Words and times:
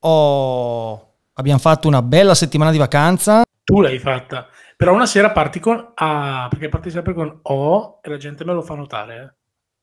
Oh, 0.00 1.14
abbiamo 1.34 1.58
fatto 1.58 1.88
una 1.88 2.02
bella 2.02 2.34
settimana 2.34 2.70
di 2.70 2.78
vacanza. 2.78 3.42
Tu 3.64 3.80
l'hai 3.80 3.98
fatta. 3.98 4.46
Però 4.76 4.92
una 4.92 5.06
sera 5.06 5.30
parti 5.30 5.58
con 5.58 5.92
A, 5.94 6.46
perché 6.50 6.68
parti 6.68 6.90
sempre 6.90 7.14
con 7.14 7.38
O 7.42 8.00
e 8.02 8.10
la 8.10 8.18
gente 8.18 8.44
me 8.44 8.52
lo 8.52 8.62
fa 8.62 8.74
notare. 8.74 9.16
Eh. 9.16 9.34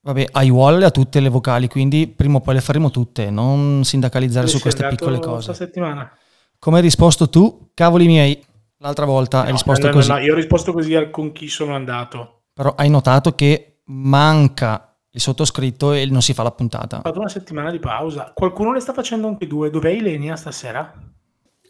Vabbè, 0.02 0.26
hai 0.32 0.50
uguale 0.50 0.84
a 0.84 0.90
tutte 0.90 1.18
le 1.18 1.30
vocali, 1.30 1.66
quindi 1.66 2.06
prima 2.06 2.36
o 2.36 2.40
poi 2.40 2.54
le 2.54 2.60
faremo 2.60 2.90
tutte, 2.90 3.30
non 3.30 3.82
sindacalizzare 3.84 4.46
su 4.46 4.60
queste 4.60 4.86
piccole 4.86 5.18
cose. 5.18 5.54
settimana. 5.54 6.10
Come 6.58 6.76
hai 6.76 6.82
risposto 6.82 7.28
tu, 7.28 7.70
cavoli 7.74 8.06
miei, 8.06 8.42
l'altra 8.78 9.06
volta 9.06 9.38
no, 9.38 9.44
hai 9.46 9.52
risposto 9.52 9.86
no, 9.86 9.92
così. 9.92 10.10
No, 10.10 10.18
io 10.18 10.32
ho 10.32 10.36
risposto 10.36 10.72
così 10.72 10.94
al 10.94 11.10
con 11.10 11.32
chi 11.32 11.48
sono 11.48 11.74
andato. 11.74 12.42
Però 12.52 12.74
hai 12.76 12.90
notato 12.90 13.34
che 13.34 13.80
manca 13.86 14.93
il 15.14 15.20
sottoscritto 15.20 15.92
e 15.92 16.06
non 16.06 16.22
si 16.22 16.34
fa 16.34 16.42
la 16.42 16.50
puntata. 16.50 16.98
Ho 16.98 17.02
fatto 17.02 17.20
una 17.20 17.28
settimana 17.28 17.70
di 17.70 17.78
pausa. 17.78 18.32
Qualcuno 18.34 18.72
ne 18.72 18.80
sta 18.80 18.92
facendo 18.92 19.28
anche 19.28 19.46
due. 19.46 19.70
Dov'è 19.70 19.90
Ilenia 19.90 20.34
stasera? 20.34 20.92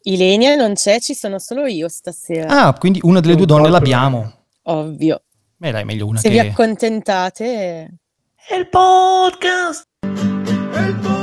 Ilenia 0.02 0.54
non 0.54 0.74
c'è, 0.74 0.98
ci 0.98 1.14
sono 1.14 1.38
solo 1.38 1.66
io 1.66 1.88
stasera. 1.88 2.66
Ah, 2.66 2.72
quindi 2.72 3.00
una 3.02 3.20
delle 3.20 3.36
due 3.36 3.46
donne 3.46 3.68
l'abbiamo. 3.68 4.46
Ovvio. 4.62 5.22
Beh, 5.56 5.70
dai, 5.70 5.84
meglio 5.84 6.06
una 6.06 6.18
Se 6.18 6.30
che... 6.30 6.40
vi 6.40 6.48
accontentate... 6.48 7.98
È 8.46 8.54
il 8.54 8.68
podcast! 8.68 9.88
È 10.00 10.08
il 10.08 10.94
podcast! 10.94 11.13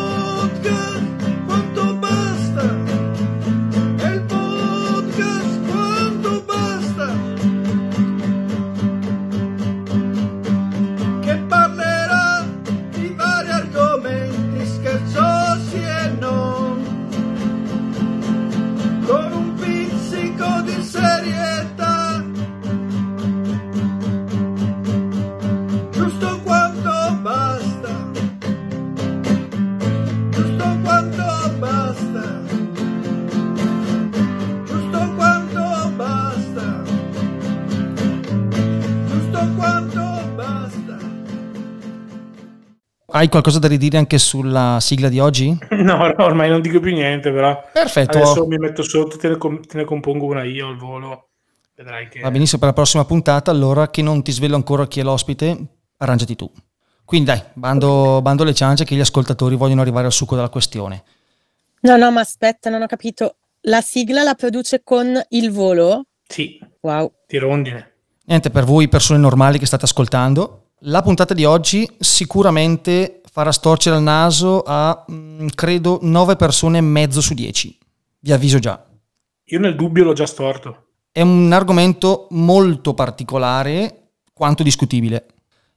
Hai 43.14 43.28
qualcosa 43.30 43.60
da 43.60 43.68
ridire 43.68 43.98
anche 43.98 44.18
sulla 44.18 44.78
sigla 44.80 45.10
di 45.10 45.20
oggi? 45.20 45.58
No, 45.72 45.98
no, 46.08 46.16
ormai 46.24 46.50
non 46.50 46.62
dico 46.62 46.80
più 46.80 46.94
niente, 46.94 47.32
però. 47.32 47.62
Perfetto. 47.74 48.18
Adesso 48.18 48.48
mi 48.48 48.58
metto 48.58 48.84
sotto, 48.84 49.18
te 49.18 49.30
ne, 49.30 49.38
com- 49.38 49.66
te 49.66 49.78
ne 49.78 49.84
compongo 49.84 50.26
una 50.26 50.44
io 50.44 50.68
al 50.68 50.78
volo. 50.78 51.30
Vedrai 51.76 52.08
che... 52.08 52.20
Va 52.22 52.32
benissimo 52.32 52.60
per 52.60 52.70
la 52.70 52.74
prossima 52.76 53.04
puntata, 53.06 53.52
allora 53.52 53.90
che 53.90 54.02
non 54.02 54.22
ti 54.24 54.32
svelo 54.32 54.56
ancora 54.56 54.88
chi 54.88 55.00
è 55.00 55.04
l'ospite, 55.04 55.58
arrangiati 55.98 56.36
tu. 56.36 56.50
Quindi 57.04 57.28
dai, 57.32 57.42
bando, 57.54 58.22
bando 58.22 58.44
le 58.44 58.54
ciance 58.54 58.86
che 58.86 58.96
gli 58.96 59.00
ascoltatori 59.00 59.56
vogliono 59.56 59.82
arrivare 59.82 60.06
al 60.06 60.14
succo 60.14 60.36
della 60.36 60.50
questione. 60.50 61.04
No, 61.82 61.98
no, 61.98 62.12
ma 62.12 62.22
aspetta, 62.22 62.70
non 62.70 62.82
ho 62.84 62.86
capito. 62.88 63.38
La 63.62 63.82
sigla 63.82 64.24
la 64.24 64.36
produce 64.36 64.82
con 64.84 65.20
il 65.30 65.52
volo? 65.52 66.06
Sì, 66.28 66.58
Wow. 66.82 67.12
di 67.28 67.38
rondine. 67.38 67.92
Niente, 68.26 68.50
per 68.50 68.64
voi 68.64 68.88
persone 68.88 69.20
normali 69.20 69.60
che 69.60 69.66
state 69.66 69.86
ascoltando, 69.86 70.71
la 70.86 71.02
puntata 71.02 71.34
di 71.34 71.46
oggi 71.46 71.88
sicuramente 72.00 73.22
farà 73.32 73.52
storcere 73.52 73.98
il 73.98 74.02
naso 74.02 74.64
a, 74.66 75.06
mm, 75.12 75.48
credo, 75.54 76.00
9 76.02 76.36
persone 76.36 76.80
e 76.80 76.82
mezzo 76.82 77.22
su 77.22 77.34
10. 77.34 77.78
Vi 78.20 78.32
avviso 78.32 78.60
già. 78.60 78.84
Io 79.46 79.60
nel 79.60 79.76
dubbio 79.76 80.04
l'ho 80.04 80.14
già 80.14 80.26
storto. 80.26 80.86
È 81.12 81.22
un 81.22 81.52
argomento 81.52 82.28
molto 82.32 82.94
particolare 82.94 84.14
quanto 84.34 84.64
discutibile. 84.64 85.26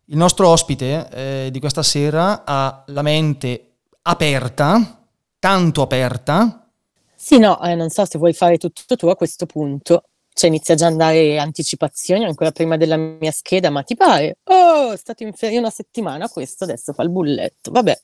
Il 0.06 0.16
nostro 0.16 0.48
ospite 0.48 1.09
eh, 1.10 1.48
di 1.50 1.60
questa 1.60 1.82
sera 1.82 2.44
ha 2.44 2.84
la 2.88 3.03
mente 3.03 3.76
aperta, 4.03 5.06
tanto 5.38 5.82
aperta, 5.82 6.69
Sì, 7.16 7.38
no, 7.38 7.60
eh, 7.62 7.75
non 7.75 7.88
so 7.88 8.04
se 8.04 8.19
vuoi 8.19 8.34
fare 8.34 8.59
tutto 8.59 8.97
tu 8.97 9.06
a 9.09 9.16
questo 9.16 9.47
punto. 9.47 10.03
Cioè 10.34 10.50
inizia 10.50 10.75
già 10.75 10.87
a 10.87 10.89
andare 10.89 11.39
anticipazioni 11.39 12.25
ancora 12.25 12.50
prima 12.50 12.77
della 12.77 12.97
mia 12.97 13.31
scheda, 13.31 13.71
ma 13.71 13.84
ti 13.84 13.95
pare? 13.95 14.39
Oh, 14.45 14.91
è 14.91 14.97
stato 14.97 15.22
in 15.22 15.33
ferie 15.33 15.59
una 15.59 15.71
settimana, 15.71 16.28
questo 16.28 16.65
adesso 16.65 16.93
fa 16.93 17.05
il 17.05 17.11
bulletto. 17.11 17.71
Vabbè, 17.71 17.97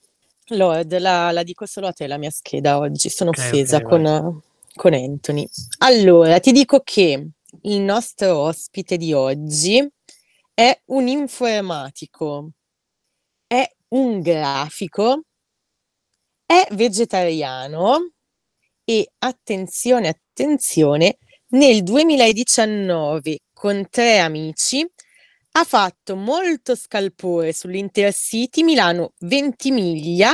Lord, 0.51 0.97
la, 0.99 1.33
la 1.33 1.43
dico 1.43 1.67
solo 1.67 1.89
a 1.89 1.93
te 1.93 2.07
la 2.07 2.19
mia 2.19 2.31
scheda 2.31 2.79
oggi, 2.79 3.09
sono 3.11 3.31
Ok, 3.31 3.39
offesa 3.39 3.79
ok, 3.79 3.83
con, 3.83 4.07
eh, 4.07 4.41
con 4.75 4.95
Anthony. 4.95 5.49
Allora, 5.79 6.39
ti 6.39 6.53
dico 6.53 6.81
che 6.85 7.31
il 7.63 7.81
nostro 7.81 8.39
ospite 8.39 8.97
di 8.97 9.13
oggi 9.13 9.85
è 10.55 10.81
un 10.87 11.09
informatico, 11.09 12.51
è 13.49 13.69
un 13.89 14.21
grafico, 14.21 15.23
è 16.47 16.65
vegetariano 16.73 18.13
e 18.85 19.11
attenzione, 19.19 20.09
attenzione, 20.09 21.19
nel 21.51 21.83
2019 21.83 23.39
con 23.53 23.87
tre 23.91 24.19
amici 24.19 24.87
ha 25.53 25.65
fatto 25.65 26.15
molto 26.17 26.77
scalpore 26.77 27.53
sull'Intercity 27.53 28.63
Milano-Ventimiglia 28.63 30.33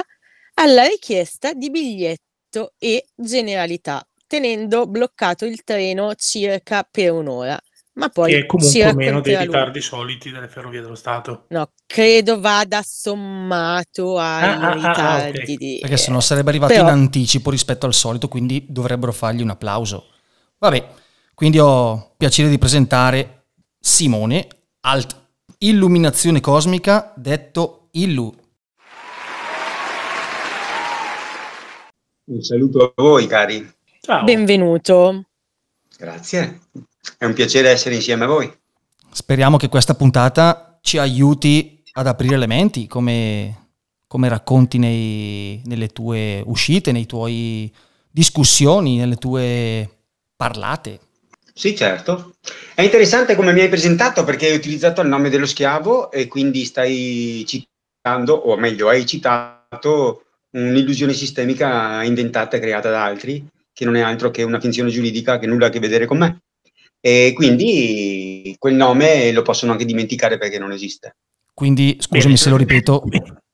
alla 0.55 0.85
richiesta 0.85 1.53
di 1.55 1.71
biglietto 1.71 2.75
e 2.79 3.07
generalità, 3.15 4.07
tenendo 4.27 4.87
bloccato 4.87 5.45
il 5.47 5.63
treno 5.65 6.15
circa 6.17 6.87
per 6.91 7.13
un'ora. 7.13 7.59
Ma 7.95 8.11
poi 8.11 8.33
Che 8.33 8.39
è 8.41 8.47
comunque 8.47 8.93
meno 8.93 9.21
dei 9.23 9.33
racconterà 9.33 9.39
lui. 9.39 9.47
ritardi 9.47 9.81
soliti 9.81 10.31
delle 10.31 10.49
ferrovie 10.49 10.83
dello 10.83 10.95
Stato. 10.95 11.47
No, 11.49 11.71
credo 11.87 12.39
vada 12.41 12.83
sommato 12.85 14.19
ai 14.19 14.45
Ah, 14.51 14.61
ah, 14.61 14.69
ah, 14.69 14.75
ritardi 14.75 15.53
ok. 15.53 15.59
di... 15.59 15.79
perché 15.81 15.97
sennò 15.97 16.21
sarebbe 16.21 16.51
arrivato 16.51 16.75
però- 16.75 16.85
in 16.89 16.93
anticipo 16.93 17.51
rispetto 17.51 17.87
al 17.87 17.95
solito, 17.95 18.29
quindi 18.29 18.67
dovrebbero 18.69 19.13
fargli 19.13 19.41
un 19.41 19.49
applauso. 19.49 20.11
Vabbè, 20.59 20.87
quindi 21.37 21.59
ho 21.59 22.15
piacere 22.17 22.49
di 22.49 22.57
presentare 22.57 23.49
Simone 23.79 24.49
Alt, 24.81 25.25
Illuminazione 25.59 26.41
Cosmica, 26.41 27.13
detto 27.15 27.89
Illu. 27.91 28.35
Un 32.25 32.41
saluto 32.41 32.85
a 32.85 32.93
voi, 32.97 33.27
cari. 33.27 33.71
Ciao. 34.01 34.25
Benvenuto. 34.25 35.27
Grazie. 35.99 36.63
È 37.19 37.27
un 37.27 37.35
piacere 37.35 37.69
essere 37.69 37.97
insieme 37.97 38.25
a 38.25 38.29
voi. 38.29 38.51
Speriamo 39.11 39.59
che 39.59 39.69
questa 39.69 39.95
puntata 39.95 40.79
ci 40.81 40.97
aiuti 40.97 41.83
ad 41.93 42.07
aprire 42.07 42.39
le 42.39 42.47
menti, 42.47 42.87
come, 42.87 43.73
come 44.07 44.31
racconti 44.31 44.79
nei- 44.79 45.61
nelle 45.67 45.89
tue 45.89 46.43
uscite, 46.47 46.93
nei 46.93 47.05
tuoi 47.05 47.71
discussioni, 48.11 48.97
nelle 48.97 49.17
tue 49.17 49.99
parlate. 50.35 51.01
Sì, 51.59 51.75
certo. 51.75 52.35
È 52.75 52.83
interessante 52.83 53.35
come 53.35 53.55
mi 53.55 53.61
hai 53.61 53.71
presentato 53.71 54.25
perché 54.25 54.49
hai 54.49 54.57
utilizzato 54.57 55.01
il 55.01 55.09
nome 55.09 55.31
dello 55.31 55.47
schiavo 55.47 56.11
e 56.11 56.29
quindi 56.29 56.67
stai 56.67 57.43
citando, 57.47 58.35
o 58.35 58.59
meglio, 58.59 58.91
hai 58.91 59.07
citato 59.07 60.25
un'illusione 60.51 61.15
sistemica 61.15 62.03
inventata 62.03 62.59
e 62.59 62.61
creata 62.61 62.91
da 62.91 63.03
altri, 63.05 63.43
che 63.73 63.87
non 63.87 63.97
è 63.97 64.03
altro 64.03 64.31
che 64.31 64.43
una 64.43 64.61
finzione 64.61 64.91
giuridica 64.91 65.39
che 65.39 65.47
nulla 65.47 65.65
ha 65.65 65.69
a 65.69 65.71
che 65.71 65.79
vedere 65.81 66.05
con 66.05 66.19
me. 66.19 66.43
E 67.01 67.33
quindi 67.35 68.55
quel 68.59 68.75
nome 68.75 69.33
lo 69.33 69.41
possono 69.41 69.73
anche 69.73 69.87
dimenticare 69.87 70.37
perché 70.37 70.59
non 70.59 70.73
esiste. 70.73 71.17
Quindi, 71.55 71.97
scusami 71.99 72.37
se 72.37 72.51
lo 72.51 72.59
ripeto, 72.59 73.05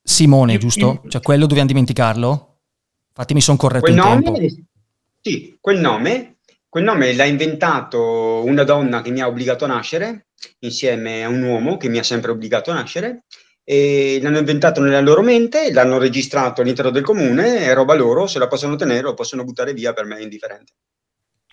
Simone, 0.03 0.59
giusto? 0.59 1.03
io- 1.05 1.09
Cioè 1.09 1.21
quello 1.23 1.47
dobbiamo 1.47 1.69
dimenticarlo? 1.69 2.57
Infatti 3.11 3.35
mi 3.35 3.41
sono 3.41 3.57
corretto 3.57 3.85
Quel 3.85 3.95
in 3.95 4.01
tempo. 4.01 4.31
nome, 4.33 4.67
sì, 5.21 5.57
quel 5.61 5.79
nome, 5.79 6.32
quel 6.73 6.85
nome 6.85 7.13
l'ha 7.13 7.27
inventato 7.27 8.43
una 8.47 8.65
donna 8.65 9.03
che 9.03 9.11
mi 9.11 9.21
ha 9.21 9.27
obbligato 9.27 9.67
a 9.67 9.69
nascere, 9.69 10.29
insieme 10.61 11.23
a 11.23 11.29
un 11.29 11.43
uomo 11.43 11.77
che 11.77 11.91
mi 11.91 11.99
ha 11.99 12.03
sempre 12.03 12.31
obbligato 12.31 12.71
a 12.71 12.75
nascere, 12.75 13.25
e 13.63 14.19
l'hanno 14.23 14.39
inventato 14.39 14.81
nella 14.81 15.03
loro 15.03 15.21
mente, 15.21 15.71
l'hanno 15.71 15.99
registrato 15.99 16.63
all'interno 16.63 16.91
del 16.91 17.03
comune, 17.03 17.59
è 17.59 17.75
roba 17.75 17.93
loro, 17.93 18.27
se 18.27 18.39
la 18.39 18.49
possono 18.49 18.77
tenere 18.77 19.07
o 19.07 19.13
possono 19.13 19.45
buttare 19.45 19.75
via, 19.75 19.93
per 19.93 20.07
me 20.07 20.17
è 20.17 20.23
indifferente. 20.23 20.73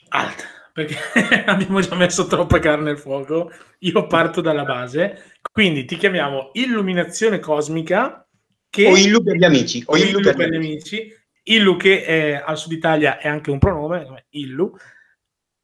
Alt, 0.07 0.71
perché 0.71 0.95
abbiamo 1.48 1.81
già 1.81 1.95
messo 1.95 2.25
troppa 2.25 2.60
carne 2.60 2.92
al 2.92 2.98
fuoco. 2.98 3.51
Io 3.80 4.07
parto 4.07 4.39
dalla 4.39 4.63
base. 4.63 5.33
Quindi 5.51 5.83
ti 5.83 5.98
chiamiamo 5.98 6.51
Illuminazione 6.54 7.39
Cosmica. 7.39 8.25
Che 8.69 8.88
O 8.88 8.95
Illu 8.95 9.22
per 9.22 9.36
gli 9.36 9.44
amici, 9.44 9.83
o 9.86 9.98
Illu 9.98 10.19
Illu 10.19 10.22
per 10.22 10.50
gli 10.50 10.56
amici. 10.56 10.95
amici. 10.95 11.18
Illu 11.44 11.75
che 11.75 12.06
è, 12.06 12.42
al 12.45 12.57
sud 12.57 12.72
Italia 12.72 13.18
è 13.18 13.27
anche 13.27 13.51
un 13.51 13.60
pronome, 13.60 14.27
Illu. 14.30 14.74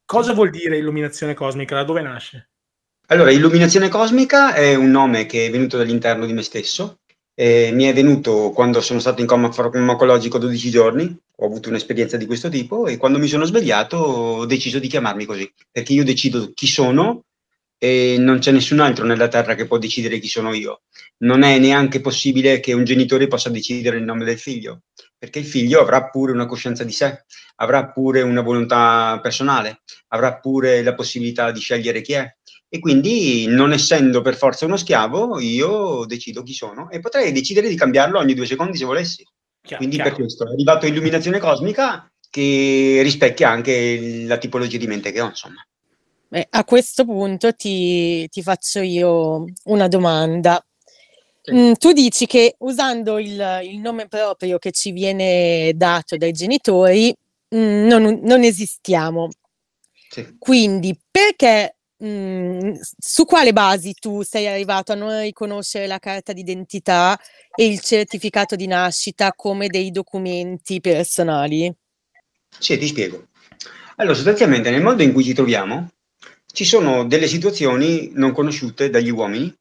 Cosa 0.05 0.33
vuol 0.33 0.51
dire 0.51 0.77
illuminazione 0.77 1.33
cosmica? 1.33 1.75
Da 1.75 1.83
dove 1.83 2.01
nasce? 2.01 2.49
Allora, 3.07 3.31
Illuminazione 3.31 3.89
Cosmica 3.89 4.53
è 4.53 4.73
un 4.73 4.89
nome 4.89 5.25
che 5.27 5.45
è 5.45 5.51
venuto 5.51 5.77
dall'interno 5.77 6.25
di 6.25 6.33
me 6.33 6.41
stesso 6.41 6.99
Eh, 7.37 7.71
mi 7.73 7.83
è 7.83 7.93
venuto 7.93 8.51
quando 8.51 8.79
sono 8.81 8.99
stato 8.99 9.19
in 9.21 9.27
coma 9.27 9.51
farmacologico 9.51 10.37
12 10.37 10.69
giorni, 10.69 11.03
ho 11.37 11.45
avuto 11.45 11.67
un'esperienza 11.69 12.15
di 12.17 12.25
questo 12.25 12.47
tipo 12.49 12.87
e 12.87 12.95
quando 12.97 13.19
mi 13.19 13.27
sono 13.27 13.43
svegliato 13.45 13.97
ho 13.97 14.45
deciso 14.45 14.79
di 14.79 14.87
chiamarmi 14.87 15.25
così, 15.25 15.51
perché 15.69 15.91
io 15.93 16.05
decido 16.05 16.51
chi 16.53 16.65
sono 16.67 17.25
e 17.77 18.15
non 18.17 18.39
c'è 18.39 18.51
nessun 18.51 18.79
altro 18.79 19.05
nella 19.05 19.27
terra 19.27 19.53
che 19.55 19.65
può 19.67 19.77
decidere 19.77 20.19
chi 20.19 20.29
sono 20.29 20.53
io. 20.53 20.83
Non 21.19 21.43
è 21.43 21.59
neanche 21.59 21.99
possibile 21.99 22.59
che 22.61 22.73
un 22.73 22.85
genitore 22.85 23.27
possa 23.27 23.49
decidere 23.49 23.97
il 23.97 24.03
nome 24.03 24.23
del 24.25 24.39
figlio, 24.39 24.83
perché 25.17 25.39
il 25.39 25.45
figlio 25.45 25.81
avrà 25.81 26.09
pure 26.09 26.31
una 26.31 26.45
coscienza 26.45 26.83
di 26.83 26.91
sé, 26.91 27.25
avrà 27.55 27.89
pure 27.89 28.21
una 28.21 28.41
volontà 28.41 29.19
personale, 29.21 29.81
avrà 30.09 30.37
pure 30.37 30.83
la 30.83 30.93
possibilità 30.93 31.51
di 31.51 31.59
scegliere 31.59 32.01
chi 32.01 32.13
è. 32.13 32.35
E 32.67 32.79
quindi, 32.79 33.45
non 33.47 33.71
essendo 33.71 34.21
per 34.21 34.35
forza 34.35 34.65
uno 34.65 34.75
schiavo, 34.77 35.39
io 35.39 36.05
decido 36.05 36.43
chi 36.43 36.53
sono 36.53 36.89
e 36.89 36.99
potrei 36.99 37.31
decidere 37.31 37.69
di 37.69 37.75
cambiarlo 37.75 38.19
ogni 38.19 38.33
due 38.33 38.45
secondi 38.45 38.77
se 38.77 38.85
volessi. 38.85 39.25
Chiaro, 39.61 39.77
Quindi 39.77 39.95
chiaro. 39.95 40.11
per 40.11 40.19
questo 40.19 40.47
è 40.47 40.51
arrivato 40.51 40.85
illuminazione 40.85 41.39
cosmica 41.39 42.11
che 42.29 42.99
rispecchia 43.01 43.49
anche 43.49 44.25
la 44.25 44.37
tipologia 44.37 44.77
di 44.77 44.87
mente 44.87 45.11
che 45.11 45.21
ho, 45.21 45.27
insomma. 45.27 45.65
Beh, 46.27 46.47
a 46.49 46.63
questo 46.65 47.05
punto 47.05 47.53
ti, 47.53 48.27
ti 48.27 48.41
faccio 48.41 48.81
io 48.81 49.45
una 49.65 49.87
domanda. 49.87 50.64
Mm, 51.53 51.73
tu 51.73 51.91
dici 51.91 52.25
che 52.25 52.55
usando 52.59 53.19
il, 53.19 53.61
il 53.63 53.79
nome 53.79 54.07
proprio 54.07 54.57
che 54.57 54.71
ci 54.71 54.91
viene 54.91 55.73
dato 55.75 56.17
dai 56.17 56.31
genitori, 56.31 57.13
mm, 57.55 57.87
non, 57.87 58.19
non 58.23 58.43
esistiamo. 58.43 59.29
Sì. 60.09 60.35
Quindi, 60.39 60.97
perché, 61.11 61.75
mm, 62.03 62.73
su 62.97 63.25
quale 63.25 63.53
basi 63.53 63.93
tu 63.93 64.23
sei 64.23 64.47
arrivato 64.47 64.91
a 64.91 64.95
non 64.95 65.21
riconoscere 65.21 65.87
la 65.87 65.99
carta 65.99 66.33
d'identità 66.33 67.19
e 67.55 67.65
il 67.65 67.79
certificato 67.79 68.55
di 68.55 68.67
nascita 68.67 69.33
come 69.33 69.67
dei 69.67 69.91
documenti 69.91 70.81
personali? 70.81 71.71
Sì, 72.57 72.77
ti 72.77 72.87
spiego. 72.87 73.27
Allora, 73.97 74.15
sostanzialmente 74.15 74.71
nel 74.71 74.81
mondo 74.81 75.03
in 75.03 75.13
cui 75.13 75.23
ci 75.23 75.33
troviamo 75.33 75.89
ci 76.55 76.63
sono 76.63 77.05
delle 77.05 77.27
situazioni 77.27 78.11
non 78.13 78.31
conosciute 78.31 78.89
dagli 78.89 79.09
uomini 79.09 79.53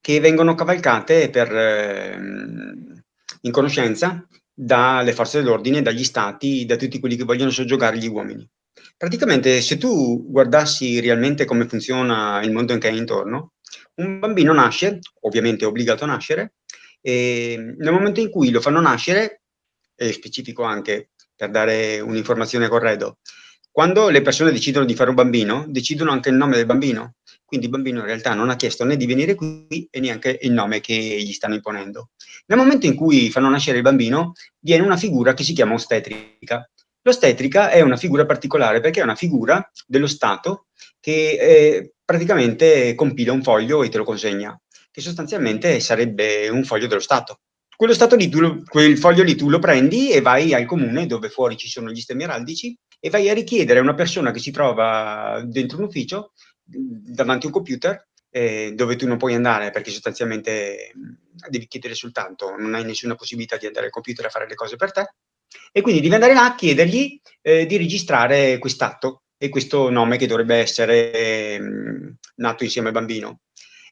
che 0.00 0.20
vengono 0.20 0.54
cavalcate 0.54 1.30
per, 1.30 1.54
ehm, 1.54 3.02
in 3.42 3.52
conoscenza 3.52 4.26
dalle 4.52 5.12
forze 5.12 5.40
dell'ordine, 5.40 5.82
dagli 5.82 6.04
stati, 6.04 6.64
da 6.64 6.76
tutti 6.76 6.98
quelli 6.98 7.16
che 7.16 7.24
vogliono 7.24 7.50
soggiogare 7.50 7.98
gli 7.98 8.08
uomini. 8.08 8.48
Praticamente, 8.96 9.60
se 9.60 9.76
tu 9.76 10.28
guardassi 10.28 11.00
realmente 11.00 11.44
come 11.44 11.68
funziona 11.68 12.42
il 12.42 12.52
mondo 12.52 12.76
che 12.78 12.88
hai 12.88 12.96
intorno, 12.96 13.52
un 13.96 14.18
bambino 14.18 14.52
nasce, 14.52 14.98
ovviamente 15.20 15.64
è 15.64 15.68
obbligato 15.68 16.04
a 16.04 16.08
nascere, 16.08 16.54
e 17.00 17.74
nel 17.78 17.92
momento 17.92 18.20
in 18.20 18.30
cui 18.30 18.50
lo 18.50 18.60
fanno 18.60 18.80
nascere, 18.80 19.42
e 19.94 20.12
specifico 20.12 20.62
anche 20.62 21.10
per 21.34 21.50
dare 21.50 22.00
un'informazione 22.00 22.68
corretta, 22.68 23.16
quando 23.70 24.08
le 24.08 24.22
persone 24.22 24.50
decidono 24.50 24.84
di 24.84 24.94
fare 24.94 25.10
un 25.10 25.14
bambino, 25.14 25.64
decidono 25.68 26.10
anche 26.10 26.30
il 26.30 26.34
nome 26.34 26.56
del 26.56 26.66
bambino. 26.66 27.14
Quindi 27.48 27.64
il 27.64 27.72
bambino 27.72 28.00
in 28.00 28.04
realtà 28.04 28.34
non 28.34 28.50
ha 28.50 28.56
chiesto 28.56 28.84
né 28.84 28.94
di 28.94 29.06
venire 29.06 29.34
qui 29.34 29.88
e 29.90 30.00
neanche 30.00 30.38
il 30.42 30.52
nome 30.52 30.80
che 30.80 30.92
gli 30.92 31.32
stanno 31.32 31.54
imponendo. 31.54 32.10
Nel 32.44 32.58
momento 32.58 32.84
in 32.84 32.94
cui 32.94 33.30
fanno 33.30 33.48
nascere 33.48 33.78
il 33.78 33.82
bambino, 33.82 34.32
viene 34.58 34.84
una 34.84 34.98
figura 34.98 35.32
che 35.32 35.44
si 35.44 35.54
chiama 35.54 35.72
ostetrica. 35.72 36.68
L'ostetrica 37.00 37.70
è 37.70 37.80
una 37.80 37.96
figura 37.96 38.26
particolare 38.26 38.80
perché 38.80 39.00
è 39.00 39.02
una 39.02 39.14
figura 39.14 39.66
dello 39.86 40.06
Stato 40.06 40.66
che 41.00 41.38
eh, 41.40 41.92
praticamente 42.04 42.94
compila 42.94 43.32
un 43.32 43.42
foglio 43.42 43.82
e 43.82 43.88
te 43.88 43.96
lo 43.96 44.04
consegna, 44.04 44.54
che 44.90 45.00
sostanzialmente 45.00 45.80
sarebbe 45.80 46.50
un 46.50 46.64
foglio 46.64 46.86
dello 46.86 47.00
Stato. 47.00 47.40
Quello 47.74 47.94
stato 47.94 48.14
lì, 48.14 48.28
tu 48.28 48.62
quel 48.64 48.98
foglio 48.98 49.22
lì 49.22 49.36
tu 49.36 49.48
lo 49.48 49.58
prendi 49.58 50.10
e 50.10 50.20
vai 50.20 50.52
al 50.52 50.66
comune 50.66 51.06
dove 51.06 51.30
fuori 51.30 51.56
ci 51.56 51.68
sono 51.68 51.90
gli 51.90 52.00
stemmi 52.00 52.24
araldici 52.24 52.76
e 53.00 53.08
vai 53.08 53.30
a 53.30 53.34
richiedere 53.34 53.78
a 53.78 53.82
una 53.82 53.94
persona 53.94 54.32
che 54.32 54.40
si 54.40 54.50
trova 54.50 55.40
dentro 55.46 55.78
un 55.78 55.84
ufficio, 55.84 56.32
davanti 56.68 57.46
a 57.46 57.48
un 57.48 57.54
computer, 57.54 58.08
eh, 58.30 58.72
dove 58.74 58.96
tu 58.96 59.06
non 59.06 59.16
puoi 59.16 59.34
andare 59.34 59.70
perché 59.70 59.90
sostanzialmente 59.90 60.92
devi 61.48 61.66
chiedere 61.66 61.94
soltanto, 61.94 62.54
non 62.56 62.74
hai 62.74 62.84
nessuna 62.84 63.14
possibilità 63.14 63.56
di 63.56 63.66
andare 63.66 63.86
al 63.86 63.92
computer 63.92 64.26
a 64.26 64.30
fare 64.30 64.46
le 64.46 64.54
cose 64.54 64.76
per 64.76 64.92
te. 64.92 65.12
E 65.72 65.80
quindi 65.80 66.02
devi 66.02 66.14
andare 66.14 66.34
là 66.34 66.44
a 66.44 66.54
chiedergli 66.54 67.20
eh, 67.40 67.64
di 67.64 67.76
registrare 67.78 68.58
quest'atto 68.58 69.22
e 69.38 69.48
questo 69.48 69.88
nome 69.88 70.18
che 70.18 70.26
dovrebbe 70.26 70.56
essere 70.56 71.58
mh, 71.58 72.16
nato 72.36 72.64
insieme 72.64 72.88
al 72.88 72.94
bambino. 72.94 73.40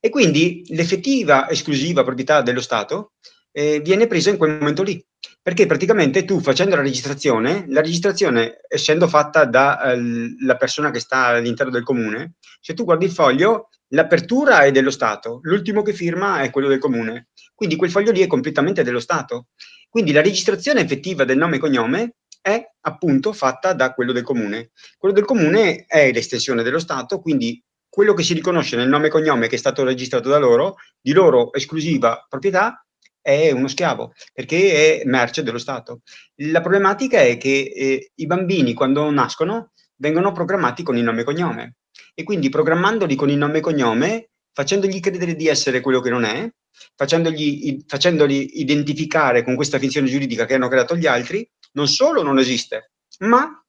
E 0.01 0.11
quindi 0.11 0.65
l'effettiva 0.69 1.49
esclusiva 1.49 2.05
proprietà 2.05 2.43
dello 2.43 2.61
Stato 2.61 3.13
eh, 3.53 3.81
viene 3.81 4.07
presa 4.07 4.31
in 4.31 4.37
quel 4.37 4.59
momento 4.59 4.83
lì. 4.83 5.03
Perché 5.47 5.67
praticamente 5.67 6.25
tu 6.25 6.41
facendo 6.41 6.75
la 6.75 6.83
registrazione, 6.83 7.67
la 7.69 7.81
registrazione 7.81 8.63
essendo 8.67 9.07
fatta 9.07 9.45
dalla 9.45 10.57
persona 10.59 10.91
che 10.91 10.99
sta 10.99 11.27
all'interno 11.27 11.71
del 11.71 11.85
comune, 11.85 12.33
se 12.61 12.75
tu 12.75 12.83
guardi 12.83 13.05
il 13.05 13.13
foglio, 13.13 13.69
l'apertura 13.91 14.63
è 14.63 14.73
dello 14.73 14.91
Stato, 14.91 15.39
l'ultimo 15.45 15.83
che 15.83 15.93
firma 15.93 16.41
è 16.41 16.51
quello 16.51 16.67
del 16.67 16.81
comune. 16.81 17.29
Quindi 17.55 17.77
quel 17.77 17.93
foglio 17.93 18.11
lì 18.11 18.23
è 18.23 18.27
completamente 18.27 18.83
dello 18.83 18.99
Stato. 18.99 19.47
Quindi 19.89 20.11
la 20.11 20.21
registrazione 20.21 20.81
effettiva 20.81 21.23
del 21.23 21.39
nome 21.39 21.57
e 21.57 21.61
cognome 21.61 22.17
è 22.41 22.61
appunto 22.81 23.33
fatta 23.33 23.73
da 23.73 23.95
quello 23.95 24.11
del 24.11 24.25
comune. 24.25 24.73
Quello 24.99 25.15
del 25.15 25.25
comune 25.25 25.85
è 25.87 26.11
l'estensione 26.11 26.65
dello 26.65 26.81
Stato, 26.81 27.21
quindi 27.21 27.63
quello 27.89 28.15
che 28.15 28.25
si 28.25 28.35
riconosce 28.35 28.75
nel 28.75 28.89
nome 28.89 29.07
e 29.07 29.11
cognome 29.11 29.47
che 29.47 29.55
è 29.55 29.59
stato 29.59 29.85
registrato 29.85 30.29
da 30.29 30.39
loro, 30.39 30.75
di 31.01 31.13
loro 31.13 31.53
esclusiva 31.53 32.27
proprietà, 32.29 32.86
è 33.27 33.51
uno 33.51 33.67
schiavo, 33.67 34.13
perché 34.33 35.01
è 35.01 35.05
merce 35.05 35.43
dello 35.43 35.59
Stato. 35.59 36.03
La 36.43 36.61
problematica 36.61 37.21
è 37.21 37.37
che 37.37 37.73
eh, 37.75 38.13
i 38.15 38.27
bambini 38.27 38.73
quando 38.73 39.11
nascono 39.11 39.73
vengono 39.97 40.31
programmati 40.31 40.85
con 40.85 40.97
il 40.97 41.03
nome 41.03 41.23
e 41.23 41.25
cognome 41.25 41.75
e 42.15 42.23
quindi 42.23 42.51
programmandoli 42.51 43.17
con 43.17 43.29
il 43.29 43.37
nome 43.37 43.59
e 43.59 43.61
cognome, 43.63 44.31
facendogli 44.53 45.01
credere 45.01 45.35
di 45.35 45.49
essere 45.49 45.81
quello 45.81 46.01
che 46.01 46.11
non 46.11 46.23
è, 46.23 46.49
facendogli, 46.95 47.83
facendoli 47.85 48.61
identificare 48.61 49.43
con 49.43 49.57
questa 49.57 49.81
finzione 49.81 50.07
giuridica 50.07 50.45
che 50.45 50.55
hanno 50.55 50.69
creato 50.69 50.97
gli 50.97 51.07
altri, 51.07 51.49
non 51.73 51.89
solo 51.89 52.23
non 52.23 52.39
esiste, 52.39 52.93
ma 53.21 53.61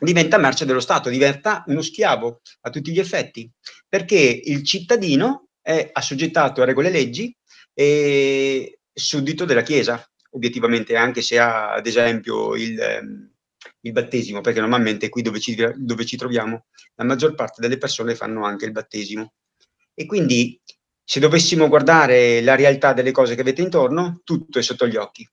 diventa 0.00 0.36
merce 0.36 0.64
dello 0.64 0.80
Stato, 0.80 1.10
diventa 1.10 1.62
uno 1.68 1.80
schiavo 1.80 2.40
a 2.62 2.70
tutti 2.70 2.90
gli 2.90 2.98
effetti, 2.98 3.48
perché 3.88 4.16
il 4.16 4.64
cittadino 4.64 5.50
è 5.62 5.90
assoggettato 5.92 6.60
a 6.60 6.64
regole 6.64 6.88
e 6.88 6.90
leggi 6.90 7.36
e 7.72 8.75
suddito 8.96 9.44
della 9.44 9.62
Chiesa, 9.62 10.04
obiettivamente, 10.30 10.96
anche 10.96 11.22
se 11.22 11.38
ha 11.38 11.72
ad 11.72 11.86
esempio 11.86 12.54
il, 12.56 12.80
ehm, 12.80 13.30
il 13.80 13.92
battesimo, 13.92 14.40
perché 14.40 14.60
normalmente 14.60 15.08
qui 15.08 15.22
dove 15.22 15.40
ci, 15.40 15.54
dove 15.76 16.04
ci 16.06 16.16
troviamo 16.16 16.66
la 16.96 17.04
maggior 17.04 17.34
parte 17.34 17.60
delle 17.60 17.78
persone 17.78 18.14
fanno 18.14 18.44
anche 18.44 18.64
il 18.64 18.72
battesimo. 18.72 19.34
E 19.94 20.06
quindi 20.06 20.60
se 21.04 21.20
dovessimo 21.20 21.68
guardare 21.68 22.40
la 22.42 22.56
realtà 22.56 22.92
delle 22.92 23.12
cose 23.12 23.34
che 23.34 23.42
avete 23.42 23.62
intorno, 23.62 24.20
tutto 24.24 24.58
è 24.58 24.62
sotto 24.62 24.86
gli 24.86 24.96
occhi. 24.96 25.28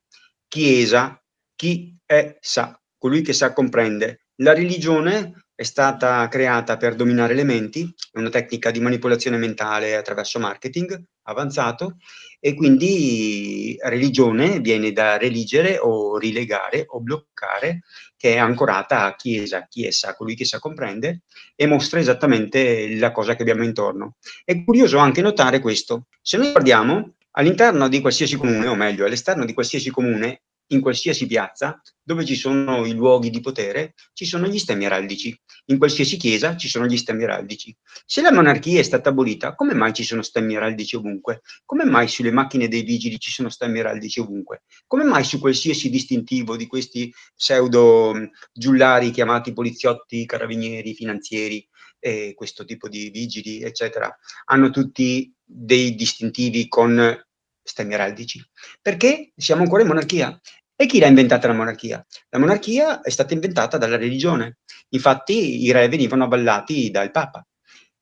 Chiesa, 0.48 1.22
chi 1.56 1.98
è 2.06 2.38
sa, 2.40 2.80
colui 2.98 3.22
che 3.22 3.34
sa 3.34 3.54
comprende. 3.54 4.28
La 4.38 4.54
religione 4.54 5.43
è 5.56 5.64
stata 5.64 6.28
creata 6.28 6.78
per 6.78 6.96
dominare 6.96 7.34
le 7.36 7.44
menti, 7.44 7.94
è 8.12 8.18
una 8.18 8.30
tecnica 8.30 8.72
di 8.72 8.80
manipolazione 8.80 9.38
mentale 9.38 9.96
attraverso 9.96 10.40
marketing 10.40 11.02
avanzato 11.24 11.98
e 12.40 12.56
quindi 12.56 13.78
religione 13.82 14.60
viene 14.60 14.92
da 14.92 15.18
religere 15.18 15.78
o 15.80 16.18
rilegare 16.18 16.86
o 16.88 17.00
bloccare, 17.00 17.84
che 18.18 18.34
è 18.34 18.38
ancorata 18.38 19.06
a 19.06 19.16
chiesa, 19.16 19.66
chi 19.70 19.86
è 19.86 19.92
sa, 19.92 20.16
colui 20.16 20.36
che 20.36 20.44
sa 20.44 20.60
comprende 20.60 21.22
e 21.56 21.68
mostra 21.68 22.00
esattamente 22.00 22.96
la 22.98 23.12
cosa 23.12 23.36
che 23.36 23.44
abbiamo 23.44 23.64
intorno. 23.64 24.16
È 24.44 24.62
curioso 24.64 24.98
anche 24.98 25.22
notare 25.22 25.60
questo. 25.60 26.08
Se 26.22 26.38
noi 26.38 26.52
guardiamo 26.52 27.14
all'interno 27.32 27.88
di 27.88 28.02
qualsiasi 28.02 28.36
comune, 28.36 28.68
o 28.68 28.76
meglio, 28.76 29.06
all'esterno 29.06 29.46
di 29.46 29.54
qualsiasi 29.54 29.90
comune, 29.90 30.42
in 30.74 30.82
qualsiasi 30.82 31.25
piazza 31.25 31.82
dove 32.01 32.25
ci 32.25 32.36
sono 32.36 32.86
i 32.86 32.94
luoghi 32.94 33.30
di 33.30 33.39
potere, 33.39 33.94
ci 34.13 34.25
sono 34.25 34.48
gli 34.48 34.60
stemmi 34.60 34.86
araldici. 34.86 35.38
In 35.68 35.77
qualsiasi 35.77 36.18
chiesa 36.18 36.58
ci 36.58 36.68
sono 36.68 36.86
gli 36.86 36.98
stemmi 36.98 37.24
araldici. 37.24 37.75
Se 38.06 38.22
la 38.22 38.32
monarchia 38.32 38.80
è 38.80 38.84
stata 38.84 39.10
abolita, 39.10 39.56
come 39.56 39.74
mai 39.74 39.94
ci 39.94 40.03
sono 40.03 40.22
stemmi 40.22 40.56
araldici 40.56 40.96
ovunque? 40.96 41.42
Come 41.65 41.86
mai 41.86 42.08
sulle 42.08 42.32
macchine 42.32 42.68
dei 42.68 42.84
vigili 42.84 43.20
ci 43.20 43.32
sono 43.32 43.50
stemmi 43.50 43.80
araldici 43.80 44.20
ovunque? 44.20 44.63
Come 44.86 45.03
mai 45.03 45.24
su 45.24 45.39
qualsiasi 45.39 45.89
distintivo 45.89 46.58
di 46.58 46.68
questi 46.68 47.13
pseudo 47.36 48.30
giullari 48.51 49.12
chiamati 49.12 49.53
poliziotti, 49.53 50.25
carabinieri, 50.25 50.94
finanzieri, 50.94 51.65
e 52.03 52.34
questo 52.36 52.65
tipo 52.65 52.89
di 52.89 53.10
vigili, 53.12 53.62
eccetera, 53.62 54.13
hanno 54.48 54.70
tutti 54.72 55.34
dei 55.42 55.96
distintivi 55.96 56.68
con 56.68 57.18
stemmi 57.63 57.94
araldici? 57.94 58.46
Perché 58.82 59.32
siamo 59.38 59.62
ancora 59.62 59.84
in 59.84 59.88
monarchia. 59.88 60.38
E 60.75 60.86
chi 60.88 61.00
l'ha 61.00 61.08
inventata 61.08 61.48
la 61.48 61.53
monarchia? 61.53 62.06
La 62.30 62.39
monarchia 62.39 63.01
è 63.01 63.10
stata 63.10 63.34
inventata 63.34 63.77
dalla 63.77 63.98
religione. 63.98 64.58
Infatti 64.89 65.63
i 65.63 65.72
re 65.72 65.88
venivano 65.88 66.25
avvallati 66.25 66.92
dal 66.92 67.12
Papa. 67.12 67.46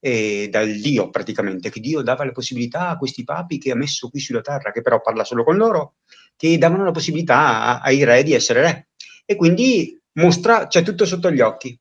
e 0.04 0.48
dal 0.50 0.72
Dio 0.80 1.10
praticamente, 1.12 1.70
che 1.70 1.80
Dio 1.80 2.02
dava 2.02 2.26
la 2.26 2.32
possibilità 2.32 2.90
a 2.90 2.98
questi 2.98 3.24
papi 3.24 3.60
che 3.60 3.72
ha 3.72 3.76
messo 3.76 4.10
qui 4.10 4.20
sulla 4.20 4.42
terra, 4.42 4.72
che 4.72 4.82
però 4.82 5.00
parla 5.00 5.24
solo 5.24 5.44
con 5.44 5.56
loro, 5.58 5.98
che 6.36 6.58
davano 6.58 6.84
la 6.84 6.92
possibilità 6.92 7.80
ai 7.82 8.04
re 8.04 8.24
di 8.24 8.34
essere 8.34 8.62
re. 8.62 8.88
E 9.26 9.36
quindi 9.36 10.00
mostra, 10.14 10.68
c'è 10.68 10.82
tutto 10.82 11.06
sotto 11.06 11.32
gli 11.32 11.40
occhi. 11.42 11.80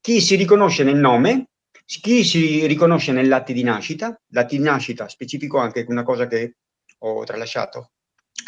Chi 0.00 0.20
si 0.20 0.36
riconosce 0.36 0.84
nel 0.84 0.96
nome, 0.96 1.48
chi 1.86 2.22
si 2.24 2.66
riconosce 2.66 3.12
nell'atti 3.12 3.54
di 3.54 3.62
nascita, 3.62 4.20
l'atti 4.32 4.58
di 4.58 4.62
nascita 4.62 5.08
specifico 5.08 5.58
anche 5.58 5.86
una 5.88 6.02
cosa 6.02 6.26
che 6.26 6.56
ho 6.98 7.24
tralasciato, 7.24 7.92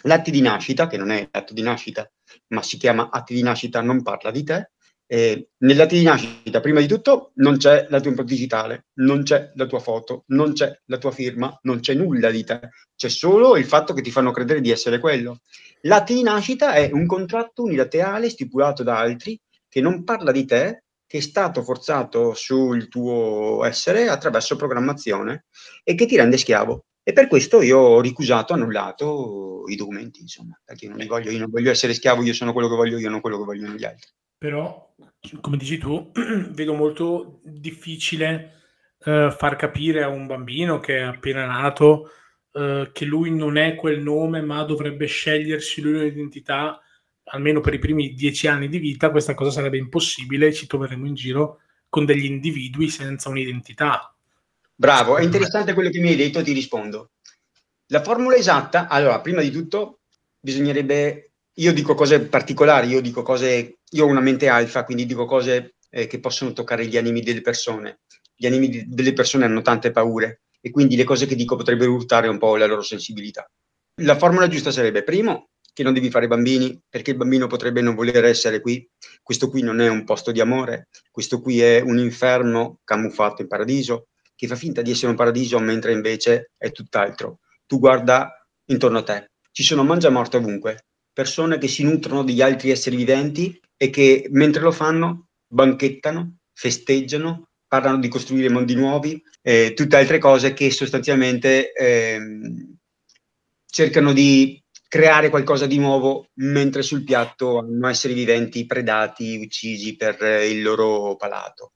l'atti 0.03 0.31
di 0.31 0.41
nascita, 0.41 0.87
che 0.87 0.97
non 0.97 1.11
è 1.11 1.29
l'atto 1.31 1.55
di 1.55 1.63
nascita, 1.63 2.11
ma 2.49 2.63
si 2.63 2.77
chiama 2.77 3.11
atti 3.11 3.35
di 3.35 3.43
nascita, 3.43 3.81
non 3.81 4.03
parla 4.03 4.31
di 4.31 4.45
te, 4.45 4.71
eh, 5.09 5.51
nell'atti 5.59 5.99
di 5.99 6.05
nascita, 6.05 6.61
prima 6.61 6.81
di 6.81 6.89
tutto, 6.89 7.31
non 7.37 7.57
c'è 7.59 7.87
la 7.89 8.01
tua 8.01 8.11
impronta 8.11 8.33
digitale, 8.33 8.87
non 8.95 9.23
c'è 9.23 9.53
la 9.55 9.67
tua 9.67 9.79
foto, 9.79 10.25
non 10.29 10.53
c'è 10.53 10.81
la 10.87 10.99
tua 10.99 11.13
firma, 11.13 11.57
non 11.63 11.81
c'è 11.81 11.95
nulla 11.95 12.31
di 12.31 12.45
te, 12.45 12.71
c'è 12.97 13.09
solo 13.09 13.57
il 13.57 13.65
fatto 13.65 13.95
che 13.95 14.03
ti 14.03 14.11
fanno 14.11 14.33
credere 14.33 14.61
di 14.61 14.71
essere 14.71 14.99
quello. 14.99 15.41
L'atti 15.83 16.15
di 16.15 16.23
nascita 16.23 16.73
è 16.73 16.91
un 16.93 17.07
contratto 17.07 17.63
unilaterale 17.63 18.29
stipulato 18.29 18.83
da 18.83 18.99
altri 18.99 19.39
che 19.69 19.81
non 19.81 20.03
parla 20.03 20.33
di 20.33 20.45
te, 20.45 20.83
che 21.07 21.19
è 21.19 21.21
stato 21.21 21.63
forzato 21.63 22.35
sul 22.35 22.89
tuo 22.89 23.65
essere 23.65 24.09
attraverso 24.09 24.57
programmazione 24.57 25.45
e 25.85 25.95
che 25.95 26.07
ti 26.07 26.17
rende 26.17 26.37
schiavo. 26.37 26.87
E 27.09 27.13
per 27.13 27.29
questo 27.29 27.63
io 27.63 27.79
ho 27.79 28.01
ricusato, 28.01 28.53
annullato 28.53 29.63
i 29.69 29.77
documenti, 29.77 30.23
insomma, 30.23 30.61
perché 30.65 30.89
non 30.89 30.97
li 30.97 31.07
voglio, 31.07 31.31
io 31.31 31.39
non 31.39 31.51
voglio 31.51 31.71
essere 31.71 31.95
schiavo, 31.95 32.25
io 32.25 32.33
sono 32.33 32.53
quello 32.53 32.69
che 32.69 32.75
voglio 32.75 32.99
io, 32.99 33.09
non 33.09 33.21
quello 33.21 33.39
che 33.39 33.45
vogliono 33.45 33.75
gli 33.75 33.85
altri. 33.85 34.11
Però, 34.37 34.93
come 35.41 35.57
dici 35.57 35.79
tu, 35.79 36.11
vedo 36.51 36.75
molto 36.75 37.43
difficile 37.45 38.55
eh, 39.05 39.31
far 39.31 39.55
capire 39.55 40.03
a 40.03 40.09
un 40.09 40.27
bambino 40.27 40.81
che 40.81 40.97
è 40.97 41.03
appena 41.03 41.47
nato 41.47 42.11
eh, 42.51 42.91
che 42.93 43.05
lui 43.05 43.33
non 43.33 43.57
è 43.57 43.77
quel 43.77 44.03
nome, 44.03 44.41
ma 44.41 44.65
dovrebbe 44.65 45.07
scegliersi 45.07 45.81
lui 45.83 45.95
un'identità, 45.95 46.81
almeno 47.27 47.61
per 47.61 47.75
i 47.75 47.79
primi 47.79 48.15
dieci 48.15 48.49
anni 48.49 48.67
di 48.67 48.79
vita, 48.79 49.13
questa 49.13 49.35
cosa 49.35 49.53
sarebbe 49.53 49.79
impossibile, 49.79 50.53
ci 50.53 50.67
troveremo 50.67 51.07
in 51.07 51.15
giro 51.15 51.61
con 51.89 52.05
degli 52.05 52.25
individui 52.25 52.89
senza 52.89 53.29
un'identità. 53.29 54.16
Bravo, 54.79 55.17
è 55.17 55.23
interessante 55.23 55.73
quello 55.73 55.89
che 55.89 56.01
mi 56.01 56.11
hai 56.11 56.17
detto, 56.17 56.43
ti 56.43 56.53
rispondo. 56.53 57.13
La 57.87 58.03
formula 58.03 58.37
esatta, 58.37 58.89
allora, 58.89 59.21
prima 59.23 59.41
di 59.41 59.51
tutto 59.51 60.01
bisognerebbe, 60.39 61.33
io 61.55 61.73
dico 61.73 61.95
cose 61.95 62.21
particolari, 62.27 62.89
io 62.89 63.01
dico 63.01 63.23
cose, 63.23 63.79
io 63.89 64.05
ho 64.05 64.09
una 64.09 64.21
mente 64.21 64.49
alfa, 64.49 64.85
quindi 64.85 65.07
dico 65.07 65.25
cose 65.25 65.77
eh, 65.89 66.07
che 66.07 66.21
possono 66.21 66.53
toccare 66.53 66.87
gli 66.87 66.99
animi 66.99 67.23
delle 67.23 67.41
persone. 67.41 68.01
Gli 68.35 68.47
animi 68.47 68.69
di- 68.69 68.85
delle 68.87 69.15
persone 69.15 69.47
hanno 69.47 69.63
tante 69.63 69.91
paure 69.93 70.43
e 70.61 70.71
quindi 70.71 70.95
le 70.95 71.05
cose 71.05 71.25
che 71.25 71.37
dico 71.37 71.57
potrebbero 71.57 71.93
urtare 71.93 72.29
un 72.29 72.37
po' 72.37 72.57
la 72.57 72.67
loro 72.67 72.83
sensibilità. 72.83 73.51
La 74.03 74.19
formula 74.19 74.47
giusta 74.47 74.71
sarebbe, 74.71 75.05
primo, 75.05 75.49
che 75.73 75.83
non 75.83 75.95
devi 75.95 76.11
fare 76.11 76.27
bambini, 76.27 76.79
perché 76.87 77.13
il 77.13 77.17
bambino 77.17 77.47
potrebbe 77.47 77.81
non 77.81 77.95
voler 77.95 78.27
essere 78.27 78.61
qui. 78.61 78.87
Questo 79.23 79.49
qui 79.49 79.63
non 79.63 79.81
è 79.81 79.89
un 79.89 80.05
posto 80.05 80.33
di 80.33 80.41
amore, 80.41 80.89
questo 81.11 81.41
qui 81.41 81.63
è 81.63 81.81
un 81.81 81.99
inferno 81.99 82.81
camuffato 82.85 83.41
in 83.41 83.49
paradiso, 83.49 84.09
che 84.37 84.47
fa 84.47 84.55
finta 84.55 84.83
di 84.83 84.91
essere 84.93 85.11
un 85.11 85.17
paradiso, 85.17 85.59
mentre 85.59 85.93
invece 85.93 86.53
è 86.57 86.71
tutt'altro. 86.71 87.41
Tu 87.67 87.79
guarda 87.79 88.47
intorno 88.67 88.99
a 88.99 89.03
te, 89.03 89.31
ci 89.51 89.63
sono 89.63 89.83
mangiamorte 89.83 90.37
ovunque, 90.37 90.87
persone 91.13 91.59
che 91.59 91.67
si 91.67 91.83
nutrono 91.83 92.23
degli 92.23 92.43
altri 92.43 92.71
esseri 92.71 92.95
viventi 92.95 93.59
e 93.77 93.91
che 93.91 94.27
mentre 94.31 94.63
lo 94.63 94.71
fanno 94.71 95.29
banchettano, 95.47 96.37
festeggiano, 96.53 97.49
parlano 97.67 97.99
di 97.99 98.09
costruire 98.09 98.51
mondi 98.51 98.75
nuovi, 98.75 99.21
eh, 99.43 99.73
tutte 99.75 99.97
altre 99.97 100.19
cose 100.19 100.53
che 100.53 100.71
sostanzialmente 100.71 101.73
ehm, 101.73 102.77
cercano 103.67 104.13
di 104.13 104.63
creare 104.89 105.31
qualcosa 105.31 105.67
di 105.67 105.79
nuovo 105.79 106.29
mentre 106.35 106.83
sul 106.83 107.05
piatto 107.05 107.59
hanno 107.59 107.89
esseri 107.89 108.15
viventi 108.15 108.67
predati, 108.67 109.37
uccisi 109.37 109.97
per 109.97 110.23
eh, 110.23 110.51
il 110.51 110.63
loro 110.63 111.17
palato. 111.17 111.73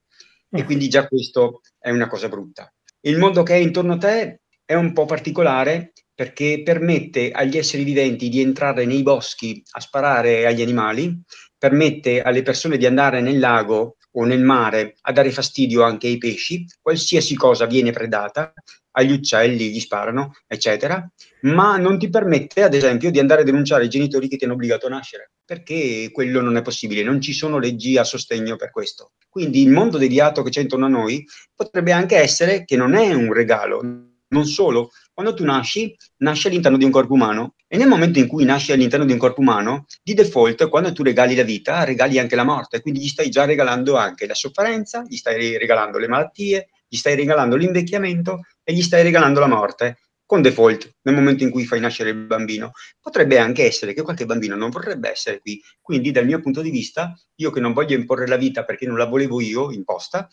E 0.53 0.65
quindi 0.65 0.89
già 0.89 1.07
questo 1.07 1.61
è 1.81 1.89
una 1.89 2.07
cosa 2.07 2.29
brutta. 2.29 2.71
Il 3.01 3.17
mondo 3.17 3.41
che 3.43 3.55
è 3.55 3.57
intorno 3.57 3.93
a 3.93 3.97
te 3.97 4.41
è 4.63 4.75
un 4.75 4.93
po' 4.93 5.05
particolare 5.05 5.93
perché 6.13 6.61
permette 6.63 7.31
agli 7.31 7.57
esseri 7.57 7.83
viventi 7.83 8.29
di 8.29 8.41
entrare 8.41 8.85
nei 8.85 9.01
boschi 9.01 9.61
a 9.71 9.79
sparare 9.79 10.45
agli 10.45 10.61
animali, 10.61 11.19
permette 11.57 12.21
alle 12.21 12.43
persone 12.43 12.77
di 12.77 12.85
andare 12.85 13.21
nel 13.21 13.39
lago 13.39 13.97
o 14.13 14.25
nel 14.25 14.41
mare 14.41 14.95
a 15.01 15.11
dare 15.11 15.31
fastidio 15.31 15.83
anche 15.83 16.07
ai 16.07 16.17
pesci, 16.17 16.65
qualsiasi 16.81 17.35
cosa 17.35 17.65
viene 17.65 17.91
predata, 17.91 18.53
agli 18.91 19.11
uccelli 19.11 19.69
gli 19.69 19.79
sparano, 19.79 20.33
eccetera, 20.47 21.09
ma 21.41 21.77
non 21.77 21.97
ti 21.97 22.09
permette, 22.09 22.63
ad 22.63 22.73
esempio, 22.73 23.11
di 23.11 23.19
andare 23.19 23.41
a 23.41 23.45
denunciare 23.45 23.85
i 23.85 23.89
genitori 23.89 24.27
che 24.27 24.37
ti 24.37 24.43
hanno 24.43 24.53
obbligato 24.53 24.87
a 24.87 24.89
nascere, 24.89 25.31
perché 25.45 26.09
quello 26.11 26.41
non 26.41 26.57
è 26.57 26.61
possibile, 26.61 27.03
non 27.03 27.21
ci 27.21 27.33
sono 27.33 27.57
leggi 27.57 27.97
a 27.97 28.03
sostegno 28.03 28.55
per 28.57 28.71
questo. 28.71 29.13
Quindi 29.29 29.61
il 29.61 29.69
mondo 29.69 29.97
deviato 29.97 30.43
che 30.43 30.49
c'è 30.49 30.61
intorno 30.61 30.85
a 30.85 30.89
noi 30.89 31.25
potrebbe 31.55 31.93
anche 31.93 32.17
essere 32.17 32.65
che 32.65 32.75
non 32.75 32.93
è 32.93 33.13
un 33.13 33.31
regalo, 33.33 33.81
non 34.27 34.45
solo, 34.45 34.91
quando 35.13 35.33
tu 35.33 35.43
nasci, 35.43 35.95
nasci 36.17 36.47
all'interno 36.47 36.77
di 36.77 36.85
un 36.85 36.91
corpo 36.91 37.13
umano 37.13 37.55
e 37.67 37.77
nel 37.77 37.87
momento 37.87 38.19
in 38.19 38.27
cui 38.27 38.45
nasci 38.45 38.71
all'interno 38.71 39.05
di 39.05 39.11
un 39.11 39.17
corpo 39.17 39.41
umano, 39.41 39.85
di 40.01 40.13
default, 40.13 40.69
quando 40.69 40.91
tu 40.93 41.03
regali 41.03 41.35
la 41.35 41.43
vita, 41.43 41.83
regali 41.83 42.19
anche 42.19 42.35
la 42.35 42.43
morte, 42.43 42.81
quindi 42.81 43.01
gli 43.01 43.07
stai 43.07 43.29
già 43.29 43.45
regalando 43.45 43.95
anche 43.95 44.25
la 44.27 44.33
sofferenza, 44.33 45.03
gli 45.07 45.15
stai 45.15 45.57
regalando 45.57 45.97
le 45.97 46.07
malattie, 46.07 46.69
gli 46.87 46.97
stai 46.97 47.15
regalando 47.15 47.55
l'invecchiamento 47.55 48.41
e 48.63 48.73
gli 48.73 48.81
stai 48.81 49.03
regalando 49.03 49.39
la 49.39 49.47
morte 49.47 49.97
con 50.31 50.41
default 50.41 50.95
nel 51.01 51.15
momento 51.15 51.43
in 51.43 51.49
cui 51.49 51.65
fai 51.65 51.81
nascere 51.81 52.11
il 52.11 52.15
bambino. 52.15 52.71
Potrebbe 53.01 53.37
anche 53.37 53.65
essere 53.65 53.93
che 53.93 54.01
qualche 54.01 54.25
bambino 54.25 54.55
non 54.55 54.69
vorrebbe 54.69 55.09
essere 55.09 55.39
qui, 55.39 55.61
quindi 55.81 56.11
dal 56.11 56.25
mio 56.25 56.39
punto 56.39 56.61
di 56.61 56.69
vista, 56.69 57.13
io 57.35 57.51
che 57.51 57.59
non 57.59 57.73
voglio 57.73 57.97
imporre 57.97 58.27
la 58.27 58.37
vita 58.37 58.63
perché 58.63 58.85
non 58.85 58.97
la 58.97 59.05
volevo 59.05 59.41
io 59.41 59.71
imposta, 59.71 60.29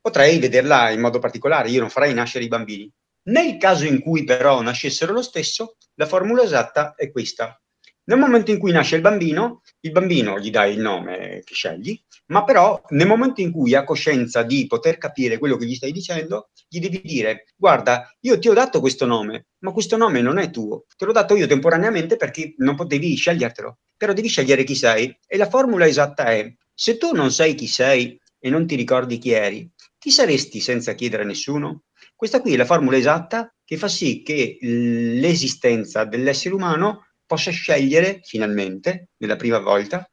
potrei 0.00 0.38
vederla 0.38 0.90
in 0.90 1.00
modo 1.00 1.18
particolare, 1.18 1.70
io 1.70 1.80
non 1.80 1.88
farei 1.88 2.12
nascere 2.12 2.44
i 2.44 2.48
bambini. 2.48 2.92
Nel 3.28 3.58
caso 3.58 3.84
in 3.84 4.00
cui 4.00 4.24
però 4.24 4.60
nascessero 4.62 5.12
lo 5.12 5.22
stesso, 5.22 5.76
la 5.96 6.06
formula 6.06 6.42
esatta 6.42 6.94
è 6.94 7.10
questa. 7.10 7.60
Nel 8.04 8.18
momento 8.18 8.50
in 8.50 8.58
cui 8.58 8.72
nasce 8.72 8.96
il 8.96 9.02
bambino, 9.02 9.60
il 9.80 9.92
bambino 9.92 10.38
gli 10.38 10.48
dai 10.48 10.72
il 10.72 10.80
nome 10.80 11.42
che 11.44 11.52
scegli, 11.52 12.00
ma 12.28 12.42
però 12.44 12.80
nel 12.90 13.06
momento 13.06 13.42
in 13.42 13.52
cui 13.52 13.74
ha 13.74 13.84
coscienza 13.84 14.42
di 14.44 14.66
poter 14.66 14.96
capire 14.96 15.36
quello 15.36 15.58
che 15.58 15.66
gli 15.66 15.74
stai 15.74 15.92
dicendo, 15.92 16.48
gli 16.68 16.80
devi 16.80 17.02
dire, 17.04 17.44
guarda, 17.54 18.10
io 18.20 18.38
ti 18.38 18.48
ho 18.48 18.54
dato 18.54 18.80
questo 18.80 19.04
nome, 19.04 19.48
ma 19.58 19.72
questo 19.72 19.98
nome 19.98 20.22
non 20.22 20.38
è 20.38 20.48
tuo, 20.50 20.86
te 20.96 21.04
l'ho 21.04 21.12
dato 21.12 21.36
io 21.36 21.46
temporaneamente 21.46 22.16
perché 22.16 22.54
non 22.58 22.76
potevi 22.76 23.14
scegliertelo, 23.14 23.78
però 23.94 24.14
devi 24.14 24.28
scegliere 24.28 24.64
chi 24.64 24.74
sei. 24.74 25.14
E 25.26 25.36
la 25.36 25.50
formula 25.50 25.86
esatta 25.86 26.24
è, 26.32 26.50
se 26.72 26.96
tu 26.96 27.12
non 27.12 27.30
sai 27.30 27.54
chi 27.54 27.66
sei 27.66 28.18
e 28.38 28.48
non 28.48 28.66
ti 28.66 28.74
ricordi 28.74 29.18
chi 29.18 29.32
eri, 29.32 29.70
chi 29.98 30.10
saresti 30.10 30.60
senza 30.60 30.94
chiedere 30.94 31.24
a 31.24 31.26
nessuno? 31.26 31.82
Questa 32.18 32.40
qui 32.40 32.54
è 32.54 32.56
la 32.56 32.64
formula 32.64 32.96
esatta 32.96 33.54
che 33.64 33.76
fa 33.76 33.86
sì 33.86 34.22
che 34.22 34.58
l'esistenza 34.60 36.02
dell'essere 36.02 36.52
umano 36.52 37.10
possa 37.24 37.52
scegliere 37.52 38.18
finalmente, 38.24 39.10
nella 39.18 39.36
prima 39.36 39.60
volta, 39.60 40.10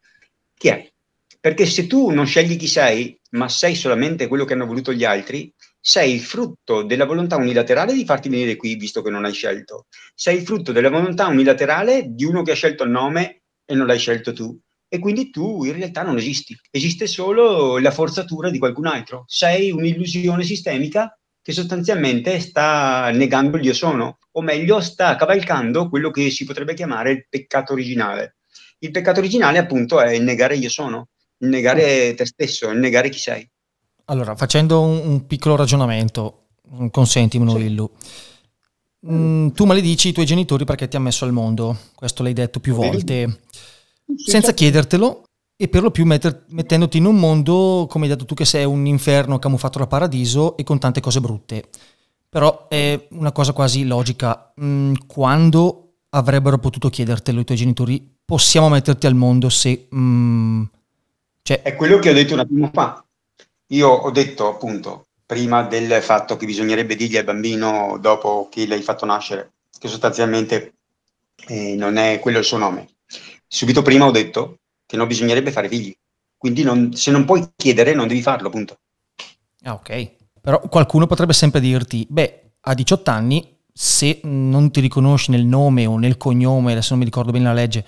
chi 0.54 0.68
è. 0.68 0.88
Perché 1.40 1.66
se 1.66 1.88
tu 1.88 2.12
non 2.12 2.28
scegli 2.28 2.58
chi 2.58 2.68
sei, 2.68 3.20
ma 3.32 3.50
sei 3.50 3.74
solamente 3.74 4.28
quello 4.28 4.46
che 4.46 4.54
hanno 4.54 4.68
voluto 4.68 4.94
gli 4.94 5.04
altri, 5.04 5.52
sei 5.80 6.14
il 6.14 6.22
frutto 6.22 6.84
della 6.84 7.06
volontà 7.06 7.38
unilaterale 7.38 7.92
di 7.92 8.06
farti 8.06 8.30
venire 8.30 8.56
qui, 8.56 8.76
visto 8.76 9.02
che 9.02 9.10
non 9.10 9.26
hai 9.26 9.34
scelto. 9.34 9.88
Sei 10.14 10.38
il 10.38 10.44
frutto 10.44 10.72
della 10.72 10.92
volontà 10.92 11.26
unilaterale 11.26 12.06
di 12.10 12.24
uno 12.24 12.44
che 12.44 12.52
ha 12.52 12.56
scelto 12.56 12.84
il 12.84 12.92
nome 12.92 13.42
e 13.66 13.74
non 13.74 13.88
l'hai 13.88 13.98
scelto 13.98 14.32
tu. 14.32 14.56
E 14.88 15.00
quindi 15.00 15.32
tu 15.32 15.64
in 15.64 15.74
realtà 15.74 16.04
non 16.04 16.18
esisti. 16.18 16.56
Esiste 16.70 17.08
solo 17.08 17.80
la 17.80 17.90
forzatura 17.90 18.52
di 18.52 18.60
qualcun 18.60 18.86
altro. 18.86 19.24
Sei 19.26 19.72
un'illusione 19.72 20.44
sistemica 20.44 21.12
che 21.46 21.52
sostanzialmente 21.52 22.40
sta 22.40 23.12
negando 23.12 23.58
il 23.58 23.66
io 23.66 23.74
sono, 23.76 24.18
o 24.32 24.42
meglio 24.42 24.80
sta 24.82 25.16
cavalcando 25.16 25.90
quello 25.90 26.10
che 26.10 26.32
si 26.32 26.44
potrebbe 26.44 26.74
chiamare 26.74 27.12
il 27.12 27.28
peccato 27.30 27.74
originale. 27.74 28.38
Il 28.80 28.90
peccato 28.90 29.20
originale 29.20 29.60
appunto 29.60 30.02
è 30.02 30.14
il 30.14 30.24
negare 30.24 30.56
io 30.56 30.70
sono, 30.70 31.10
il 31.38 31.50
negare 31.50 32.16
te 32.16 32.26
stesso, 32.26 32.72
il 32.72 32.80
negare 32.80 33.10
chi 33.10 33.20
sei. 33.20 33.48
Allora, 34.06 34.36
facendo 34.36 34.82
un, 34.82 34.98
un 35.06 35.28
piccolo 35.28 35.56
ragionamento, 35.56 36.48
consentimelo 36.90 37.52
Sì. 37.52 37.66
Illu. 37.66 37.92
Mm, 39.12 39.50
tu 39.50 39.66
maledici 39.66 40.08
i 40.08 40.14
tuoi 40.14 40.26
genitori 40.26 40.66
perché 40.66 40.88
ti 40.88 40.96
hanno 40.96 41.06
messo 41.06 41.26
al 41.26 41.32
mondo, 41.32 41.78
questo 41.94 42.24
l'hai 42.24 42.34
detto 42.34 42.60
più 42.60 42.74
volte, 42.74 43.42
senza 44.16 44.52
chiedertelo 44.52 45.25
e 45.58 45.68
per 45.70 45.84
lo 45.84 45.92
più 45.92 46.06
metter- 46.06 46.46
mettendoti 46.50 46.98
in 46.98 47.06
un 47.06 47.16
mondo, 47.18 47.88
come 47.90 48.06
hai 48.06 48.12
detto 48.12 48.26
tu, 48.26 48.34
che 48.34 48.46
sei 48.46 48.66
un 48.66 48.86
inferno 48.86 49.40
camuffato 49.40 49.80
da 49.80 49.88
paradiso 49.88 50.58
e 50.58 50.64
con 50.64 50.80
tante 50.80 51.00
cose 51.00 51.22
brutte. 51.22 51.70
Però 52.30 52.68
è 52.68 53.08
una 53.12 53.32
cosa 53.32 53.54
quasi 53.54 53.86
logica. 53.86 54.54
Mm, 54.62 54.96
quando 55.08 55.94
avrebbero 56.10 56.58
potuto 56.58 56.90
chiedertelo 56.90 57.40
i 57.40 57.46
tuoi 57.46 57.58
genitori, 57.58 58.16
possiamo 58.26 58.70
metterti 58.70 59.08
al 59.08 59.16
mondo 59.16 59.50
se... 59.50 59.88
mm, 59.96 60.64
cioè, 61.42 61.62
È 61.62 61.76
quello 61.76 62.00
che 62.00 62.10
ho 62.10 62.14
detto 62.14 62.34
un 62.34 62.40
attimo 62.40 62.70
fa. 62.74 63.06
Io 63.68 63.88
ho 63.90 64.12
detto 64.12 64.48
appunto, 64.48 65.08
prima 65.26 65.64
del 65.64 66.02
fatto 66.02 66.36
che 66.38 66.46
bisognerebbe 66.46 66.96
dirgli 66.96 67.18
al 67.18 67.24
bambino 67.24 67.98
dopo 68.00 68.48
che 68.52 68.68
l'hai 68.68 68.82
fatto 68.82 69.06
nascere, 69.06 69.54
che 69.80 69.88
sostanzialmente 69.88 70.74
eh, 71.48 71.76
non 71.76 71.98
è 71.98 72.20
quello 72.20 72.40
il 72.40 72.46
suo 72.46 72.58
nome. 72.58 72.88
Subito 73.48 73.82
prima 73.82 74.06
ho 74.06 74.12
detto 74.12 74.60
che 74.86 74.98
non 74.98 75.08
bisognerebbe 75.08 75.52
fare 75.52 75.68
figli, 75.68 75.96
quindi 76.38 76.64
non, 76.64 76.94
se 76.94 77.12
non 77.12 77.26
puoi 77.26 77.48
chiedere 77.56 77.94
non 77.94 78.08
devi 78.08 78.22
farlo, 78.22 78.48
appunto. 78.48 78.80
Ah, 79.64 79.74
ok. 79.74 80.12
Però 80.42 80.60
qualcuno 80.60 81.08
potrebbe 81.08 81.34
sempre 81.34 81.60
dirti, 81.60 82.06
beh, 82.08 82.52
a 82.62 82.74
18 82.74 83.10
anni, 83.10 83.58
se 83.74 84.22
non 84.24 84.72
ti 84.72 84.80
riconosci 84.80 85.32
nel 85.32 85.46
nome 85.46 85.86
o 85.86 85.98
nel 85.98 86.18
cognome, 86.18 86.72
adesso 86.72 86.90
non 86.92 87.00
mi 87.00 87.06
ricordo 87.06 87.32
bene 87.32 87.46
la 87.46 87.54
legge, 87.54 87.86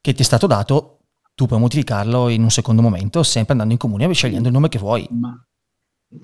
che 0.00 0.12
ti 0.12 0.22
è 0.22 0.24
stato 0.24 0.46
dato, 0.46 0.98
tu 1.34 1.46
puoi 1.46 1.60
modificarlo 1.60 2.28
in 2.28 2.42
un 2.42 2.50
secondo 2.50 2.82
momento, 2.82 3.22
sempre 3.22 3.52
andando 3.52 3.72
in 3.72 3.78
comune 3.78 4.04
e 4.04 4.12
scegliendo 4.12 4.48
il 4.48 4.54
nome 4.54 4.68
che 4.68 4.78
vuoi. 4.78 5.06
Ma, 5.10 5.34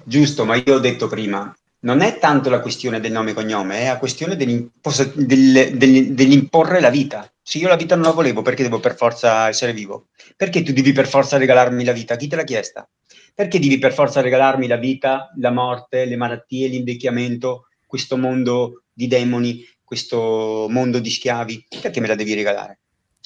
giusto, 0.05 0.45
ma 0.45 0.57
io 0.57 0.75
ho 0.75 0.81
detto 0.81 1.07
prima, 1.07 1.55
non 1.81 2.01
è 2.01 2.19
tanto 2.19 2.51
la 2.51 2.61
questione 2.61 3.01
del 3.01 3.13
nome 3.13 3.31
e 3.31 3.35
cognome, 3.35 3.81
è 3.81 3.87
la 3.87 3.99
questione 3.99 4.37
dell'imporre 4.37 6.81
la 6.81 6.91
vita. 6.91 7.33
Se 7.49 7.57
io 7.57 7.69
la 7.69 7.77
vita 7.77 7.95
non 7.95 8.05
la 8.05 8.11
volevo, 8.11 8.43
perché 8.43 8.63
devo 8.63 8.79
per 8.79 8.95
forza 8.95 9.49
essere 9.49 9.73
vivo? 9.73 10.09
Perché 10.37 10.63
tu 10.63 10.73
devi 10.73 10.93
per 10.93 11.09
forza 11.09 11.39
regalarmi 11.39 11.83
la 11.83 11.93
vita? 11.93 12.15
Chi 12.15 12.27
te 12.27 12.37
l'ha 12.37 12.45
chiesta? 12.45 12.87
Perché 13.35 13.59
devi 13.59 13.79
per 13.79 13.95
forza 13.95 14.21
regalarmi 14.21 14.67
la 14.67 14.77
vita, 14.77 15.33
la 15.39 15.51
morte, 15.51 16.05
le 16.05 16.17
malattie, 16.17 16.69
l'invecchiamento, 16.69 17.69
questo 17.87 18.19
mondo 18.19 18.83
di 18.93 19.07
demoni, 19.07 19.67
questo 19.83 20.67
mondo 20.69 20.99
di 20.99 21.09
schiavi? 21.09 21.69
Perché 21.81 22.01
me 22.01 22.09
la 22.09 22.17
devi 22.17 22.35
regalare? 22.35 22.81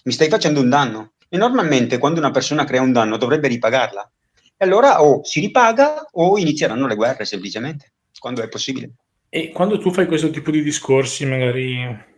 Mi 0.04 0.12
stai 0.12 0.28
facendo 0.28 0.60
un 0.60 0.68
danno. 0.68 1.14
E 1.28 1.36
normalmente 1.36 1.98
quando 1.98 2.20
una 2.20 2.30
persona 2.30 2.62
crea 2.62 2.80
un 2.80 2.92
danno 2.92 3.16
dovrebbe 3.16 3.48
ripagarla. 3.48 4.08
E 4.56 4.64
allora 4.64 5.02
o 5.02 5.24
si 5.24 5.40
ripaga 5.40 6.10
o 6.12 6.38
inizieranno 6.38 6.86
le 6.86 6.94
guerre 6.94 7.24
semplicemente, 7.24 7.94
quando 8.20 8.40
è 8.40 8.48
possibile. 8.48 8.92
E 9.28 9.50
quando 9.50 9.80
tu 9.80 9.90
fai 9.90 10.06
questo 10.06 10.30
tipo 10.30 10.52
di 10.52 10.62
discorsi, 10.62 11.26
magari 11.26 12.10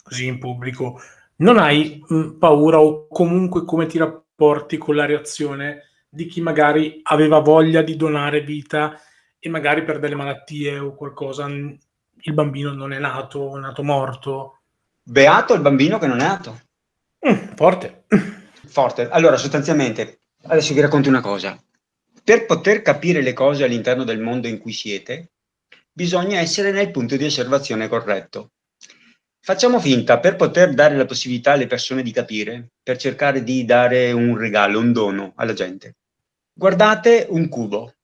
così 0.00 0.26
in 0.26 0.38
pubblico, 0.38 1.00
non 1.40 1.58
hai 1.58 2.02
mh, 2.06 2.38
paura 2.38 2.80
o 2.80 3.06
comunque 3.08 3.64
come 3.64 3.86
ti 3.86 3.98
rapporti 3.98 4.78
con 4.78 4.94
la 4.94 5.06
reazione 5.06 5.88
di 6.08 6.26
chi 6.26 6.40
magari 6.40 7.00
aveva 7.04 7.38
voglia 7.38 7.82
di 7.82 7.96
donare 7.96 8.42
vita 8.42 9.00
e 9.38 9.48
magari 9.48 9.84
per 9.84 9.98
delle 9.98 10.16
malattie 10.16 10.78
o 10.78 10.94
qualcosa 10.94 11.46
il 11.46 12.34
bambino 12.34 12.72
non 12.72 12.92
è 12.92 12.98
nato, 12.98 13.56
è 13.56 13.60
nato 13.60 13.82
morto. 13.82 14.58
Beato 15.02 15.54
il 15.54 15.60
bambino 15.60 15.98
che 15.98 16.06
non 16.06 16.20
è 16.20 16.24
nato. 16.24 16.60
Mm, 17.26 17.54
forte. 17.54 18.04
Forte. 18.66 19.08
Allora, 19.08 19.36
sostanzialmente, 19.36 20.20
adesso 20.42 20.74
vi 20.74 20.80
racconto 20.80 21.08
una 21.08 21.20
cosa. 21.20 21.58
Per 22.22 22.44
poter 22.44 22.82
capire 22.82 23.22
le 23.22 23.32
cose 23.32 23.64
all'interno 23.64 24.04
del 24.04 24.20
mondo 24.20 24.46
in 24.46 24.58
cui 24.58 24.72
siete, 24.72 25.30
bisogna 25.90 26.38
essere 26.38 26.70
nel 26.70 26.90
punto 26.90 27.16
di 27.16 27.24
osservazione 27.24 27.88
corretto. 27.88 28.52
Facciamo 29.42 29.80
finta, 29.80 30.20
per 30.20 30.36
poter 30.36 30.74
dare 30.74 30.94
la 30.96 31.06
possibilità 31.06 31.52
alle 31.52 31.66
persone 31.66 32.02
di 32.02 32.12
capire, 32.12 32.72
per 32.82 32.98
cercare 32.98 33.42
di 33.42 33.64
dare 33.64 34.12
un 34.12 34.36
regalo, 34.36 34.78
un 34.78 34.92
dono 34.92 35.32
alla 35.36 35.54
gente. 35.54 35.96
Guardate 36.52 37.26
un 37.30 37.48
cubo, 37.48 37.94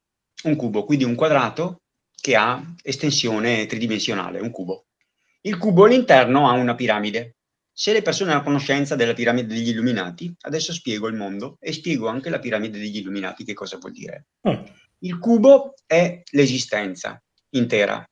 un 0.44 0.56
cubo, 0.56 0.84
quindi 0.84 1.04
un 1.04 1.14
quadrato 1.14 1.82
che 2.18 2.34
ha 2.36 2.74
estensione 2.82 3.66
tridimensionale, 3.66 4.40
un 4.40 4.50
cubo. 4.50 4.86
Il 5.42 5.58
cubo 5.58 5.84
all'interno 5.84 6.48
ha 6.48 6.52
una 6.52 6.74
piramide. 6.74 7.36
Se 7.70 7.92
le 7.92 8.00
persone 8.00 8.32
hanno 8.32 8.42
conoscenza 8.42 8.96
della 8.96 9.12
piramide 9.12 9.54
degli 9.54 9.68
illuminati, 9.68 10.34
adesso 10.40 10.72
spiego 10.72 11.06
il 11.06 11.16
mondo 11.16 11.58
e 11.60 11.74
spiego 11.74 12.08
anche 12.08 12.30
la 12.30 12.38
piramide 12.38 12.78
degli 12.78 12.96
illuminati 12.96 13.44
che 13.44 13.52
cosa 13.52 13.76
vuol 13.76 13.92
dire. 13.92 14.28
Mm. 14.48 14.64
Il 15.00 15.18
cubo 15.18 15.74
è 15.84 16.22
l'esistenza 16.30 17.22
intera. 17.50 18.02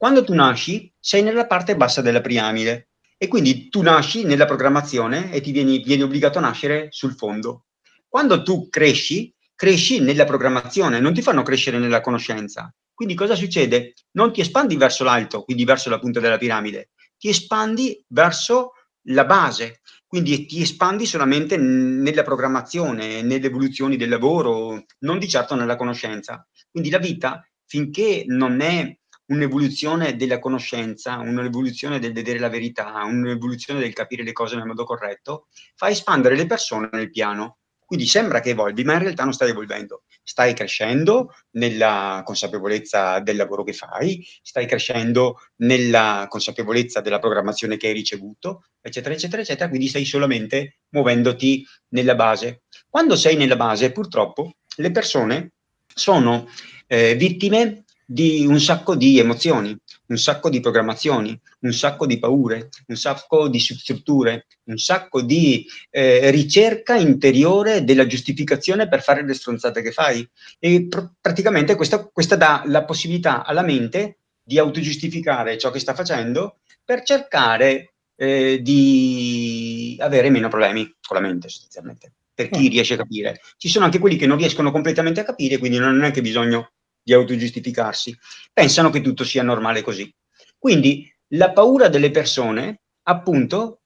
Quando 0.00 0.24
tu 0.24 0.32
nasci, 0.32 0.90
sei 0.98 1.22
nella 1.22 1.46
parte 1.46 1.76
bassa 1.76 2.00
della 2.00 2.22
piramide 2.22 2.88
e 3.18 3.28
quindi 3.28 3.68
tu 3.68 3.82
nasci 3.82 4.24
nella 4.24 4.46
programmazione 4.46 5.30
e 5.30 5.42
ti 5.42 5.52
vieni, 5.52 5.80
vieni 5.80 6.00
obbligato 6.00 6.38
a 6.38 6.40
nascere 6.40 6.86
sul 6.88 7.14
fondo. 7.14 7.66
Quando 8.08 8.42
tu 8.42 8.70
cresci, 8.70 9.30
cresci 9.54 10.00
nella 10.00 10.24
programmazione, 10.24 11.00
non 11.00 11.12
ti 11.12 11.20
fanno 11.20 11.42
crescere 11.42 11.78
nella 11.78 12.00
conoscenza. 12.00 12.74
Quindi 12.94 13.14
cosa 13.14 13.34
succede? 13.34 13.92
Non 14.12 14.32
ti 14.32 14.40
espandi 14.40 14.74
verso 14.76 15.04
l'alto, 15.04 15.42
quindi 15.42 15.66
verso 15.66 15.90
la 15.90 15.98
punta 15.98 16.18
della 16.18 16.38
piramide, 16.38 16.92
ti 17.18 17.28
espandi 17.28 18.02
verso 18.08 18.72
la 19.08 19.26
base, 19.26 19.82
quindi 20.06 20.46
ti 20.46 20.62
espandi 20.62 21.04
solamente 21.04 21.58
nella 21.58 22.22
programmazione, 22.22 23.20
nelle 23.20 23.48
evoluzioni 23.48 23.98
del 23.98 24.08
lavoro, 24.08 24.82
non 25.00 25.18
di 25.18 25.28
certo 25.28 25.54
nella 25.54 25.76
conoscenza. 25.76 26.48
Quindi 26.70 26.88
la 26.88 26.96
vita, 26.96 27.46
finché 27.66 28.24
non 28.26 28.62
è 28.62 28.96
un'evoluzione 29.30 30.16
della 30.16 30.38
conoscenza, 30.38 31.18
un'evoluzione 31.18 31.98
del 31.98 32.12
vedere 32.12 32.38
la 32.38 32.48
verità, 32.48 33.02
un'evoluzione 33.04 33.80
del 33.80 33.92
capire 33.92 34.22
le 34.22 34.32
cose 34.32 34.56
nel 34.56 34.66
modo 34.66 34.84
corretto, 34.84 35.48
fa 35.74 35.88
espandere 35.88 36.36
le 36.36 36.46
persone 36.46 36.88
nel 36.92 37.10
piano. 37.10 37.56
Quindi 37.90 38.06
sembra 38.06 38.40
che 38.40 38.50
evolvi, 38.50 38.84
ma 38.84 38.92
in 38.92 39.00
realtà 39.00 39.24
non 39.24 39.32
stai 39.32 39.50
evolvendo. 39.50 40.04
Stai 40.22 40.54
crescendo 40.54 41.34
nella 41.52 42.22
consapevolezza 42.24 43.18
del 43.18 43.34
lavoro 43.34 43.64
che 43.64 43.72
fai, 43.72 44.24
stai 44.42 44.66
crescendo 44.66 45.38
nella 45.56 46.26
consapevolezza 46.28 47.00
della 47.00 47.18
programmazione 47.18 47.76
che 47.76 47.88
hai 47.88 47.92
ricevuto, 47.92 48.66
eccetera, 48.80 49.14
eccetera, 49.14 49.42
eccetera. 49.42 49.68
Quindi 49.68 49.88
stai 49.88 50.04
solamente 50.04 50.78
muovendoti 50.90 51.66
nella 51.88 52.14
base. 52.14 52.62
Quando 52.88 53.16
sei 53.16 53.34
nella 53.34 53.56
base, 53.56 53.90
purtroppo, 53.90 54.54
le 54.76 54.90
persone 54.92 55.54
sono 55.92 56.48
eh, 56.86 57.16
vittime 57.16 57.86
di 58.12 58.44
un 58.44 58.58
sacco 58.58 58.96
di 58.96 59.20
emozioni, 59.20 59.76
un 60.06 60.18
sacco 60.18 60.50
di 60.50 60.58
programmazioni, 60.58 61.40
un 61.60 61.72
sacco 61.72 62.06
di 62.06 62.18
paure, 62.18 62.68
un 62.88 62.96
sacco 62.96 63.46
di 63.46 63.60
strutture, 63.60 64.48
un 64.64 64.78
sacco 64.78 65.22
di 65.22 65.64
eh, 65.90 66.28
ricerca 66.32 66.96
interiore 66.96 67.84
della 67.84 68.08
giustificazione 68.08 68.88
per 68.88 69.00
fare 69.00 69.24
le 69.24 69.32
stronzate 69.32 69.80
che 69.80 69.92
fai. 69.92 70.28
E 70.58 70.88
pr- 70.88 71.12
praticamente 71.20 71.76
questa, 71.76 72.02
questa 72.02 72.34
dà 72.34 72.64
la 72.66 72.84
possibilità 72.84 73.44
alla 73.44 73.62
mente 73.62 74.18
di 74.42 74.58
autogiustificare 74.58 75.56
ciò 75.56 75.70
che 75.70 75.78
sta 75.78 75.94
facendo 75.94 76.58
per 76.84 77.04
cercare 77.04 77.92
eh, 78.16 78.58
di 78.60 79.96
avere 80.00 80.30
meno 80.30 80.48
problemi 80.48 80.96
con 81.00 81.16
la 81.16 81.22
mente 81.22 81.48
sostanzialmente 81.48 82.14
per 82.34 82.48
chi 82.48 82.66
mm. 82.66 82.70
riesce 82.72 82.94
a 82.94 82.96
capire. 82.96 83.40
Ci 83.56 83.68
sono 83.68 83.84
anche 83.84 84.00
quelli 84.00 84.16
che 84.16 84.26
non 84.26 84.36
riescono 84.36 84.72
completamente 84.72 85.20
a 85.20 85.24
capire, 85.24 85.58
quindi 85.58 85.78
non 85.78 85.94
è 85.94 85.98
neanche 85.98 86.22
bisogno 86.22 86.72
di 87.02 87.12
autogiustificarsi, 87.12 88.16
pensano 88.52 88.90
che 88.90 89.00
tutto 89.00 89.24
sia 89.24 89.42
normale 89.42 89.82
così. 89.82 90.12
Quindi 90.58 91.10
la 91.34 91.52
paura 91.52 91.88
delle 91.88 92.10
persone, 92.10 92.82
appunto, 93.04 93.80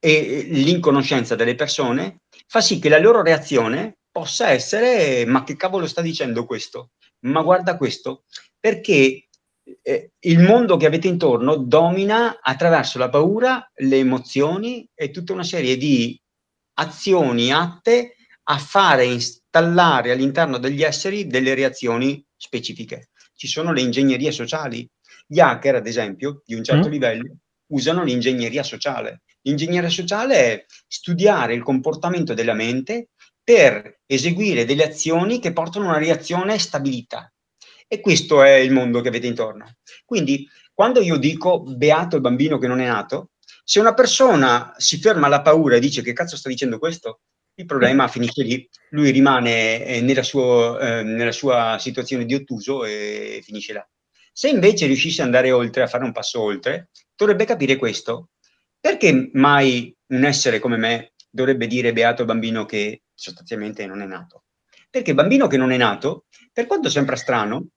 e 0.00 0.46
l'inconoscenza 0.48 1.34
delle 1.34 1.54
persone 1.56 2.20
fa 2.46 2.60
sì 2.60 2.78
che 2.78 2.88
la 2.88 2.98
loro 2.98 3.22
reazione 3.22 3.98
possa 4.10 4.50
essere 4.50 5.24
ma 5.26 5.42
che 5.44 5.56
cavolo 5.56 5.86
sta 5.86 6.00
dicendo 6.00 6.46
questo? 6.46 6.90
Ma 7.20 7.42
guarda 7.42 7.76
questo, 7.76 8.24
perché 8.58 9.28
eh, 9.82 10.12
il 10.20 10.38
mondo 10.40 10.76
che 10.76 10.86
avete 10.86 11.08
intorno 11.08 11.56
domina 11.56 12.38
attraverso 12.40 12.98
la 12.98 13.08
paura, 13.08 13.70
le 13.74 13.96
emozioni 13.96 14.88
e 14.94 15.10
tutta 15.10 15.32
una 15.32 15.42
serie 15.42 15.76
di 15.76 16.18
azioni 16.74 17.52
atte 17.52 18.14
a 18.44 18.58
fare 18.58 19.04
installare 19.04 20.12
all'interno 20.12 20.58
degli 20.58 20.82
esseri 20.82 21.26
delle 21.26 21.54
reazioni 21.54 22.24
specifiche. 22.38 23.10
Ci 23.34 23.46
sono 23.46 23.72
le 23.72 23.82
ingegnerie 23.82 24.32
sociali. 24.32 24.88
Gli 25.26 25.40
hacker, 25.40 25.74
ad 25.74 25.86
esempio, 25.86 26.42
di 26.46 26.54
un 26.54 26.64
certo 26.64 26.88
mm. 26.88 26.90
livello, 26.90 27.36
usano 27.66 28.04
l'ingegneria 28.04 28.62
sociale. 28.62 29.22
L'ingegneria 29.42 29.90
sociale 29.90 30.36
è 30.36 30.64
studiare 30.86 31.54
il 31.54 31.62
comportamento 31.62 32.32
della 32.32 32.54
mente 32.54 33.10
per 33.42 34.00
eseguire 34.06 34.64
delle 34.64 34.84
azioni 34.84 35.40
che 35.40 35.52
portano 35.52 35.86
a 35.86 35.90
una 35.90 35.98
reazione 35.98 36.58
stabilita. 36.58 37.30
E 37.86 38.00
questo 38.00 38.42
è 38.42 38.54
il 38.54 38.72
mondo 38.72 39.00
che 39.00 39.08
avete 39.08 39.26
intorno. 39.26 39.76
Quindi, 40.04 40.46
quando 40.72 41.00
io 41.00 41.16
dico 41.16 41.62
beato 41.62 42.16
il 42.16 42.22
bambino 42.22 42.58
che 42.58 42.66
non 42.66 42.80
è 42.80 42.86
nato, 42.86 43.30
se 43.64 43.80
una 43.80 43.94
persona 43.94 44.74
si 44.76 44.98
ferma 44.98 45.26
alla 45.26 45.42
paura 45.42 45.76
e 45.76 45.80
dice 45.80 46.02
che 46.02 46.12
cazzo 46.12 46.36
sta 46.36 46.48
dicendo 46.48 46.78
questo, 46.78 47.20
il 47.58 47.66
problema 47.66 48.06
finisce 48.06 48.42
lì, 48.42 48.68
lui 48.90 49.10
rimane 49.10 49.84
eh, 49.84 50.00
nella, 50.00 50.22
suo, 50.22 50.78
eh, 50.78 51.02
nella, 51.02 51.32
sua 51.32 51.76
situazione 51.80 52.24
di 52.24 52.34
ottuso 52.34 52.84
e 52.84 53.40
finisce 53.42 53.72
là. 53.72 53.88
Se 54.32 54.48
invece 54.48 54.86
riuscisse 54.86 55.20
ad 55.20 55.26
andare 55.26 55.50
oltre, 55.50 55.82
a 55.82 55.88
fare 55.88 56.04
un 56.04 56.12
passo 56.12 56.40
oltre, 56.40 56.90
dovrebbe 57.16 57.44
capire 57.44 57.74
questo. 57.74 58.30
Perché 58.80 59.30
mai 59.32 59.92
un 60.12 60.24
essere 60.24 60.60
come 60.60 60.76
me 60.76 61.14
dovrebbe 61.28 61.66
dire 61.66 61.92
beato 61.92 62.22
il 62.22 62.28
bambino 62.28 62.64
che 62.64 63.02
sostanzialmente 63.12 63.86
non 63.86 64.02
è 64.02 64.06
nato? 64.06 64.44
Perché 64.88 65.10
il 65.10 65.16
bambino 65.16 65.48
che 65.48 65.56
non 65.56 65.72
è 65.72 65.76
nato, 65.76 66.26
per 66.52 66.66
quanto 66.66 66.88
sembra 66.88 67.16
strano, 67.16 67.70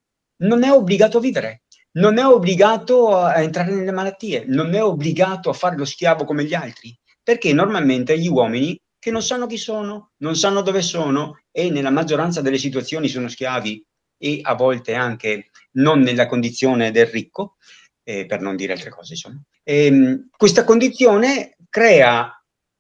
non 0.44 0.64
è 0.64 0.72
obbligato 0.72 1.18
a 1.18 1.22
vivere, 1.22 1.64
non 1.94 2.20
è 2.20 2.26
obbligato 2.26 3.16
a 3.18 3.42
entrare 3.42 3.72
nelle 3.72 3.92
malattie, 3.92 4.46
non 4.46 4.76
è 4.76 4.84
obbligato 4.84 5.50
a 5.50 5.54
fare 5.54 5.76
lo 5.76 5.86
schiavo 5.86 6.24
come 6.24 6.44
gli 6.44 6.54
altri, 6.54 6.96
perché 7.24 7.52
normalmente 7.52 8.18
gli 8.20 8.28
uomini 8.28 8.80
che 9.02 9.10
non 9.10 9.24
sanno 9.24 9.48
chi 9.48 9.58
sono, 9.58 10.12
non 10.18 10.36
sanno 10.36 10.62
dove 10.62 10.84
sono 10.84 11.42
e 11.50 11.72
nella 11.72 11.90
maggioranza 11.90 12.42
delle 12.42 12.60
situazioni 12.60 13.08
sono 13.08 13.30
schiavi 13.30 13.84
e 14.16 14.42
a 14.44 14.54
volte 14.54 14.94
anche 14.94 15.50
non 15.72 16.02
nella 16.02 16.28
condizione 16.28 16.92
del 16.92 17.08
ricco, 17.08 17.56
eh, 18.04 18.28
per 18.28 18.42
non 18.42 18.56
dire 18.56 18.74
altre 18.74 18.92
cose, 18.92 19.14
insomma. 19.14 19.42
E, 19.64 19.86
ehm, 19.88 20.28
questa 20.38 20.64
condizione 20.64 21.56
crea 21.68 22.32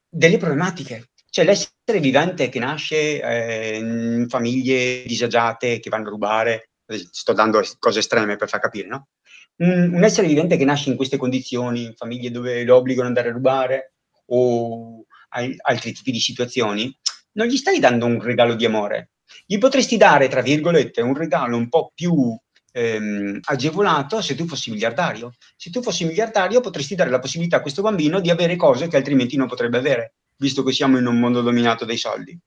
delle 0.08 0.38
problematiche. 0.38 1.10
Cioè 1.28 1.44
l'essere 1.44 2.00
vivente 2.00 2.50
che 2.50 2.60
nasce 2.60 3.20
eh, 3.20 3.78
in 3.78 4.28
famiglie 4.30 5.04
disagiate 5.08 5.80
che 5.80 5.90
vanno 5.90 6.10
a 6.10 6.12
rubare, 6.12 6.70
sto 7.10 7.34
dando 7.34 7.64
cose 7.80 7.98
estreme 7.98 8.36
per 8.36 8.48
far 8.48 8.60
capire, 8.60 8.88
no? 8.88 9.08
Un, 9.56 9.92
un 9.96 10.04
essere 10.04 10.28
vivente 10.28 10.56
che 10.56 10.66
nasce 10.66 10.92
in 10.92 10.96
queste 10.96 11.18
condizioni, 11.18 11.86
in 11.86 11.96
famiglie 11.96 12.30
dove 12.30 12.64
lo 12.64 12.76
obbligano 12.76 13.10
ad 13.10 13.18
andare 13.18 13.30
a 13.30 13.34
rubare 13.36 13.94
o 14.28 15.06
altri 15.32 15.94
tipi 15.94 16.12
di 16.12 16.20
situazioni, 16.20 16.96
non 17.34 17.48
gli 17.48 17.58
stai 17.58 17.80
dando 17.80 18.06
un 18.06 18.22
regalo 18.22 18.56
di 18.56 18.66
amore. 18.66 19.12
Gli 19.46 19.58
potresti 19.58 19.98
dare, 19.98 20.28
tra 20.28 20.42
virgolette, 20.42 21.02
un 21.02 21.16
regalo 21.16 21.58
un 21.58 21.70
po' 21.70 21.92
più 21.96 22.38
ehm, 22.72 23.40
agevolato 23.44 24.22
se 24.22 24.36
tu 24.36 24.46
fossi 24.46 24.72
miliardario. 24.72 25.34
Se 25.56 25.70
tu 25.70 25.82
fossi 25.82 26.06
miliardario 26.06 26.62
potresti 26.62 26.96
dare 26.96 27.10
la 27.10 27.20
possibilità 27.20 27.58
a 27.58 27.62
questo 27.62 27.82
bambino 27.82 28.20
di 28.20 28.30
avere 28.30 28.56
cose 28.56 28.88
che 28.88 28.98
altrimenti 28.98 29.38
non 29.38 29.48
potrebbe 29.48 29.78
avere, 29.78 30.16
visto 30.38 30.64
che 30.64 30.72
siamo 30.72 30.98
in 30.98 31.06
un 31.06 31.20
mondo 31.20 31.42
dominato 31.42 31.86
dai 31.86 31.98
soldi. 31.98 32.38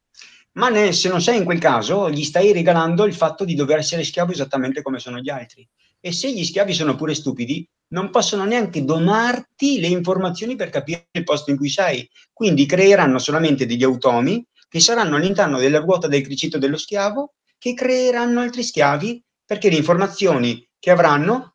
Ma 0.53 0.68
ne, 0.68 0.92
se 0.92 1.09
non 1.09 1.20
sei 1.20 1.38
in 1.38 1.44
quel 1.44 1.59
caso, 1.59 2.11
gli 2.11 2.23
stai 2.23 2.53
regalando 2.53 3.05
il 3.05 3.14
fatto 3.14 3.44
di 3.44 3.55
dover 3.55 3.79
essere 3.79 4.05
schiavo 4.05 4.33
esattamente 4.33 4.83
come 4.83 5.01
sono 5.01 5.18
gli 5.18 5.29
altri. 5.29 5.66
E 6.06 6.12
se 6.12 6.30
gli 6.30 6.44
schiavi 6.44 6.74
sono 6.74 6.96
pure 6.96 7.14
stupidi, 7.14 7.66
non 7.94 8.10
possono 8.10 8.44
neanche 8.44 8.84
donarti 8.84 9.80
le 9.80 9.86
informazioni 9.86 10.54
per 10.54 10.68
capire 10.68 11.08
il 11.12 11.24
posto 11.24 11.50
in 11.50 11.56
cui 11.56 11.70
sei. 11.70 12.06
Quindi 12.30 12.66
creeranno 12.66 13.18
solamente 13.18 13.64
degli 13.64 13.84
automi 13.84 14.44
che 14.68 14.80
saranno 14.80 15.16
all'interno 15.16 15.58
della 15.58 15.78
ruota 15.78 16.06
del 16.06 16.20
criceto 16.20 16.58
dello 16.58 16.76
schiavo, 16.76 17.32
che 17.56 17.72
creeranno 17.72 18.40
altri 18.40 18.62
schiavi 18.62 19.24
perché 19.46 19.70
le 19.70 19.76
informazioni 19.76 20.68
che 20.78 20.90
avranno 20.90 21.54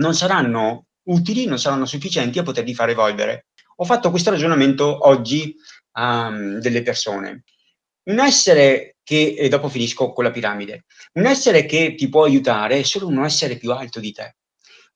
non 0.00 0.12
saranno 0.12 0.86
utili, 1.04 1.46
non 1.46 1.60
saranno 1.60 1.86
sufficienti 1.86 2.40
a 2.40 2.42
poterli 2.42 2.74
far 2.74 2.88
evolvere. 2.88 3.46
Ho 3.76 3.84
fatto 3.84 4.10
questo 4.10 4.30
ragionamento 4.30 5.06
oggi 5.06 5.54
um, 5.92 6.58
delle 6.58 6.82
persone. 6.82 7.44
Un 8.06 8.20
essere 8.20 8.96
che, 9.02 9.34
e 9.38 9.48
dopo 9.48 9.68
finisco 9.68 10.12
con 10.12 10.24
la 10.24 10.30
piramide, 10.30 10.84
un 11.14 11.26
essere 11.26 11.64
che 11.64 11.94
ti 11.94 12.08
può 12.08 12.24
aiutare 12.24 12.80
è 12.80 12.82
solo 12.82 13.06
un 13.06 13.24
essere 13.24 13.56
più 13.56 13.72
alto 13.72 13.98
di 13.98 14.12
te. 14.12 14.36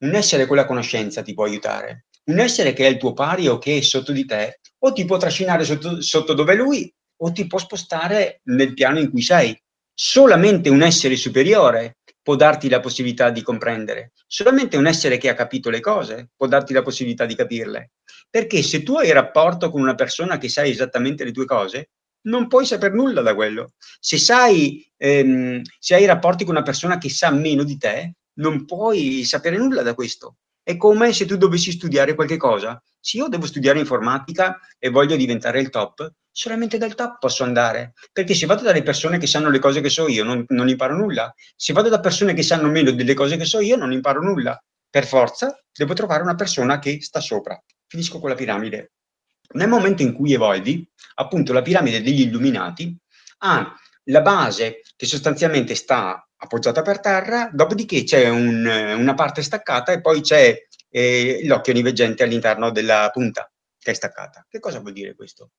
Un 0.00 0.14
essere 0.14 0.46
con 0.46 0.56
la 0.56 0.66
conoscenza 0.66 1.22
ti 1.22 1.32
può 1.32 1.44
aiutare. 1.44 2.06
Un 2.24 2.38
essere 2.38 2.74
che 2.74 2.86
è 2.86 2.90
il 2.90 2.98
tuo 2.98 3.14
pari 3.14 3.48
o 3.48 3.58
che 3.58 3.78
è 3.78 3.80
sotto 3.80 4.12
di 4.12 4.26
te, 4.26 4.60
o 4.80 4.92
ti 4.92 5.06
può 5.06 5.16
trascinare 5.16 5.64
sotto, 5.64 6.02
sotto 6.02 6.34
dove 6.34 6.54
lui, 6.54 6.92
o 7.20 7.32
ti 7.32 7.46
può 7.46 7.58
spostare 7.58 8.40
nel 8.44 8.74
piano 8.74 8.98
in 8.98 9.10
cui 9.10 9.22
sei. 9.22 9.58
Solamente 9.94 10.68
un 10.68 10.82
essere 10.82 11.16
superiore 11.16 11.96
può 12.22 12.36
darti 12.36 12.68
la 12.68 12.80
possibilità 12.80 13.30
di 13.30 13.40
comprendere. 13.42 14.12
Solamente 14.26 14.76
un 14.76 14.86
essere 14.86 15.16
che 15.16 15.30
ha 15.30 15.34
capito 15.34 15.70
le 15.70 15.80
cose 15.80 16.28
può 16.36 16.46
darti 16.46 16.74
la 16.74 16.82
possibilità 16.82 17.24
di 17.24 17.34
capirle. 17.34 17.92
Perché 18.28 18.62
se 18.62 18.82
tu 18.82 18.96
hai 18.96 19.10
rapporto 19.12 19.70
con 19.70 19.80
una 19.80 19.94
persona 19.94 20.36
che 20.36 20.50
sa 20.50 20.62
esattamente 20.62 21.24
le 21.24 21.32
tue 21.32 21.46
cose, 21.46 21.88
non 22.28 22.46
puoi 22.46 22.64
sapere 22.64 22.94
nulla 22.94 23.22
da 23.22 23.34
quello. 23.34 23.72
Se, 23.98 24.18
sai, 24.18 24.86
ehm, 24.96 25.62
se 25.78 25.94
hai 25.94 26.06
rapporti 26.06 26.44
con 26.44 26.54
una 26.54 26.64
persona 26.64 26.98
che 26.98 27.10
sa 27.10 27.30
meno 27.30 27.64
di 27.64 27.76
te, 27.76 28.14
non 28.34 28.64
puoi 28.64 29.24
sapere 29.24 29.56
nulla 29.56 29.82
da 29.82 29.94
questo. 29.94 30.36
È 30.62 30.76
come 30.76 31.12
se 31.12 31.24
tu 31.24 31.36
dovessi 31.36 31.72
studiare 31.72 32.14
qualche 32.14 32.36
cosa. 32.36 32.80
Se 33.00 33.16
io 33.16 33.28
devo 33.28 33.46
studiare 33.46 33.78
informatica 33.78 34.58
e 34.78 34.90
voglio 34.90 35.16
diventare 35.16 35.60
il 35.60 35.70
top, 35.70 36.12
solamente 36.30 36.78
dal 36.78 36.94
top 36.94 37.18
posso 37.18 37.42
andare. 37.42 37.94
Perché 38.12 38.34
se 38.34 38.46
vado 38.46 38.62
dalle 38.62 38.82
persone 38.82 39.18
che 39.18 39.26
sanno 39.26 39.48
le 39.48 39.58
cose 39.58 39.80
che 39.80 39.88
so 39.88 40.06
io, 40.06 40.24
non, 40.24 40.44
non 40.48 40.68
imparo 40.68 40.94
nulla. 40.94 41.32
Se 41.56 41.72
vado 41.72 41.88
da 41.88 42.00
persone 42.00 42.34
che 42.34 42.42
sanno 42.42 42.68
meno 42.68 42.90
delle 42.90 43.14
cose 43.14 43.36
che 43.36 43.46
so 43.46 43.60
io, 43.60 43.76
non 43.76 43.92
imparo 43.92 44.22
nulla. 44.22 44.62
Per 44.90 45.06
forza 45.06 45.58
devo 45.72 45.94
trovare 45.94 46.22
una 46.22 46.34
persona 46.34 46.78
che 46.78 47.00
sta 47.00 47.20
sopra. 47.20 47.60
Finisco 47.86 48.20
con 48.20 48.28
la 48.28 48.36
piramide. 48.36 48.92
Nel 49.54 49.68
momento 49.68 50.02
in 50.02 50.12
cui 50.12 50.32
evolvi, 50.32 50.86
appunto 51.14 51.52
la 51.52 51.62
piramide 51.62 52.02
degli 52.02 52.22
illuminati 52.22 52.96
ha 53.38 53.74
la 54.04 54.20
base 54.20 54.82
che 54.96 55.06
sostanzialmente 55.06 55.74
sta 55.74 56.28
appoggiata 56.36 56.82
per 56.82 57.00
terra, 57.00 57.50
dopodiché 57.52 58.04
c'è 58.04 58.28
un, 58.28 58.64
una 58.64 59.14
parte 59.14 59.42
staccata 59.42 59.92
e 59.92 60.00
poi 60.00 60.20
c'è 60.20 60.66
eh, 60.90 61.40
l'occhio 61.44 61.72
niveggente 61.72 62.22
all'interno 62.22 62.70
della 62.70 63.10
punta 63.12 63.50
che 63.78 63.90
è 63.90 63.94
staccata. 63.94 64.46
Che 64.48 64.58
cosa 64.58 64.80
vuol 64.80 64.92
dire 64.92 65.14
questo? 65.14 65.50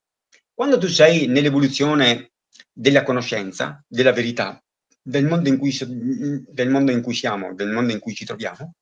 Quando 0.52 0.78
tu 0.78 0.88
sei 0.88 1.26
nell'evoluzione 1.26 2.32
della 2.72 3.02
conoscenza, 3.02 3.82
della 3.86 4.12
verità, 4.12 4.62
del 5.02 5.26
mondo, 5.26 5.48
in 5.48 5.56
cui, 5.58 5.76
del 5.80 6.68
mondo 6.68 6.92
in 6.92 7.02
cui 7.02 7.14
siamo, 7.14 7.54
del 7.54 7.70
mondo 7.70 7.92
in 7.92 7.98
cui 7.98 8.14
ci 8.14 8.24
troviamo, 8.24 8.74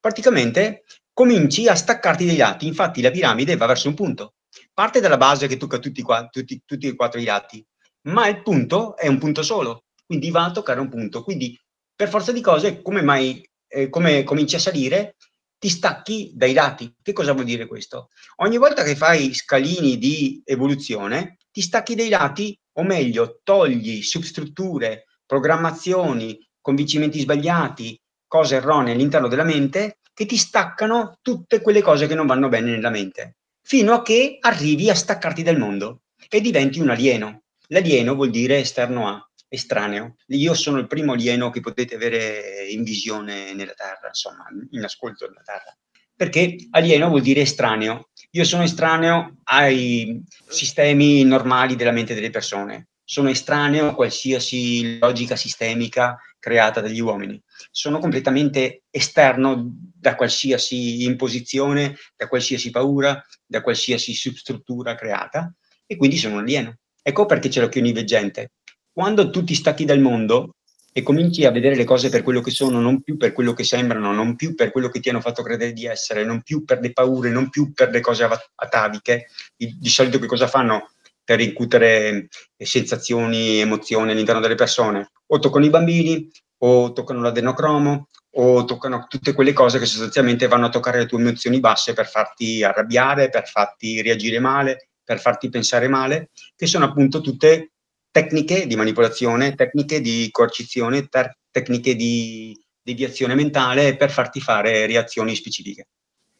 praticamente 0.00 0.84
cominci 1.12 1.68
a 1.68 1.74
staccarti 1.74 2.26
dai 2.26 2.36
lati. 2.36 2.66
Infatti 2.66 3.02
la 3.02 3.10
piramide 3.10 3.56
va 3.56 3.66
verso 3.66 3.88
un 3.88 3.94
punto. 3.94 4.34
Parte 4.76 5.00
dalla 5.00 5.16
base 5.16 5.46
che 5.46 5.56
tocca 5.56 5.78
tutti, 5.78 6.04
tutti, 6.30 6.62
tutti 6.66 6.86
e 6.86 6.94
quattro 6.94 7.18
i 7.18 7.24
lati, 7.24 7.64
ma 8.08 8.28
il 8.28 8.42
punto 8.42 8.94
è 8.94 9.08
un 9.08 9.16
punto 9.16 9.42
solo, 9.42 9.84
quindi 10.04 10.30
va 10.30 10.44
a 10.44 10.50
toccare 10.50 10.80
un 10.80 10.90
punto. 10.90 11.24
Quindi 11.24 11.58
per 11.94 12.10
forza 12.10 12.30
di 12.30 12.42
cose, 12.42 12.82
come 12.82 13.00
mai 13.00 13.42
eh, 13.68 13.88
come 13.88 14.22
cominci 14.22 14.56
a 14.56 14.58
salire, 14.58 15.16
ti 15.58 15.70
stacchi 15.70 16.30
dai 16.34 16.52
lati. 16.52 16.94
Che 17.00 17.14
cosa 17.14 17.32
vuol 17.32 17.46
dire 17.46 17.66
questo? 17.66 18.10
Ogni 18.42 18.58
volta 18.58 18.82
che 18.82 18.96
fai 18.96 19.32
scalini 19.32 19.96
di 19.96 20.42
evoluzione, 20.44 21.38
ti 21.50 21.62
stacchi 21.62 21.94
dai 21.94 22.10
lati, 22.10 22.54
o 22.74 22.82
meglio, 22.82 23.40
togli 23.44 24.02
substrutture, 24.02 25.06
programmazioni, 25.24 26.38
convincimenti 26.60 27.18
sbagliati, 27.20 27.98
cose 28.26 28.56
erronee 28.56 28.92
all'interno 28.92 29.28
della 29.28 29.42
mente 29.42 30.00
che 30.12 30.26
ti 30.26 30.36
staccano 30.36 31.16
tutte 31.22 31.62
quelle 31.62 31.80
cose 31.80 32.06
che 32.06 32.14
non 32.14 32.26
vanno 32.26 32.50
bene 32.50 32.72
nella 32.72 32.90
mente, 32.90 33.36
fino 33.66 33.94
a 33.94 34.02
che 34.02 34.38
arrivi 34.40 34.88
a 34.90 34.94
staccarti 34.94 35.42
dal 35.42 35.58
mondo 35.58 36.02
e 36.28 36.40
diventi 36.40 36.78
un 36.78 36.88
alieno. 36.88 37.42
L'alieno 37.66 38.14
vuol 38.14 38.30
dire 38.30 38.58
esterno 38.58 39.08
a, 39.08 39.28
estraneo. 39.48 40.14
Io 40.28 40.54
sono 40.54 40.78
il 40.78 40.86
primo 40.86 41.14
alieno 41.14 41.50
che 41.50 41.58
potete 41.58 41.96
avere 41.96 42.68
in 42.68 42.84
visione 42.84 43.54
nella 43.54 43.72
Terra, 43.72 44.06
insomma, 44.06 44.46
in 44.70 44.84
ascolto 44.84 45.26
della 45.26 45.42
Terra. 45.44 45.76
Perché 46.14 46.56
alieno 46.70 47.08
vuol 47.08 47.22
dire 47.22 47.40
estraneo. 47.40 48.10
Io 48.30 48.44
sono 48.44 48.62
estraneo 48.62 49.38
ai 49.44 50.22
sistemi 50.48 51.24
normali 51.24 51.74
della 51.74 51.90
mente 51.90 52.14
delle 52.14 52.30
persone. 52.30 52.90
Sono 53.02 53.30
estraneo 53.30 53.88
a 53.88 53.94
qualsiasi 53.94 54.98
logica 55.00 55.34
sistemica 55.34 56.16
creata 56.38 56.80
dagli 56.80 57.00
uomini. 57.00 57.42
Sono 57.72 57.98
completamente 57.98 58.84
esterno 58.90 59.74
da 60.06 60.14
qualsiasi 60.14 61.02
imposizione, 61.02 61.96
da 62.14 62.28
qualsiasi 62.28 62.70
paura, 62.70 63.20
da 63.44 63.60
qualsiasi 63.60 64.14
substruttura 64.14 64.94
creata 64.94 65.52
e 65.84 65.96
quindi 65.96 66.16
sono 66.16 66.38
alieno. 66.38 66.76
Ecco 67.02 67.26
perché 67.26 67.48
c'è 67.48 67.60
l'occhio 67.60 67.82
niveggente 67.82 68.52
quando 68.92 69.30
tu 69.30 69.42
ti 69.42 69.54
stacchi 69.54 69.84
dal 69.84 69.98
mondo 69.98 70.54
e 70.92 71.02
cominci 71.02 71.44
a 71.44 71.50
vedere 71.50 71.74
le 71.74 71.84
cose 71.84 72.08
per 72.08 72.22
quello 72.22 72.40
che 72.40 72.52
sono, 72.52 72.80
non 72.80 73.02
più 73.02 73.16
per 73.16 73.32
quello 73.32 73.52
che 73.52 73.64
sembrano, 73.64 74.12
non 74.12 74.36
più 74.36 74.54
per 74.54 74.70
quello 74.70 74.88
che 74.88 75.00
ti 75.00 75.08
hanno 75.08 75.20
fatto 75.20 75.42
credere 75.42 75.72
di 75.72 75.86
essere, 75.86 76.24
non 76.24 76.40
più 76.42 76.64
per 76.64 76.80
le 76.80 76.92
paure, 76.92 77.28
non 77.30 77.50
più 77.50 77.72
per 77.72 77.90
le 77.90 78.00
cose 78.00 78.26
ataviche, 78.54 79.26
di 79.54 79.88
solito 79.88 80.18
che 80.20 80.26
cosa 80.26 80.46
fanno? 80.46 80.90
per 81.26 81.40
incutere 81.40 82.28
sensazioni, 82.56 83.58
emozioni 83.58 84.12
all'interno 84.12 84.40
delle 84.40 84.54
persone. 84.54 85.10
O 85.26 85.40
toccano 85.40 85.64
i 85.64 85.70
bambini, 85.70 86.30
o 86.58 86.92
toccano 86.92 87.20
l'adenocromo, 87.20 88.08
o 88.38 88.64
toccano 88.64 89.06
tutte 89.08 89.32
quelle 89.32 89.52
cose 89.52 89.78
che 89.78 89.86
sostanzialmente 89.86 90.46
vanno 90.46 90.66
a 90.66 90.70
toccare 90.70 90.98
le 90.98 91.06
tue 91.06 91.18
emozioni 91.18 91.60
basse 91.60 91.94
per 91.94 92.06
farti 92.06 92.62
arrabbiare, 92.62 93.30
per 93.30 93.48
farti 93.48 94.02
reagire 94.02 94.38
male, 94.38 94.88
per 95.02 95.20
farti 95.20 95.48
pensare 95.48 95.88
male, 95.88 96.30
che 96.54 96.66
sono 96.66 96.84
appunto 96.84 97.20
tutte 97.20 97.70
tecniche 98.10 98.66
di 98.66 98.76
manipolazione, 98.76 99.54
tecniche 99.54 100.00
di 100.00 100.28
coercizione, 100.30 101.08
tecniche 101.50 101.94
di 101.94 102.58
deviazione 102.82 103.34
mentale 103.34 103.96
per 103.96 104.10
farti 104.10 104.40
fare 104.40 104.86
reazioni 104.86 105.34
specifiche. 105.34 105.88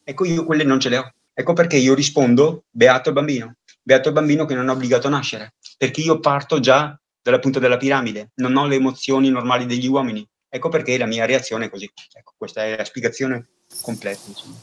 Ecco, 0.05 0.25
io 0.25 0.45
quelle 0.45 0.65
non 0.65 0.81
ce 0.81 0.89
le 0.89 0.97
ho. 0.99 1.13
Ecco 1.33 1.53
perché 1.53 1.77
io 1.77 1.95
rispondo, 1.95 2.65
beato 2.71 3.09
il 3.11 3.15
bambino, 3.15 3.57
beato 3.83 4.09
il 4.09 4.15
bambino 4.15 4.45
che 4.47 4.55
non 4.55 4.69
è 4.69 4.73
obbligato 4.73 5.07
a 5.07 5.11
nascere, 5.11 5.55
perché 5.77 6.01
io 6.01 6.19
parto 6.19 6.61
già 6.61 6.99
dalla 7.27 7.41
punta 7.41 7.59
della 7.59 7.77
piramide, 7.77 8.31
non 8.37 8.57
ho 8.57 8.67
le 8.67 8.77
emozioni 8.77 9.31
normali 9.31 9.67
degli 9.67 9.89
uomini. 9.89 10.25
Ecco 10.49 10.69
perché 10.69 10.97
la 10.97 11.07
mia 11.07 11.27
reazione 11.27 11.65
è 11.65 11.71
così. 11.71 11.91
Ecco, 12.13 12.35
questa 12.37 12.65
è 12.65 12.77
la 12.77 12.85
spiegazione 12.85 13.49
completa. 13.81 14.21
Insomma. 14.29 14.55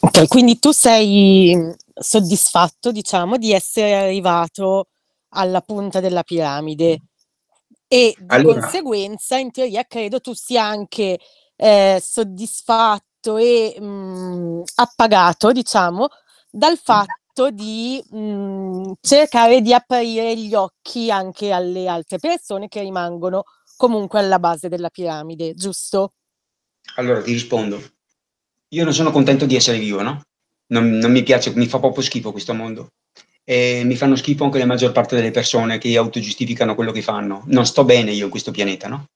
Ok, 0.00 0.28
quindi 0.28 0.60
tu 0.60 0.70
sei 0.70 1.74
soddisfatto, 1.92 2.92
diciamo, 2.92 3.38
di 3.38 3.52
essere 3.52 3.94
arrivato 3.96 4.88
alla 5.30 5.62
punta 5.62 5.98
della 5.98 6.22
piramide 6.22 7.00
e 7.88 8.14
di 8.16 8.24
allora. 8.28 8.60
conseguenza 8.60 9.36
in 9.36 9.50
teoria 9.50 9.84
credo 9.84 10.20
tu 10.20 10.32
sia 10.32 10.64
anche 10.64 11.18
eh, 11.56 12.00
soddisfatto 12.00 13.36
e 13.36 13.80
mh, 13.80 14.62
appagato 14.76 15.52
diciamo 15.52 16.08
dal 16.50 16.76
fatto 16.76 17.06
fatto 17.06 17.21
di 17.50 18.02
mh, 18.10 18.92
cercare 19.00 19.60
di 19.60 19.72
aprire 19.72 20.36
gli 20.36 20.54
occhi 20.54 21.10
anche 21.10 21.50
alle 21.50 21.88
altre 21.88 22.18
persone 22.18 22.68
che 22.68 22.80
rimangono 22.80 23.44
comunque 23.76 24.20
alla 24.20 24.38
base 24.38 24.68
della 24.68 24.90
piramide, 24.90 25.54
giusto? 25.54 26.12
Allora 26.96 27.22
ti 27.22 27.32
rispondo. 27.32 27.82
Io 28.68 28.84
non 28.84 28.92
sono 28.92 29.10
contento 29.10 29.46
di 29.46 29.56
essere 29.56 29.78
vivo, 29.78 30.02
no? 30.02 30.22
Non, 30.68 30.88
non 30.88 31.10
mi 31.10 31.22
piace, 31.22 31.52
mi 31.54 31.66
fa 31.66 31.78
proprio 31.78 32.02
schifo 32.02 32.32
questo 32.32 32.54
mondo. 32.54 32.92
E 33.44 33.82
mi 33.84 33.96
fanno 33.96 34.16
schifo 34.16 34.44
anche 34.44 34.58
la 34.58 34.66
maggior 34.66 34.92
parte 34.92 35.16
delle 35.16 35.30
persone 35.30 35.78
che 35.78 35.96
autogiustificano 35.96 36.74
quello 36.74 36.92
che 36.92 37.02
fanno. 37.02 37.42
Non 37.46 37.66
sto 37.66 37.84
bene 37.84 38.12
io 38.12 38.24
in 38.24 38.30
questo 38.30 38.50
pianeta, 38.50 38.88
no? 38.88 39.08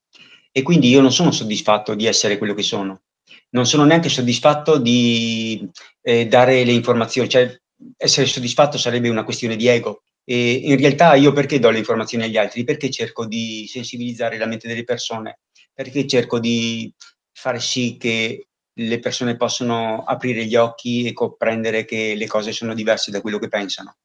E 0.50 0.62
quindi 0.62 0.88
io 0.88 1.00
non 1.00 1.12
sono 1.12 1.30
soddisfatto 1.30 1.94
di 1.94 2.06
essere 2.06 2.38
quello 2.38 2.54
che 2.54 2.62
sono. 2.62 3.02
Non 3.50 3.66
sono 3.66 3.84
neanche 3.84 4.08
soddisfatto 4.08 4.78
di 4.78 5.68
eh, 6.02 6.26
dare 6.26 6.64
le 6.64 6.72
informazioni, 6.72 7.28
cioè 7.28 7.56
essere 7.96 8.26
soddisfatto 8.26 8.78
sarebbe 8.78 9.08
una 9.08 9.24
questione 9.24 9.56
di 9.56 9.66
ego. 9.66 10.02
E 10.24 10.52
in 10.52 10.76
realtà 10.76 11.14
io 11.14 11.32
perché 11.32 11.58
do 11.58 11.70
le 11.70 11.78
informazioni 11.78 12.24
agli 12.24 12.36
altri? 12.36 12.64
Perché 12.64 12.90
cerco 12.90 13.26
di 13.26 13.66
sensibilizzare 13.68 14.38
la 14.38 14.46
mente 14.46 14.66
delle 14.66 14.84
persone? 14.84 15.40
Perché 15.72 16.06
cerco 16.06 16.38
di 16.40 16.92
fare 17.32 17.60
sì 17.60 17.96
che 17.98 18.48
le 18.78 18.98
persone 18.98 19.36
possano 19.36 20.02
aprire 20.04 20.44
gli 20.44 20.56
occhi 20.56 21.06
e 21.06 21.12
comprendere 21.12 21.84
che 21.84 22.14
le 22.14 22.26
cose 22.26 22.52
sono 22.52 22.74
diverse 22.74 23.10
da 23.10 23.20
quello 23.20 23.38
che 23.38 23.48
pensano. 23.48 23.96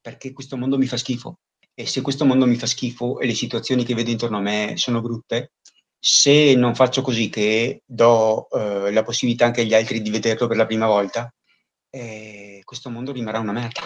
Perché 0.00 0.32
questo 0.32 0.56
mondo 0.56 0.78
mi 0.78 0.86
fa 0.86 0.96
schifo. 0.96 1.38
E 1.74 1.86
se 1.86 2.00
questo 2.00 2.24
mondo 2.24 2.46
mi 2.46 2.56
fa 2.56 2.66
schifo 2.66 3.18
e 3.18 3.26
le 3.26 3.34
situazioni 3.34 3.84
che 3.84 3.94
vedo 3.94 4.10
intorno 4.10 4.36
a 4.36 4.40
me 4.40 4.74
sono 4.76 5.00
brutte, 5.00 5.52
se 5.98 6.54
non 6.54 6.74
faccio 6.74 7.02
così 7.02 7.28
che 7.28 7.82
do 7.84 8.48
eh, 8.50 8.92
la 8.92 9.02
possibilità 9.02 9.46
anche 9.46 9.62
agli 9.62 9.74
altri 9.74 10.00
di 10.00 10.10
vederlo 10.10 10.46
per 10.46 10.56
la 10.56 10.66
prima 10.66 10.86
volta, 10.86 11.32
eh, 11.96 12.60
questo 12.64 12.90
mondo 12.90 13.12
rimarrà 13.12 13.38
una 13.38 13.52
merda 13.52 13.80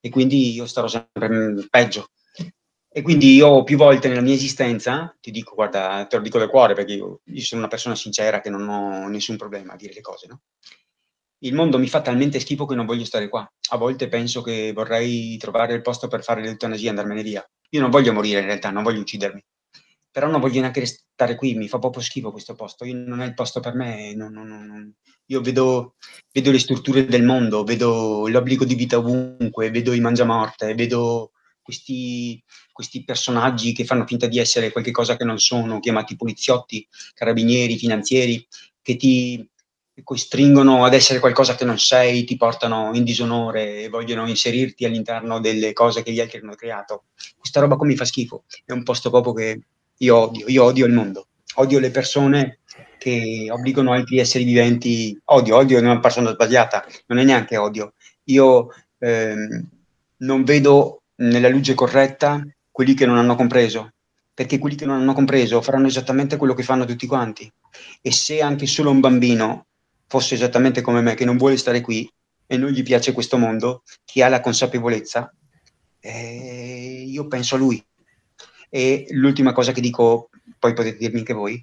e 0.00 0.10
quindi 0.10 0.52
io 0.52 0.66
starò 0.66 0.88
sempre 0.88 1.66
peggio. 1.70 2.08
E 2.94 3.00
quindi 3.00 3.34
io 3.34 3.62
più 3.62 3.78
volte 3.78 4.08
nella 4.08 4.20
mia 4.20 4.34
esistenza, 4.34 5.16
ti 5.18 5.30
dico, 5.30 5.54
guarda, 5.54 6.04
te 6.06 6.16
lo 6.16 6.22
dico 6.22 6.38
del 6.38 6.50
cuore 6.50 6.74
perché 6.74 6.92
io, 6.92 7.20
io 7.24 7.40
sono 7.40 7.62
una 7.62 7.70
persona 7.70 7.94
sincera 7.94 8.40
che 8.40 8.50
non 8.50 8.68
ho 8.68 9.08
nessun 9.08 9.36
problema 9.38 9.72
a 9.72 9.76
dire 9.76 9.94
le 9.94 10.02
cose, 10.02 10.26
no? 10.26 10.42
Il 11.38 11.54
mondo 11.54 11.78
mi 11.78 11.88
fa 11.88 12.02
talmente 12.02 12.38
schifo 12.38 12.66
che 12.66 12.74
non 12.74 12.86
voglio 12.86 13.04
stare 13.04 13.28
qua. 13.28 13.50
A 13.70 13.76
volte 13.76 14.08
penso 14.08 14.42
che 14.42 14.72
vorrei 14.74 15.36
trovare 15.38 15.74
il 15.74 15.80
posto 15.80 16.06
per 16.06 16.22
fare 16.22 16.42
l'eutanasia 16.42 16.86
e 16.86 16.90
andarmene 16.90 17.22
via. 17.22 17.44
Io 17.70 17.80
non 17.80 17.90
voglio 17.90 18.12
morire 18.12 18.40
in 18.40 18.46
realtà, 18.46 18.70
non 18.70 18.82
voglio 18.82 19.00
uccidermi. 19.00 19.42
Però 20.12 20.28
non 20.28 20.40
voglio 20.40 20.60
neanche 20.60 20.80
restare 20.80 21.36
qui, 21.36 21.54
mi 21.54 21.68
fa 21.68 21.78
proprio 21.78 22.02
schifo 22.02 22.30
questo 22.30 22.54
posto. 22.54 22.84
Io 22.84 22.94
non 22.94 23.22
è 23.22 23.26
il 23.26 23.34
posto 23.34 23.60
per 23.60 23.74
me, 23.74 24.14
non, 24.14 24.32
non, 24.32 24.46
non, 24.46 24.94
io 25.26 25.40
vedo, 25.40 25.94
vedo, 26.30 26.50
le 26.50 26.58
strutture 26.58 27.06
del 27.06 27.24
mondo, 27.24 27.64
vedo 27.64 28.28
l'obbligo 28.28 28.66
di 28.66 28.74
vita 28.74 28.98
ovunque, 28.98 29.70
vedo 29.70 29.94
i 29.94 30.00
mangiamorte, 30.00 30.74
vedo 30.74 31.32
questi, 31.62 32.42
questi 32.70 33.04
personaggi 33.04 33.72
che 33.72 33.86
fanno 33.86 34.06
finta 34.06 34.26
di 34.26 34.38
essere 34.38 34.70
qualcosa 34.70 35.16
che 35.16 35.24
non 35.24 35.38
sono, 35.38 35.80
chiamati 35.80 36.16
poliziotti, 36.16 36.86
carabinieri, 37.14 37.78
finanzieri, 37.78 38.46
che 38.82 38.96
ti 38.96 39.48
costringono 40.02 40.84
ad 40.84 40.94
essere 40.94 41.18
qualcosa 41.20 41.54
che 41.54 41.64
non 41.64 41.78
sei, 41.78 42.24
ti 42.24 42.36
portano 42.36 42.90
in 42.94 43.04
disonore 43.04 43.82
e 43.82 43.88
vogliono 43.88 44.26
inserirti 44.26 44.84
all'interno 44.84 45.38
delle 45.40 45.72
cose 45.72 46.02
che 46.02 46.12
gli 46.12 46.20
altri 46.20 46.38
hanno 46.38 46.54
creato. 46.54 47.04
Questa 47.36 47.60
roba 47.60 47.76
qua 47.76 47.86
mi 47.86 47.96
fa 47.96 48.04
schifo, 48.04 48.44
è 48.64 48.72
un 48.72 48.82
posto 48.82 49.10
proprio 49.10 49.32
che 49.32 49.60
io 50.02 50.16
odio, 50.16 50.46
io 50.48 50.64
odio 50.64 50.86
il 50.86 50.92
mondo, 50.92 51.28
odio 51.56 51.78
le 51.78 51.90
persone 51.90 52.58
che 52.98 53.48
obbligano 53.50 53.92
altri 53.92 54.18
esseri 54.18 54.44
viventi, 54.44 55.18
odio, 55.24 55.56
odio 55.56 55.78
è 55.78 55.80
una 55.80 55.98
persona 55.98 56.30
sbagliata, 56.30 56.84
non 57.06 57.18
è 57.18 57.24
neanche 57.24 57.56
odio. 57.56 57.94
Io 58.24 58.68
ehm, 58.98 59.68
non 60.18 60.44
vedo 60.44 61.02
nella 61.16 61.48
luce 61.48 61.74
corretta 61.74 62.40
quelli 62.70 62.94
che 62.94 63.06
non 63.06 63.16
hanno 63.16 63.34
compreso, 63.34 63.92
perché 64.32 64.58
quelli 64.58 64.76
che 64.76 64.86
non 64.86 65.00
hanno 65.00 65.14
compreso 65.14 65.60
faranno 65.62 65.88
esattamente 65.88 66.36
quello 66.36 66.54
che 66.54 66.62
fanno 66.62 66.84
tutti 66.84 67.06
quanti. 67.06 67.52
E 68.00 68.12
se 68.12 68.40
anche 68.40 68.66
solo 68.66 68.90
un 68.90 69.00
bambino 69.00 69.66
fosse 70.06 70.34
esattamente 70.34 70.80
come 70.80 71.00
me, 71.00 71.14
che 71.14 71.24
non 71.24 71.36
vuole 71.36 71.56
stare 71.56 71.80
qui 71.80 72.08
e 72.46 72.56
non 72.56 72.70
gli 72.70 72.82
piace 72.82 73.12
questo 73.12 73.36
mondo, 73.36 73.82
chi 74.04 74.22
ha 74.22 74.28
la 74.28 74.40
consapevolezza, 74.40 75.32
eh, 75.98 77.04
io 77.06 77.26
penso 77.26 77.56
a 77.56 77.58
lui. 77.58 77.84
E 78.74 79.04
l'ultima 79.10 79.52
cosa 79.52 79.72
che 79.72 79.82
dico, 79.82 80.30
poi 80.58 80.72
potete 80.72 80.96
dirmi 80.96 81.18
anche 81.18 81.34
voi, 81.34 81.62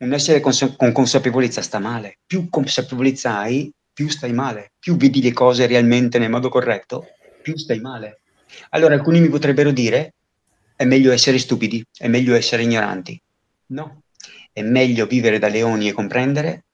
un 0.00 0.12
essere 0.12 0.40
cons- 0.40 0.76
con 0.76 0.92
consapevolezza 0.92 1.62
sta 1.62 1.78
male. 1.78 2.18
Più 2.26 2.50
consapevolezza 2.50 3.38
hai, 3.38 3.72
più 3.94 4.10
stai 4.10 4.34
male. 4.34 4.72
Più 4.78 4.96
vedi 4.96 5.22
le 5.22 5.32
cose 5.32 5.66
realmente 5.66 6.18
nel 6.18 6.28
modo 6.28 6.50
corretto, 6.50 7.06
più 7.42 7.56
stai 7.56 7.80
male. 7.80 8.20
Allora 8.70 8.94
alcuni 8.94 9.20
mi 9.20 9.30
potrebbero 9.30 9.70
dire, 9.70 10.12
è 10.76 10.84
meglio 10.84 11.12
essere 11.12 11.38
stupidi, 11.38 11.82
è 11.96 12.08
meglio 12.08 12.34
essere 12.34 12.62
ignoranti. 12.62 13.18
No, 13.68 14.02
è 14.52 14.60
meglio 14.60 15.06
vivere 15.06 15.38
da 15.38 15.48
leoni 15.48 15.88
e 15.88 15.92
comprendere 15.92 16.64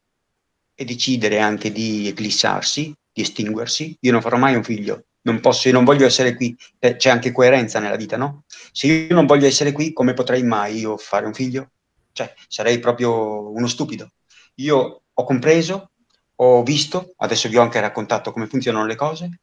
e 0.74 0.84
decidere 0.84 1.38
anche 1.38 1.70
di 1.70 2.08
eclissarsi, 2.08 2.92
di 3.12 3.22
estinguersi. 3.22 3.96
Io 4.00 4.10
non 4.10 4.20
farò 4.20 4.36
mai 4.36 4.56
un 4.56 4.64
figlio, 4.64 5.04
non 5.26 5.40
posso, 5.40 5.66
io 5.68 5.74
non 5.74 5.84
voglio 5.84 6.06
essere 6.06 6.36
qui, 6.36 6.56
eh, 6.78 6.96
c'è 6.96 7.10
anche 7.10 7.32
coerenza 7.32 7.80
nella 7.80 7.96
vita, 7.96 8.16
no? 8.16 8.44
Se 8.72 8.86
io 8.86 9.14
non 9.14 9.26
voglio 9.26 9.46
essere 9.46 9.72
qui, 9.72 9.92
come 9.92 10.14
potrei 10.14 10.44
mai 10.44 10.78
io 10.78 10.96
fare 10.96 11.26
un 11.26 11.34
figlio? 11.34 11.70
Cioè, 12.12 12.32
sarei 12.46 12.78
proprio 12.78 13.50
uno 13.50 13.66
stupido. 13.66 14.12
Io 14.56 15.02
ho 15.12 15.24
compreso, 15.24 15.90
ho 16.36 16.62
visto, 16.62 17.14
adesso 17.16 17.48
vi 17.48 17.56
ho 17.56 17.62
anche 17.62 17.80
raccontato 17.80 18.30
come 18.30 18.46
funzionano 18.46 18.86
le 18.86 18.94
cose, 18.94 19.40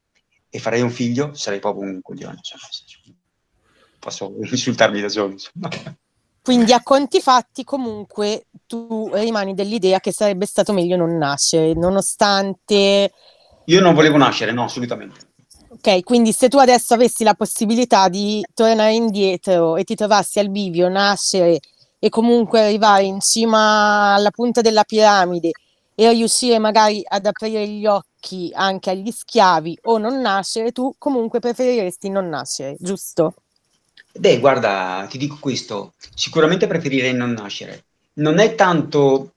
e 0.49 0.59
farei 0.59 0.81
un 0.81 0.91
figlio, 0.91 1.33
sarei 1.33 1.59
proprio 1.59 1.89
un 1.89 2.01
coglione. 2.01 2.39
Cioè, 2.41 2.57
posso 3.99 4.33
insultarmi 4.39 5.01
da 5.01 5.09
solo. 5.09 5.33
Insomma. 5.33 5.69
Quindi 6.41 6.73
a 6.73 6.81
conti 6.81 7.19
fatti 7.21 7.63
comunque 7.63 8.47
tu 8.65 9.09
rimani 9.13 9.53
dell'idea 9.53 9.99
che 9.99 10.13
sarebbe 10.13 10.45
stato 10.45 10.71
meglio 10.71 10.95
non 10.95 11.17
nascere, 11.17 11.73
nonostante... 11.73 13.11
Io 13.65 13.81
non 13.81 13.93
volevo 13.93 14.17
nascere, 14.17 14.51
no, 14.51 14.63
assolutamente. 14.63 15.32
Ok, 15.85 16.01
quindi 16.05 16.31
se 16.31 16.47
tu 16.47 16.59
adesso 16.59 16.93
avessi 16.93 17.25
la 17.25 17.33
possibilità 17.33 18.07
di 18.07 18.41
tornare 18.53 18.93
indietro 18.93 19.75
e 19.75 19.83
ti 19.83 19.95
trovassi 19.95 20.39
al 20.39 20.49
bivio, 20.49 20.87
nascere 20.87 21.59
e 21.99 22.07
comunque 22.07 22.61
arrivare 22.61 23.03
in 23.03 23.19
cima 23.19 24.13
alla 24.13 24.31
punta 24.31 24.61
della 24.61 24.85
piramide 24.85 25.51
e 25.93 26.09
riuscire 26.13 26.57
magari 26.57 27.03
ad 27.05 27.25
aprire 27.25 27.67
gli 27.67 27.85
occhi 27.85 28.49
anche 28.53 28.91
agli 28.91 29.11
schiavi 29.11 29.79
o 29.83 29.97
non 29.97 30.21
nascere, 30.21 30.71
tu 30.71 30.95
comunque 30.97 31.41
preferiresti 31.41 32.07
non 32.07 32.29
nascere, 32.29 32.77
giusto? 32.79 33.33
Beh, 34.13 34.39
guarda, 34.39 35.05
ti 35.09 35.17
dico 35.17 35.35
questo, 35.37 35.95
sicuramente 36.15 36.65
preferirei 36.65 37.13
non 37.13 37.31
nascere. 37.33 37.83
Non 38.13 38.39
è 38.39 38.55
tanto 38.55 39.33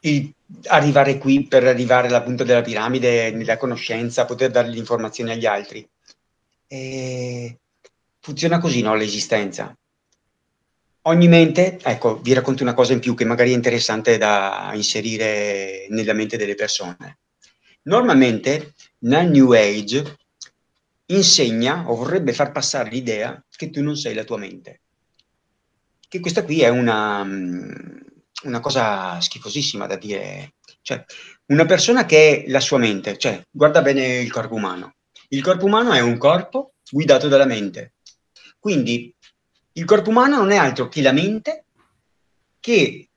il 0.00 0.34
arrivare 0.66 1.18
qui 1.18 1.46
per 1.46 1.64
arrivare 1.64 2.08
alla 2.08 2.22
punta 2.22 2.44
della 2.44 2.62
piramide 2.62 3.30
nella 3.30 3.56
conoscenza, 3.56 4.24
poter 4.24 4.50
dare 4.50 4.68
le 4.68 4.78
informazioni 4.78 5.32
agli 5.32 5.46
altri. 5.46 5.88
E 6.66 7.58
funziona 8.20 8.58
così, 8.58 8.82
no, 8.82 8.94
l'esistenza 8.94 9.76
ogni 11.08 11.28
mente, 11.28 11.78
ecco, 11.82 12.20
vi 12.20 12.32
racconto 12.32 12.62
una 12.62 12.74
cosa 12.74 12.92
in 12.92 13.00
più 13.00 13.14
che 13.14 13.24
magari 13.24 13.52
è 13.52 13.54
interessante 13.54 14.18
da 14.18 14.70
inserire 14.74 15.86
nella 15.90 16.12
mente 16.12 16.36
delle 16.36 16.54
persone. 16.54 17.18
Normalmente 17.82 18.74
nel 18.98 19.30
New 19.30 19.52
Age 19.52 20.18
insegna 21.06 21.88
o 21.88 21.96
vorrebbe 21.96 22.32
far 22.32 22.52
passare 22.52 22.90
l'idea 22.90 23.42
che 23.50 23.70
tu 23.70 23.82
non 23.82 23.96
sei 23.96 24.14
la 24.14 24.24
tua 24.24 24.36
mente. 24.36 24.80
Che 26.06 26.20
questa 26.20 26.44
qui 26.44 26.60
è 26.60 26.68
una, 26.68 27.26
una 28.44 28.60
cosa 28.60 29.20
schifosissima 29.20 29.86
da 29.86 29.96
dire. 29.96 30.54
Cioè, 30.82 31.04
una 31.46 31.64
persona 31.66 32.06
che 32.06 32.44
è 32.44 32.48
la 32.48 32.60
sua 32.60 32.78
mente, 32.78 33.18
cioè, 33.18 33.42
guarda 33.50 33.82
bene 33.82 34.18
il 34.18 34.30
corpo 34.30 34.54
umano. 34.54 34.94
Il 35.28 35.42
corpo 35.42 35.66
umano 35.66 35.92
è 35.92 36.00
un 36.00 36.16
corpo 36.16 36.74
guidato 36.90 37.28
dalla 37.28 37.44
mente. 37.44 37.94
Quindi 38.58 39.14
il 39.72 39.84
corpo 39.84 40.10
umano 40.10 40.36
non 40.36 40.50
è 40.50 40.56
altro 40.56 40.88
che 40.88 41.02
la 41.02 41.12
mente 41.12 41.66
che 42.58 43.10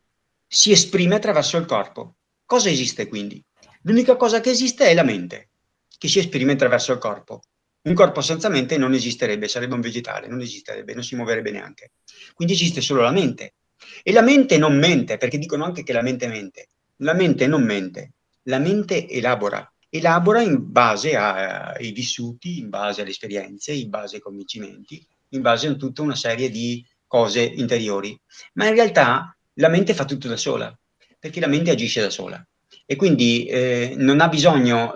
si 0.48 0.72
esprime 0.72 1.16
attraverso 1.16 1.58
il 1.58 1.66
corpo. 1.66 2.16
Cosa 2.46 2.70
esiste 2.70 3.08
quindi? 3.08 3.44
L'unica 3.84 4.16
cosa 4.18 4.42
che 4.42 4.50
esiste 4.50 4.86
è 4.86 4.94
la 4.94 5.04
mente, 5.04 5.52
che 5.98 6.08
si 6.08 6.20
esprime 6.20 6.54
attraverso 6.54 6.92
il 6.92 7.00
corpo. 7.00 7.42
Un 7.84 7.94
corpo 7.94 8.22
senza 8.22 8.50
mente 8.50 8.78
non 8.78 8.94
esisterebbe, 8.94 9.48
sarebbe 9.48 9.74
un 9.74 9.82
vegetale, 9.82 10.28
non 10.28 10.42
esisterebbe, 10.42 10.94
non 10.94 11.04
si 11.04 11.16
muoverebbe 11.16 11.52
neanche. 11.52 11.94
Quindi 12.34 12.54
esiste 12.54 12.82
solo 12.82 13.02
la 13.02 13.12
mente. 13.12 13.56
E 14.04 14.12
la 14.12 14.22
mente 14.22 14.58
non 14.58 14.78
mente, 14.78 15.18
perché 15.18 15.38
dicono 15.38 15.64
anche 15.64 15.84
che 15.84 15.94
la 15.94 16.02
mente 16.02 16.28
mente. 16.28 16.70
La 16.98 17.14
mente 17.14 17.48
non 17.48 17.64
mente, 17.64 18.14
la 18.44 18.60
mente 18.60 19.08
elabora. 19.08 19.66
Elabora 19.90 20.42
in 20.42 20.72
base 20.72 21.16
ai 21.16 21.92
vissuti, 21.92 22.60
in 22.60 22.70
base 22.70 23.02
alle 23.02 23.10
esperienze, 23.10 23.74
in 23.74 23.90
base 23.90 24.16
ai 24.16 24.22
convincimenti, 24.22 25.06
in 25.30 25.42
base 25.42 25.68
a 25.68 25.74
tutta 25.74 26.02
una 26.02 26.16
serie 26.16 26.50
di 26.50 26.86
cose 27.08 27.42
interiori. 27.42 28.18
Ma 28.54 28.68
in 28.68 28.74
realtà 28.74 29.36
la 29.56 29.68
mente 29.68 29.94
fa 29.94 30.06
tutto 30.06 30.28
da 30.28 30.38
sola, 30.38 30.78
perché 31.20 31.40
la 31.40 31.48
mente 31.48 31.72
agisce 31.72 32.02
da 32.02 32.10
sola. 32.10 32.46
E 32.86 32.96
quindi 32.96 33.46
eh, 33.46 33.94
non 33.98 34.22
ha 34.22 34.30
bisogno, 34.30 34.94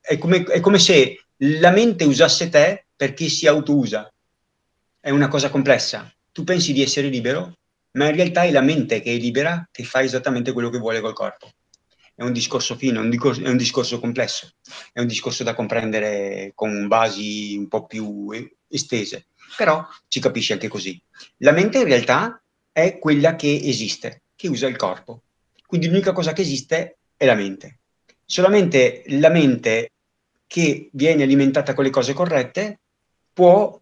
è 0.00 0.16
come, 0.16 0.44
è 0.44 0.60
come 0.60 0.78
se 0.78 1.24
la 1.38 1.70
mente 1.70 2.04
usasse 2.04 2.48
te 2.48 2.86
perché 2.96 3.28
si 3.28 3.46
auto-usa. 3.46 4.10
È 4.98 5.10
una 5.10 5.28
cosa 5.28 5.50
complessa. 5.50 6.10
Tu 6.32 6.42
pensi 6.44 6.72
di 6.72 6.82
essere 6.82 7.08
libero, 7.08 7.58
ma 7.98 8.06
in 8.06 8.14
realtà 8.14 8.44
è 8.44 8.52
la 8.52 8.60
mente 8.60 9.00
che 9.00 9.12
è 9.12 9.18
libera 9.18 9.68
che 9.72 9.82
fa 9.82 10.02
esattamente 10.02 10.52
quello 10.52 10.70
che 10.70 10.78
vuole 10.78 11.00
col 11.00 11.14
corpo. 11.14 11.50
È 12.14 12.22
un 12.22 12.32
discorso 12.32 12.76
fino, 12.76 13.00
è 13.00 13.02
un 13.02 13.56
discorso, 13.56 13.98
complesso, 13.98 14.52
è 14.92 15.00
un 15.00 15.06
discorso 15.08 15.42
da 15.42 15.54
comprendere 15.54 16.52
con 16.54 16.86
basi 16.86 17.56
un 17.56 17.66
po' 17.66 17.86
più 17.86 18.28
estese, 18.68 19.26
però 19.56 19.84
si 20.06 20.20
capisce 20.20 20.52
anche 20.52 20.68
così. 20.68 21.00
La 21.38 21.52
mente 21.52 21.78
in 21.78 21.84
realtà 21.84 22.40
è 22.70 22.98
quella 22.98 23.34
che 23.34 23.60
esiste, 23.62 24.22
che 24.36 24.48
usa 24.48 24.68
il 24.68 24.76
corpo. 24.76 25.22
Quindi 25.66 25.88
l'unica 25.88 26.12
cosa 26.12 26.32
che 26.32 26.42
esiste 26.42 26.98
è 27.16 27.26
la 27.26 27.34
mente. 27.34 27.78
Solamente 28.24 29.02
la 29.08 29.28
mente 29.28 29.92
che 30.46 30.88
viene 30.92 31.24
alimentata 31.24 31.74
con 31.74 31.84
le 31.84 31.90
cose 31.90 32.12
corrette 32.12 32.80
può 33.32 33.80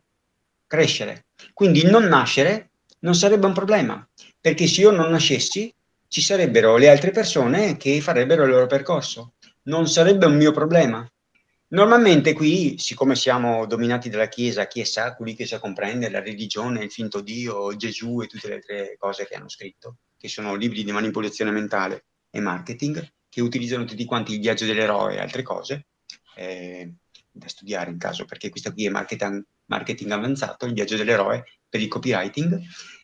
crescere. 0.67 1.27
Quindi 1.53 1.81
il 1.81 1.91
non 1.91 2.05
nascere 2.05 2.71
non 3.01 3.15
sarebbe 3.15 3.47
un 3.47 3.53
problema, 3.53 4.07
perché 4.41 4.67
se 4.67 4.83
io 4.83 4.91
non 4.91 5.11
nascessi 5.11 5.73
ci 6.09 6.23
sarebbero 6.23 6.77
le 6.77 6.89
altre 6.89 7.11
persone 7.11 7.77
che 7.77 8.01
farebbero 8.01 8.45
il 8.45 8.51
loro 8.51 8.67
percorso. 8.67 9.35
Non 9.65 9.89
sarebbe 9.89 10.27
un 10.27 10.37
mio 10.37 10.53
problema. 10.53 11.09
Normalmente 11.69 12.33
qui, 12.33 12.79
siccome 12.79 13.17
siamo 13.17 13.67
dominati 13.67 14.09
dalla 14.09 14.29
Chiesa, 14.29 14.69
chi 14.69 14.85
sa, 14.85 15.17
quelli 15.17 15.35
che 15.35 15.47
sa 15.47 15.59
comprendere, 15.59 16.13
la 16.13 16.21
religione, 16.21 16.85
il 16.85 16.93
finto 16.93 17.21
Dio, 17.21 17.75
Gesù 17.75 18.23
e 18.23 18.29
tutte 18.29 18.49
le 18.49 18.55
altre 18.55 18.97
cose 18.99 19.27
che 19.27 19.35
hanno 19.35 19.49
scritto, 19.49 19.97
che 20.17 20.29
sono 20.29 20.55
libri 20.55 20.85
di 20.85 20.93
manipolazione 20.93 21.51
mentale 21.51 22.05
e 22.31 22.39
marketing, 22.41 23.05
che 23.29 23.41
utilizzano 23.41 23.85
tutti 23.85 24.05
quanti 24.05 24.35
il 24.35 24.41
viaggio 24.41 24.65
dell'eroe 24.65 25.17
e 25.17 25.19
altre 25.19 25.43
cose, 25.43 25.89
eh, 26.37 26.93
da 27.33 27.49
studiare 27.49 27.91
in 27.91 27.99
caso, 27.99 28.25
perché 28.25 28.49
questa 28.49 28.73
qui 28.73 28.87
è 28.87 28.89
marketing, 28.89 29.45
marketing 29.65 30.11
avanzato, 30.13 30.67
il 30.67 30.73
viaggio 30.73 30.97
dell'eroe 30.97 31.45
per 31.69 31.81
il 31.81 31.89
copywriting, 31.89 32.61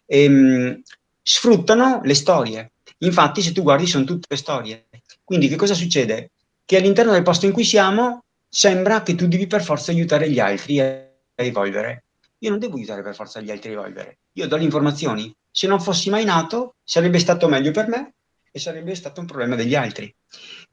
ehm, 0.06 0.82
sfruttano 1.22 2.00
le 2.04 2.14
storie. 2.14 2.72
Infatti, 2.98 3.42
se 3.42 3.52
tu 3.52 3.62
guardi, 3.62 3.86
sono 3.86 4.04
tutte 4.04 4.36
storie. 4.36 4.86
Quindi, 5.24 5.48
che 5.48 5.56
cosa 5.56 5.74
succede? 5.74 6.30
Che 6.64 6.76
all'interno 6.76 7.12
del 7.12 7.22
posto 7.22 7.46
in 7.46 7.52
cui 7.52 7.64
siamo 7.64 8.24
sembra 8.48 9.02
che 9.02 9.14
tu 9.14 9.26
devi 9.26 9.46
per 9.46 9.62
forza 9.62 9.90
aiutare 9.90 10.30
gli 10.30 10.38
altri 10.38 10.80
a 10.80 11.08
evolvere. 11.34 12.04
Io 12.38 12.50
non 12.50 12.58
devo 12.58 12.76
aiutare 12.76 13.02
per 13.02 13.14
forza 13.14 13.40
gli 13.40 13.50
altri 13.50 13.70
a 13.70 13.72
evolvere. 13.72 14.18
Io 14.32 14.46
do 14.46 14.56
le 14.56 14.64
informazioni. 14.64 15.34
Se 15.50 15.66
non 15.66 15.80
fossi 15.80 16.10
mai 16.10 16.24
nato, 16.24 16.74
sarebbe 16.82 17.18
stato 17.18 17.48
meglio 17.48 17.70
per 17.70 17.88
me 17.88 18.14
e 18.50 18.58
sarebbe 18.58 18.94
stato 18.94 19.20
un 19.20 19.26
problema 19.26 19.54
degli 19.54 19.74
altri. 19.74 20.14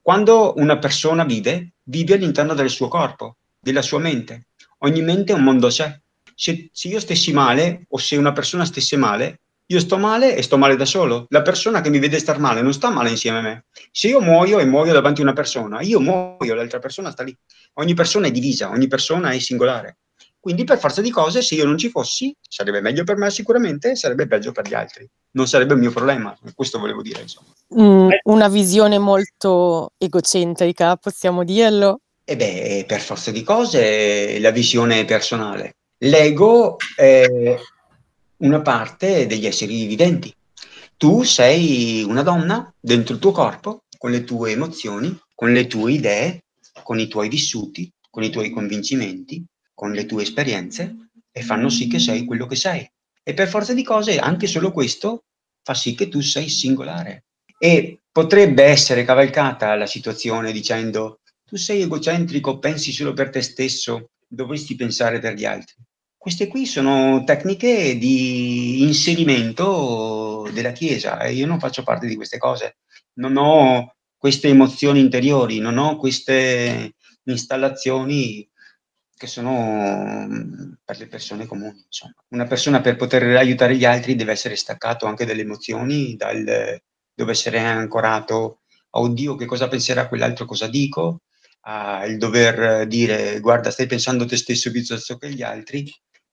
Quando 0.01 0.53
una 0.57 0.77
persona 0.77 1.23
vive, 1.23 1.73
vive 1.83 2.15
all'interno 2.15 2.53
del 2.53 2.69
suo 2.69 2.87
corpo, 2.87 3.37
della 3.59 3.81
sua 3.81 3.99
mente. 3.99 4.47
Ogni 4.79 5.01
mente 5.01 5.31
è 5.31 5.35
un 5.35 5.43
mondo 5.43 5.67
a 5.67 5.71
sé. 5.71 6.01
Se, 6.41 6.69
se 6.71 6.87
io 6.87 7.01
stessi 7.01 7.33
male 7.33 7.85
o 7.89 7.97
se 7.97 8.15
una 8.15 8.31
persona 8.31 8.63
stesse 8.63 8.95
male, 8.95 9.41
io 9.65 9.79
sto 9.81 9.97
male 9.97 10.37
e 10.37 10.41
sto 10.41 10.57
male 10.57 10.77
da 10.77 10.85
solo. 10.85 11.25
La 11.31 11.41
persona 11.41 11.81
che 11.81 11.89
mi 11.89 11.99
vede 11.99 12.17
star 12.17 12.39
male 12.39 12.61
non 12.61 12.71
sta 12.71 12.89
male 12.89 13.09
insieme 13.09 13.39
a 13.39 13.41
me. 13.41 13.65
Se 13.91 14.07
io 14.07 14.21
muoio 14.21 14.59
e 14.59 14.65
muoio 14.65 14.93
davanti 14.93 15.19
a 15.19 15.25
una 15.25 15.33
persona, 15.33 15.81
io 15.81 15.99
muoio, 15.99 16.53
l'altra 16.53 16.79
persona 16.79 17.11
sta 17.11 17.23
lì. 17.23 17.37
Ogni 17.73 17.93
persona 17.93 18.27
è 18.27 18.31
divisa, 18.31 18.69
ogni 18.69 18.87
persona 18.87 19.31
è 19.31 19.39
singolare. 19.39 19.97
Quindi 20.39 20.63
per 20.63 20.79
forza 20.79 21.01
di 21.01 21.09
cose, 21.09 21.41
se 21.41 21.55
io 21.55 21.65
non 21.65 21.77
ci 21.77 21.89
fossi, 21.89 22.33
sarebbe 22.39 22.79
meglio 22.79 23.03
per 23.03 23.17
me 23.17 23.29
sicuramente, 23.29 23.97
sarebbe 23.97 24.25
peggio 24.25 24.53
per 24.53 24.65
gli 24.65 24.75
altri. 24.75 25.05
Non 25.31 25.45
sarebbe 25.45 25.73
il 25.73 25.79
mio 25.79 25.91
problema, 25.91 26.33
questo 26.55 26.79
volevo 26.79 27.01
dire. 27.01 27.25
Mm, 27.77 28.11
una 28.23 28.47
visione 28.47 28.97
molto 28.97 29.91
egocentrica, 29.97 30.95
possiamo 30.95 31.43
dirlo? 31.43 31.99
E 32.23 32.37
beh, 32.37 32.85
per 32.87 33.01
forza 33.01 33.29
di 33.29 33.43
cose, 33.43 34.39
la 34.39 34.51
visione 34.51 35.03
personale. 35.03 35.73
L'ego 36.03 36.77
è 36.95 37.25
una 38.37 38.61
parte 38.61 39.27
degli 39.27 39.45
esseri 39.45 39.85
viventi. 39.85 40.33
Tu 40.95 41.23
sei 41.23 42.03
una 42.03 42.23
donna 42.23 42.73
dentro 42.79 43.15
il 43.15 43.19
tuo 43.19 43.31
corpo, 43.31 43.83
con 43.97 44.11
le 44.11 44.23
tue 44.23 44.51
emozioni, 44.51 45.13
con 45.35 45.51
le 45.51 45.67
tue 45.67 45.91
idee, 45.91 46.45
con 46.83 46.99
i 46.99 47.09
tuoi 47.09 47.27
vissuti, 47.27 47.91
con 48.09 48.23
i 48.23 48.29
tuoi 48.29 48.49
convincimenti, 48.49 49.43
con 49.73 49.91
le 49.91 50.05
tue 50.05 50.23
esperienze 50.23 51.09
e 51.33 51.41
fanno 51.41 51.67
sì 51.67 51.87
che 51.87 51.99
sei 51.99 52.23
quello 52.23 52.45
che 52.45 52.55
sei. 52.55 52.89
E 53.21 53.33
per 53.33 53.49
forza 53.49 53.73
di 53.73 53.83
cose 53.83 54.19
anche 54.19 54.47
solo 54.47 54.71
questo 54.71 55.25
fa 55.61 55.73
sì 55.73 55.95
che 55.95 56.07
tu 56.07 56.21
sei 56.21 56.47
singolare. 56.47 57.25
E 57.57 57.99
potrebbe 58.09 58.63
essere 58.63 59.03
cavalcata 59.03 59.75
la 59.75 59.85
situazione 59.85 60.53
dicendo 60.53 61.19
tu 61.43 61.57
sei 61.57 61.81
egocentrico, 61.81 62.57
pensi 62.57 62.93
solo 62.93 63.11
per 63.11 63.31
te 63.31 63.41
stesso, 63.41 64.11
dovresti 64.25 64.75
pensare 64.75 65.19
per 65.19 65.33
gli 65.33 65.43
altri. 65.43 65.75
Queste 66.19 66.47
qui 66.47 66.65
sono 66.65 67.23
tecniche 67.23 67.97
di 67.97 68.81
inserimento 68.81 70.49
della 70.51 70.73
Chiesa 70.73 71.17
e 71.21 71.31
io 71.31 71.47
non 71.47 71.59
faccio 71.59 71.81
parte 71.81 72.07
di 72.07 72.17
queste 72.17 72.37
cose. 72.37 72.79
Non 73.13 73.37
ho 73.37 73.95
queste 74.17 74.49
emozioni 74.49 74.99
interiori, 74.99 75.59
non 75.59 75.77
ho 75.77 75.95
queste 75.95 76.95
installazioni 77.23 78.45
che 79.15 79.27
sono 79.27 80.27
mm, 80.27 80.71
per 80.83 80.99
le 80.99 81.07
persone 81.07 81.45
comuni. 81.45 81.85
Insomma. 81.85 82.15
Una 82.31 82.45
persona 82.47 82.81
per 82.81 82.97
poter 82.97 83.23
aiutare 83.37 83.77
gli 83.77 83.85
altri 83.85 84.15
deve 84.15 84.33
essere 84.33 84.57
staccato 84.57 85.05
anche 85.05 85.23
dalle 85.23 85.43
emozioni, 85.43 86.17
dal, 86.17 86.43
deve 87.13 87.31
essere 87.31 87.59
ancorato 87.59 88.63
a 88.89 88.99
oddio 88.99 89.35
che 89.35 89.45
cosa 89.45 89.69
penserà 89.69 90.09
quell'altro, 90.09 90.43
cosa 90.43 90.67
dico, 90.67 91.21
al 91.61 92.17
dover 92.17 92.87
dire 92.87 93.39
guarda 93.39 93.71
stai 93.71 93.87
pensando 93.87 94.25
te 94.25 94.35
stesso 94.35 94.69
piuttosto 94.69 95.17
che 95.17 95.31
gli 95.31 95.43
altri 95.43 95.89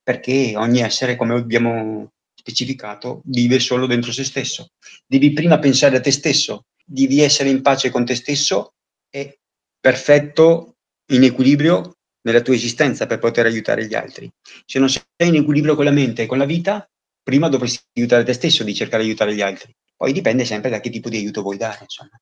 perché 0.06 0.52
ogni 0.54 0.82
essere, 0.82 1.16
come 1.16 1.34
abbiamo 1.34 2.12
specificato, 2.32 3.22
vive 3.24 3.58
solo 3.58 3.86
dentro 3.86 4.12
se 4.12 4.22
stesso. 4.22 4.70
Devi 5.04 5.32
prima 5.32 5.58
pensare 5.58 5.96
a 5.96 6.00
te 6.00 6.12
stesso, 6.12 6.66
devi 6.84 7.22
essere 7.22 7.48
in 7.48 7.60
pace 7.60 7.90
con 7.90 8.04
te 8.04 8.14
stesso 8.14 8.74
e 9.10 9.40
perfetto, 9.80 10.76
in 11.06 11.24
equilibrio 11.24 11.96
nella 12.22 12.40
tua 12.40 12.54
esistenza 12.54 13.08
per 13.08 13.18
poter 13.18 13.46
aiutare 13.46 13.84
gli 13.84 13.96
altri. 13.96 14.30
Se 14.64 14.78
non 14.78 14.88
sei 14.88 15.02
in 15.18 15.34
equilibrio 15.34 15.74
con 15.74 15.84
la 15.84 15.90
mente 15.90 16.22
e 16.22 16.26
con 16.26 16.38
la 16.38 16.44
vita, 16.44 16.88
prima 17.20 17.48
dovresti 17.48 17.80
aiutare 17.96 18.22
te 18.22 18.32
stesso 18.32 18.62
di 18.62 18.74
cercare 18.76 19.02
di 19.02 19.08
aiutare 19.08 19.34
gli 19.34 19.42
altri. 19.42 19.74
Poi 19.96 20.12
dipende 20.12 20.44
sempre 20.44 20.70
da 20.70 20.78
che 20.78 20.90
tipo 20.90 21.08
di 21.08 21.16
aiuto 21.16 21.42
vuoi 21.42 21.56
dare. 21.56 21.78
Insomma. 21.80 22.12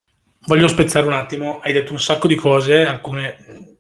Voglio 0.47 0.69
spezzare 0.69 1.05
un 1.07 1.13
attimo, 1.13 1.61
hai 1.61 1.75
detto 1.75 1.93
un 1.93 2.01
sacco 2.01 2.29
di 2.29 2.35
cose, 2.35 2.87
alcune 2.87 3.77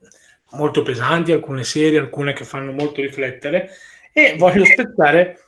molto 0.51 0.83
pesanti, 0.83 1.33
alcune 1.33 1.65
serie, 1.65 1.99
alcune 1.99 2.35
che 2.35 2.45
fanno 2.45 2.71
molto 2.71 3.01
riflettere 3.01 3.71
e 4.17 4.37
voglio 4.39 4.65
spezzare 4.65 5.41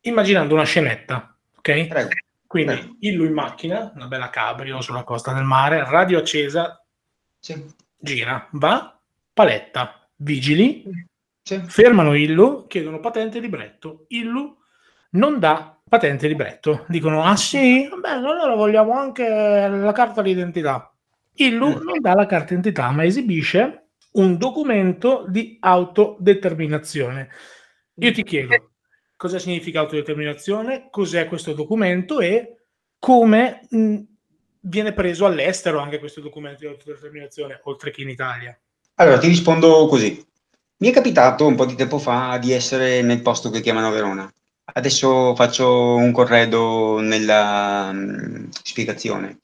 immaginando 0.00 0.54
una 0.54 0.64
scenetta, 0.64 1.36
ok? 1.58 1.86
Prego. 1.86 2.08
Quindi 2.46 2.72
Prego. 2.74 2.96
Illu 3.00 3.24
in 3.26 3.32
macchina, 3.34 3.92
una 3.94 4.06
bella 4.06 4.30
cabrio 4.30 4.80
sulla 4.80 5.02
costa 5.04 5.32
del 5.34 5.44
mare, 5.44 5.84
radio 5.84 6.18
accesa, 6.18 6.82
Sì. 7.38 7.62
gira, 7.98 8.48
va, 8.52 8.98
paletta, 9.32 10.08
vigili, 10.16 10.84
Sì. 11.42 11.60
fermano 11.66 12.14
Illu, 12.14 12.66
chiedono 12.66 13.00
patente 13.00 13.38
e 13.38 13.40
libretto. 13.42 14.04
Illu 14.08 14.56
non 15.10 15.38
dà 15.38 15.78
patente 15.86 16.24
e 16.24 16.28
libretto. 16.28 16.86
Dicono, 16.88 17.22
ah 17.24 17.36
sì? 17.36 17.86
Beh, 18.00 18.08
allora 18.08 18.54
vogliamo 18.54 18.92
anche 18.98 19.28
la 19.28 19.92
carta 19.92 20.22
d'identità. 20.22 20.90
Illu 21.34 21.68
Mm. 21.68 21.82
non 21.82 22.00
dà 22.00 22.14
la 22.14 22.26
carta 22.26 22.54
d'identità, 22.54 22.90
ma 22.90 23.04
esibisce 23.04 23.88
un 24.12 24.38
documento 24.38 25.26
di 25.28 25.56
autodeterminazione. 25.60 27.28
Io 27.96 28.12
ti 28.12 28.24
chiedo, 28.24 28.72
cosa 29.16 29.38
significa 29.38 29.80
autodeterminazione? 29.80 30.88
Cos'è 30.90 31.26
questo 31.26 31.52
documento 31.52 32.20
e 32.20 32.56
come 32.98 33.66
mh, 33.68 33.98
viene 34.60 34.92
preso 34.92 35.26
all'estero 35.26 35.78
anche 35.78 35.98
questo 35.98 36.20
documento 36.20 36.60
di 36.60 36.66
autodeterminazione, 36.66 37.60
oltre 37.64 37.92
che 37.92 38.02
in 38.02 38.08
Italia? 38.08 38.58
Allora, 38.96 39.18
ti 39.18 39.28
rispondo 39.28 39.86
così. 39.86 40.24
Mi 40.78 40.88
è 40.88 40.92
capitato 40.92 41.46
un 41.46 41.54
po' 41.54 41.66
di 41.66 41.76
tempo 41.76 41.98
fa 41.98 42.36
di 42.38 42.52
essere 42.52 43.00
nel 43.02 43.22
posto 43.22 43.50
che 43.50 43.60
chiamano 43.60 43.90
Verona. 43.90 44.30
Adesso 44.72 45.34
faccio 45.36 45.94
un 45.94 46.10
corredo 46.10 46.98
nella 46.98 47.92
mm, 47.92 48.48
spiegazione. 48.62 49.38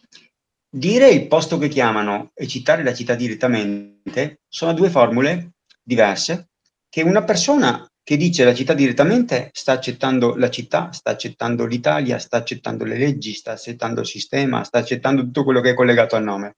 Dire 0.68 1.08
il 1.08 1.26
posto 1.28 1.58
che 1.58 1.68
chiamano 1.68 2.30
e 2.34 2.46
citare 2.46 2.82
la 2.82 2.94
città 2.94 3.14
direttamente 3.14 4.40
sono 4.48 4.72
due 4.72 4.88
formule 4.88 5.52
diverse 5.82 6.48
che 6.88 7.02
una 7.02 7.22
persona 7.24 7.89
che 8.10 8.16
dice 8.16 8.42
la 8.42 8.54
città 8.54 8.74
direttamente 8.74 9.50
sta 9.52 9.70
accettando 9.70 10.34
la 10.34 10.50
città, 10.50 10.90
sta 10.90 11.10
accettando 11.10 11.64
l'Italia, 11.64 12.18
sta 12.18 12.38
accettando 12.38 12.82
le 12.82 12.98
leggi, 12.98 13.34
sta 13.34 13.52
accettando 13.52 14.00
il 14.00 14.06
sistema, 14.08 14.64
sta 14.64 14.78
accettando 14.78 15.22
tutto 15.22 15.44
quello 15.44 15.60
che 15.60 15.70
è 15.70 15.74
collegato 15.74 16.16
al 16.16 16.24
nome. 16.24 16.56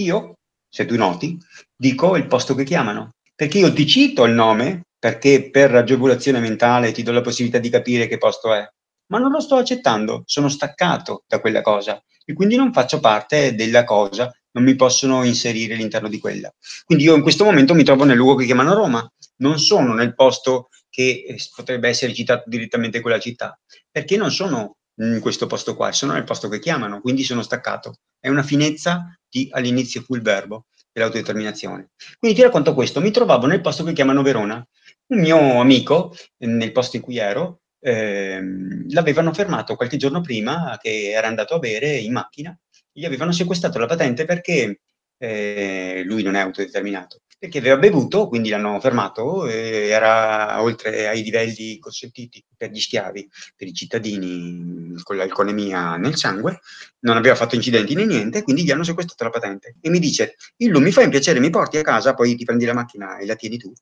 Io, 0.00 0.38
se 0.68 0.86
tu 0.86 0.96
noti, 0.96 1.38
dico 1.76 2.16
il 2.16 2.26
posto 2.26 2.56
che 2.56 2.64
chiamano, 2.64 3.10
perché 3.36 3.58
io 3.58 3.72
ti 3.72 3.86
cito 3.86 4.24
il 4.24 4.32
nome, 4.32 4.86
perché 4.98 5.48
per 5.48 5.72
agevolazione 5.76 6.40
mentale 6.40 6.90
ti 6.90 7.04
do 7.04 7.12
la 7.12 7.20
possibilità 7.20 7.60
di 7.60 7.68
capire 7.68 8.08
che 8.08 8.18
posto 8.18 8.52
è, 8.52 8.68
ma 9.12 9.20
non 9.20 9.30
lo 9.30 9.38
sto 9.38 9.58
accettando, 9.58 10.24
sono 10.26 10.48
staccato 10.48 11.22
da 11.28 11.38
quella 11.38 11.60
cosa 11.60 12.02
e 12.24 12.32
quindi 12.32 12.56
non 12.56 12.72
faccio 12.72 12.98
parte 12.98 13.54
della 13.54 13.84
cosa 13.84 14.28
non 14.52 14.64
mi 14.64 14.74
possono 14.74 15.22
inserire 15.22 15.74
all'interno 15.74 16.08
di 16.08 16.18
quella. 16.18 16.52
Quindi 16.84 17.04
io 17.04 17.14
in 17.14 17.22
questo 17.22 17.44
momento 17.44 17.74
mi 17.74 17.84
trovo 17.84 18.04
nel 18.04 18.16
luogo 18.16 18.40
che 18.40 18.46
chiamano 18.46 18.74
Roma, 18.74 19.08
non 19.36 19.58
sono 19.58 19.94
nel 19.94 20.14
posto 20.14 20.68
che 20.90 21.24
eh, 21.26 21.36
potrebbe 21.54 21.88
essere 21.88 22.12
citato 22.12 22.48
direttamente 22.48 23.00
quella 23.00 23.18
città, 23.18 23.58
perché 23.90 24.16
non 24.16 24.30
sono 24.30 24.76
in 24.96 25.20
questo 25.20 25.46
posto 25.46 25.74
qua, 25.76 25.92
sono 25.92 26.12
nel 26.12 26.24
posto 26.24 26.48
che 26.48 26.58
chiamano, 26.58 27.00
quindi 27.00 27.22
sono 27.22 27.42
staccato. 27.42 28.00
È 28.18 28.28
una 28.28 28.42
finezza 28.42 29.16
di 29.28 29.48
all'inizio 29.52 30.02
fu 30.02 30.14
il 30.14 30.22
verbo 30.22 30.66
dell'autodeterminazione. 30.92 31.90
Quindi 32.18 32.36
ti 32.36 32.44
racconto 32.44 32.74
questo, 32.74 33.00
mi 33.00 33.10
trovavo 33.10 33.46
nel 33.46 33.60
posto 33.60 33.84
che 33.84 33.92
chiamano 33.92 34.22
Verona, 34.22 34.66
un 35.06 35.20
mio 35.20 35.60
amico, 35.60 36.14
nel 36.38 36.72
posto 36.72 36.96
in 36.96 37.02
cui 37.02 37.16
ero, 37.16 37.60
ehm, 37.80 38.90
l'avevano 38.90 39.32
fermato 39.32 39.76
qualche 39.76 39.96
giorno 39.96 40.20
prima 40.20 40.78
che 40.80 41.10
era 41.10 41.28
andato 41.28 41.54
a 41.54 41.58
bere 41.58 41.96
in 41.96 42.12
macchina, 42.12 42.56
gli 42.92 43.04
avevano 43.04 43.32
sequestrato 43.32 43.78
la 43.78 43.86
patente 43.86 44.24
perché 44.24 44.80
eh, 45.16 46.02
lui 46.04 46.22
non 46.22 46.34
è 46.34 46.40
autodeterminato, 46.40 47.22
perché 47.40 47.58
aveva 47.58 47.78
bevuto, 47.78 48.28
quindi 48.28 48.50
l'hanno 48.50 48.78
fermato, 48.80 49.46
era 49.46 50.60
oltre 50.60 51.08
ai 51.08 51.22
livelli 51.22 51.78
consentiti 51.78 52.44
per 52.54 52.70
gli 52.70 52.78
schiavi, 52.78 53.26
per 53.56 53.66
i 53.66 53.72
cittadini 53.72 54.92
con 55.02 55.16
l'alcolemia 55.16 55.96
nel 55.96 56.16
sangue, 56.16 56.60
non 57.00 57.16
aveva 57.16 57.34
fatto 57.34 57.54
incidenti 57.54 57.94
né 57.94 58.04
niente, 58.04 58.42
quindi 58.42 58.62
gli 58.62 58.70
hanno 58.70 58.84
sequestrato 58.84 59.24
la 59.24 59.30
patente. 59.30 59.76
E 59.80 59.88
mi 59.88 59.98
dice, 59.98 60.36
Illu, 60.58 60.80
mi 60.80 60.92
fai 60.92 61.04
un 61.04 61.10
piacere, 61.10 61.40
mi 61.40 61.48
porti 61.48 61.78
a 61.78 61.82
casa, 61.82 62.12
poi 62.12 62.36
ti 62.36 62.44
prendi 62.44 62.66
la 62.66 62.74
macchina 62.74 63.16
e 63.16 63.24
la 63.24 63.36
tieni 63.36 63.56
tu 63.56 63.72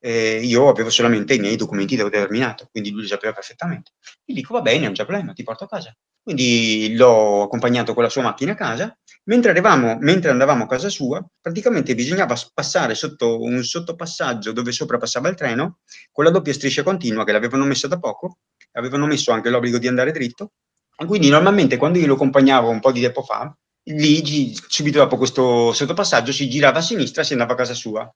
eh, 0.00 0.40
io 0.42 0.68
avevo 0.68 0.90
solamente 0.90 1.34
i 1.34 1.38
miei 1.38 1.56
documenti 1.56 1.94
da 1.94 2.04
determinato, 2.04 2.68
quindi 2.70 2.90
lui 2.90 3.02
li 3.02 3.08
sapeva 3.08 3.32
perfettamente. 3.32 3.92
Gli 4.24 4.34
dico, 4.34 4.54
va 4.54 4.62
bene, 4.62 4.84
non 4.84 4.92
c'è 4.92 5.04
problema, 5.04 5.32
ti 5.32 5.42
porto 5.42 5.64
a 5.64 5.68
casa. 5.68 5.96
Quindi 6.22 6.94
l'ho 6.96 7.42
accompagnato 7.42 7.94
con 7.94 8.02
la 8.02 8.08
sua 8.08 8.22
macchina 8.22 8.52
a 8.52 8.54
casa. 8.54 8.96
Mentre, 9.24 9.50
arrivavamo, 9.50 9.98
mentre 10.00 10.30
andavamo 10.30 10.64
a 10.64 10.66
casa 10.66 10.88
sua, 10.88 11.24
praticamente 11.40 11.94
bisognava 11.94 12.34
passare 12.54 12.94
sotto 12.94 13.40
un 13.40 13.62
sottopassaggio 13.62 14.52
dove 14.52 14.72
sopra 14.72 14.98
passava 14.98 15.28
il 15.28 15.36
treno, 15.36 15.78
con 16.10 16.24
la 16.24 16.30
doppia 16.30 16.52
striscia 16.52 16.82
continua 16.82 17.24
che 17.24 17.32
l'avevano 17.32 17.64
messa 17.64 17.86
da 17.86 17.98
poco, 17.98 18.38
avevano 18.72 19.06
messo 19.06 19.30
anche 19.32 19.50
l'obbligo 19.50 19.78
di 19.78 19.88
andare 19.88 20.12
dritto. 20.12 20.52
E 20.96 21.04
quindi 21.06 21.28
normalmente 21.28 21.76
quando 21.76 21.98
io 21.98 22.06
lo 22.06 22.14
accompagnavo 22.14 22.68
un 22.68 22.80
po' 22.80 22.92
di 22.92 23.00
tempo 23.00 23.22
fa, 23.22 23.54
lì 23.84 24.54
subito 24.68 24.98
dopo 24.98 25.16
questo 25.16 25.72
sottopassaggio 25.72 26.32
si 26.32 26.48
girava 26.48 26.78
a 26.78 26.82
sinistra 26.82 27.22
e 27.22 27.24
si 27.24 27.32
andava 27.32 27.52
a 27.52 27.56
casa 27.56 27.74
sua 27.74 28.10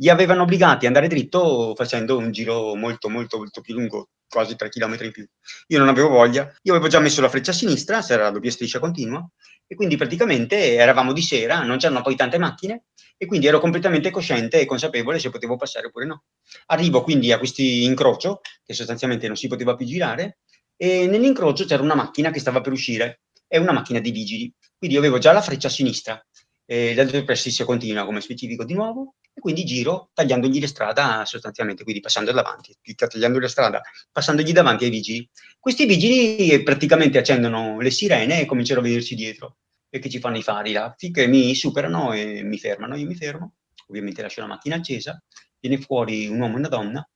gli 0.00 0.08
avevano 0.08 0.42
obbligati 0.42 0.86
ad 0.86 0.94
andare 0.94 1.08
dritto 1.08 1.74
facendo 1.74 2.16
un 2.18 2.30
giro 2.30 2.74
molto 2.76 3.08
molto 3.08 3.38
molto 3.38 3.60
più 3.60 3.74
lungo, 3.74 4.10
quasi 4.28 4.56
3 4.56 4.68
km 4.68 4.96
in 5.02 5.12
più. 5.12 5.26
Io 5.68 5.78
non 5.78 5.88
avevo 5.88 6.08
voglia, 6.08 6.52
io 6.62 6.72
avevo 6.72 6.88
già 6.88 7.00
messo 7.00 7.20
la 7.20 7.28
freccia 7.28 7.50
a 7.50 7.54
sinistra, 7.54 8.02
se 8.02 8.12
era 8.12 8.24
la 8.24 8.30
doppia 8.30 8.50
striscia 8.50 8.78
continua, 8.78 9.26
e 9.66 9.74
quindi 9.74 9.96
praticamente 9.96 10.74
eravamo 10.74 11.12
di 11.12 11.22
sera, 11.22 11.62
non 11.62 11.78
c'erano 11.78 12.02
poi 12.02 12.16
tante 12.16 12.38
macchine, 12.38 12.84
e 13.16 13.26
quindi 13.26 13.46
ero 13.46 13.58
completamente 13.58 14.10
cosciente 14.10 14.60
e 14.60 14.66
consapevole 14.66 15.18
se 15.18 15.30
potevo 15.30 15.56
passare 15.56 15.86
oppure 15.86 16.06
no. 16.06 16.24
Arrivo 16.66 17.02
quindi 17.02 17.32
a 17.32 17.38
questi 17.38 17.84
incrocio, 17.84 18.40
che 18.64 18.74
sostanzialmente 18.74 19.26
non 19.26 19.36
si 19.36 19.48
poteva 19.48 19.74
più 19.74 19.86
girare, 19.86 20.38
e 20.76 21.06
nell'incrocio 21.06 21.64
c'era 21.64 21.82
una 21.82 21.96
macchina 21.96 22.30
che 22.30 22.38
stava 22.38 22.60
per 22.60 22.72
uscire, 22.72 23.22
è 23.46 23.56
una 23.56 23.72
macchina 23.72 23.98
di 23.98 24.10
vigili, 24.10 24.52
quindi 24.76 24.96
io 24.96 25.02
avevo 25.02 25.18
già 25.18 25.32
la 25.32 25.42
freccia 25.42 25.68
a 25.68 25.70
sinistra, 25.70 26.24
e 26.64 26.94
la 26.94 27.04
doppia 27.04 27.34
striscia 27.34 27.64
continua 27.64 28.04
come 28.04 28.20
specifico 28.20 28.64
di 28.64 28.74
nuovo, 28.74 29.14
e 29.38 29.40
quindi 29.40 29.64
giro 29.64 30.10
tagliandogli 30.12 30.60
le 30.60 30.66
strada 30.66 31.24
sostanzialmente, 31.24 31.84
quindi 31.84 32.00
passando 32.00 32.32
davanti, 32.32 32.76
tagliando 32.94 33.38
la 33.38 33.48
strada, 33.48 33.80
passandogli 34.10 34.52
davanti 34.52 34.84
ai 34.84 34.90
vigili. 34.90 35.28
Questi 35.58 35.86
vigili 35.86 36.62
praticamente 36.62 37.18
accendono 37.18 37.80
le 37.80 37.90
sirene 37.90 38.40
e 38.40 38.46
cominciano 38.46 38.80
a 38.80 38.82
vedersi 38.82 39.14
dietro 39.14 39.58
che 39.88 40.10
ci 40.10 40.18
fanno 40.18 40.36
i 40.36 40.42
fari 40.42 40.72
là, 40.72 40.94
finché 40.98 41.26
mi 41.26 41.54
superano 41.54 42.12
e 42.12 42.42
mi 42.42 42.58
fermano, 42.58 42.94
io 42.94 43.06
mi 43.06 43.14
fermo, 43.14 43.54
ovviamente 43.86 44.20
lascio 44.20 44.42
la 44.42 44.46
macchina 44.46 44.76
accesa, 44.76 45.22
viene 45.58 45.78
fuori 45.78 46.26
un 46.26 46.40
uomo 46.40 46.56
e 46.56 46.58
una 46.58 46.68
donna 46.68 47.08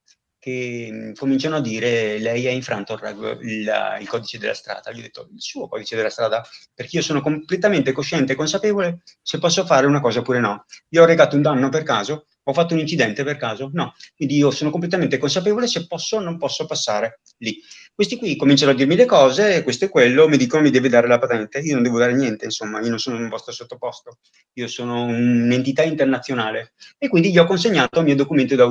che 0.43 0.88
mh, 0.90 1.12
cominciano 1.14 1.55
a 1.55 1.61
dire 1.61 2.18
lei 2.18 2.49
ha 2.49 2.51
infranto 2.51 2.95
il, 2.95 3.38
il, 3.43 3.99
il, 4.01 4.09
codice 4.09 4.38
della 4.38 4.55
strada. 4.55 4.90
Gli 4.90 4.99
ho 4.99 5.03
detto 5.03 5.28
il 5.32 5.40
suo 5.40 5.68
codice 5.68 5.95
della 5.95 6.11
strada, 6.11 6.45
perché 6.74 6.97
io 6.97 7.03
sono 7.03 7.20
completamente 7.20 7.93
cosciente 7.93 8.32
e 8.32 8.34
consapevole 8.34 9.03
se 9.22 9.38
posso 9.38 9.64
fare 9.64 9.86
una 9.86 10.01
cosa 10.01 10.18
oppure 10.18 10.40
no. 10.40 10.64
Io 10.88 11.03
ho 11.03 11.07
regato 11.07 11.36
un 11.36 11.43
danno 11.43 11.68
per 11.68 11.84
caso, 11.84 12.26
ho 12.43 12.53
fatto 12.53 12.74
un 12.74 12.80
incidente 12.80 13.22
per 13.22 13.36
caso? 13.36 13.70
No. 13.72 13.95
Quindi 14.16 14.36
io 14.36 14.51
sono 14.51 14.70
completamente 14.70 15.16
consapevole 15.16 15.68
se 15.68 15.86
posso 15.86 16.16
o 16.16 16.20
non 16.20 16.38
posso 16.38 16.66
passare 16.66 17.20
lì. 17.36 17.61
Questi 17.95 18.16
qui 18.16 18.34
cominciano 18.34 18.72
a 18.72 18.74
dirmi 18.74 18.97
le 18.97 19.05
cose, 19.05 19.62
questo 19.62 19.84
e 19.84 19.90
quello, 19.90 20.26
mi 20.26 20.36
dicono 20.36 20.62
mi 20.62 20.70
deve 20.70 20.88
dare 20.88 21.07
la 21.07 21.20
patente. 21.20 21.61
Io 21.61 21.74
non 21.74 21.84
devo 21.84 21.99
dare 21.99 22.14
niente, 22.14 22.47
insomma, 22.47 22.80
io 22.80 22.88
non 22.88 22.99
sono 22.99 23.16
un 23.16 23.28
vostro 23.28 23.53
sottoposto, 23.53 24.18
io 24.55 24.66
sono 24.66 25.05
un'entità 25.05 25.84
internazionale 25.84 26.72
e 26.99 27.07
quindi 27.07 27.30
gli 27.30 27.38
ho 27.38 27.45
consegnato 27.45 28.01
il 28.01 28.07
mio 28.07 28.16
documento 28.16 28.57
da 28.57 28.64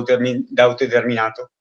autodeterminato. 0.64 1.52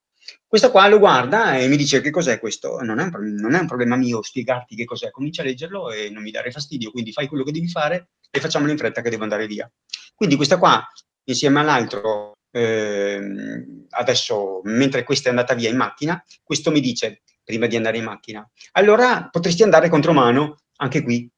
Questa 0.51 0.69
qua 0.69 0.89
lo 0.89 0.99
guarda 0.99 1.57
e 1.57 1.69
mi 1.69 1.77
dice 1.77 2.01
che 2.01 2.09
cos'è 2.09 2.37
questo? 2.37 2.81
Non 2.81 2.99
è, 2.99 3.03
un, 3.03 3.35
non 3.35 3.53
è 3.53 3.59
un 3.59 3.67
problema 3.67 3.95
mio 3.95 4.21
spiegarti 4.21 4.75
che 4.75 4.83
cos'è, 4.83 5.09
comincia 5.09 5.43
a 5.43 5.45
leggerlo 5.45 5.91
e 5.91 6.09
non 6.09 6.21
mi 6.21 6.29
dare 6.29 6.51
fastidio, 6.51 6.91
quindi 6.91 7.13
fai 7.13 7.29
quello 7.29 7.45
che 7.45 7.53
devi 7.53 7.69
fare 7.69 8.09
e 8.29 8.41
facciamolo 8.41 8.69
in 8.69 8.77
fretta 8.77 8.99
che 8.99 9.09
devo 9.09 9.23
andare 9.23 9.47
via. 9.47 9.71
Quindi 10.13 10.35
questa 10.35 10.57
qua, 10.57 10.85
insieme 11.23 11.61
all'altro, 11.61 12.33
eh, 12.51 13.65
adesso, 13.91 14.59
mentre 14.65 15.03
questa 15.03 15.27
è 15.27 15.29
andata 15.29 15.53
via 15.53 15.69
in 15.69 15.77
macchina, 15.77 16.21
questo 16.43 16.69
mi 16.69 16.81
dice, 16.81 17.21
prima 17.45 17.67
di 17.67 17.77
andare 17.77 17.95
in 17.95 18.03
macchina, 18.03 18.45
allora 18.73 19.29
potresti 19.31 19.63
andare 19.63 19.87
contromano 19.87 20.57
anche 20.79 21.01
qui, 21.01 21.31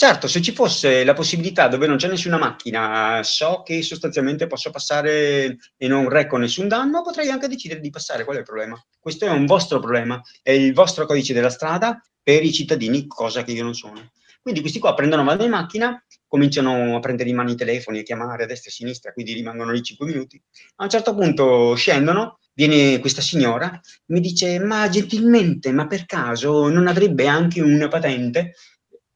Certo, 0.00 0.28
se 0.28 0.40
ci 0.40 0.52
fosse 0.52 1.02
la 1.02 1.12
possibilità 1.12 1.66
dove 1.66 1.88
non 1.88 1.96
c'è 1.96 2.06
nessuna 2.06 2.38
macchina, 2.38 3.20
so 3.24 3.62
che 3.64 3.82
sostanzialmente 3.82 4.46
posso 4.46 4.70
passare 4.70 5.56
e 5.76 5.88
non 5.88 6.08
recco 6.08 6.36
nessun 6.36 6.68
danno, 6.68 7.02
potrei 7.02 7.30
anche 7.30 7.48
decidere 7.48 7.80
di 7.80 7.90
passare. 7.90 8.22
Qual 8.22 8.36
è 8.36 8.38
il 8.38 8.44
problema? 8.44 8.80
Questo 9.00 9.24
è 9.24 9.28
un 9.28 9.44
vostro 9.44 9.80
problema, 9.80 10.22
è 10.40 10.52
il 10.52 10.72
vostro 10.72 11.04
codice 11.04 11.34
della 11.34 11.50
strada 11.50 12.00
per 12.22 12.44
i 12.44 12.52
cittadini, 12.52 13.08
cosa 13.08 13.42
che 13.42 13.50
io 13.50 13.64
non 13.64 13.74
sono. 13.74 14.12
Quindi 14.40 14.60
questi 14.60 14.78
qua 14.78 14.94
prendono 14.94 15.24
vanno 15.24 15.42
in 15.42 15.50
macchina, 15.50 16.00
cominciano 16.28 16.94
a 16.94 17.00
prendere 17.00 17.30
in 17.30 17.34
mano 17.34 17.50
i 17.50 17.56
telefoni, 17.56 17.98
a 17.98 18.02
chiamare 18.04 18.44
a 18.44 18.46
destra 18.46 18.70
e 18.70 18.72
a 18.72 18.76
sinistra, 18.76 19.12
quindi 19.12 19.32
rimangono 19.32 19.72
lì 19.72 19.82
5 19.82 20.06
minuti. 20.06 20.40
A 20.76 20.84
un 20.84 20.90
certo 20.90 21.12
punto 21.12 21.74
scendono, 21.74 22.38
viene 22.54 23.00
questa 23.00 23.20
signora, 23.20 23.80
mi 24.12 24.20
dice, 24.20 24.60
ma 24.60 24.88
gentilmente, 24.88 25.72
ma 25.72 25.88
per 25.88 26.06
caso 26.06 26.68
non 26.68 26.86
avrebbe 26.86 27.26
anche 27.26 27.60
una 27.60 27.88
patente? 27.88 28.54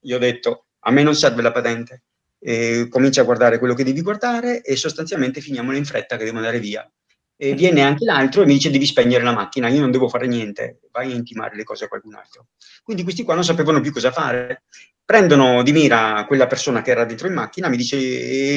Io 0.05 0.17
ho 0.17 0.19
detto, 0.19 0.67
a 0.85 0.91
me 0.91 1.03
non 1.03 1.15
serve 1.15 1.43
la 1.43 1.53
patente, 1.53 2.05
e 2.45 2.89
comincia 2.89 3.21
a 3.21 3.25
guardare 3.25 3.59
quello 3.59 3.75
che 3.75 3.85
devi 3.85 4.03
guardare 4.03 4.63
e 4.63 4.75
sostanzialmente 4.75 5.41
finiamola 5.41 5.77
in 5.77 5.85
fretta 5.85 6.17
che 6.17 6.25
devo 6.25 6.39
andare 6.39 6.59
via. 6.59 6.91
E 7.37 7.55
viene 7.55 7.83
anche 7.83 8.05
l'altro 8.05 8.43
e 8.43 8.47
mi 8.47 8.53
dice 8.55 8.71
devi 8.71 8.87
spegnere 8.87 9.25
la 9.25 9.33
macchina, 9.33 9.69
io 9.69 9.81
non 9.81 9.91
devo 9.91 10.09
fare 10.09 10.27
niente, 10.27 10.81
vai 10.93 11.11
a 11.11 11.15
intimare 11.15 11.57
le 11.57 11.65
cose 11.65 11.85
a 11.85 11.89
qualcun 11.89 12.15
altro. 12.15 12.49
Quindi 12.83 13.03
questi 13.03 13.25
qua 13.25 13.35
non 13.35 13.45
sapevano 13.45 13.81
più 13.81 13.93
cosa 13.93 14.13
fare. 14.13 14.65
Prendono 15.05 15.63
di 15.63 15.73
mira 15.73 16.25
quella 16.27 16.47
persona 16.47 16.83
che 16.83 16.91
era 16.93 17.05
dentro 17.05 17.27
in 17.27 17.35
macchina, 17.35 17.69
mi 17.69 17.77
dice, 17.77 17.97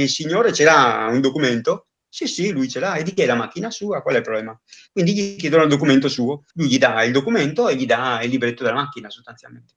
eh, 0.03 0.07
signore 0.07 0.53
ce 0.53 0.63
l'ha 0.63 1.07
un 1.09 1.19
documento? 1.21 1.87
Sì, 2.07 2.27
sì, 2.27 2.51
lui 2.51 2.69
ce 2.69 2.79
l'ha. 2.79 2.95
E 2.95 3.03
di 3.03 3.13
chi 3.13 3.23
è 3.23 3.25
la 3.25 3.35
macchina 3.35 3.71
sua? 3.71 4.01
Qual 4.01 4.15
è 4.15 4.17
il 4.19 4.23
problema? 4.23 4.59
Quindi 4.91 5.13
gli 5.13 5.35
chiedono 5.35 5.63
il 5.63 5.69
documento 5.69 6.07
suo, 6.07 6.45
lui 6.53 6.67
gli 6.67 6.77
dà 6.77 7.03
il 7.03 7.11
documento 7.11 7.67
e 7.67 7.75
gli 7.75 7.85
dà 7.85 8.21
il 8.21 8.29
libretto 8.29 8.63
della 8.63 8.75
macchina 8.75 9.09
sostanzialmente. 9.09 9.73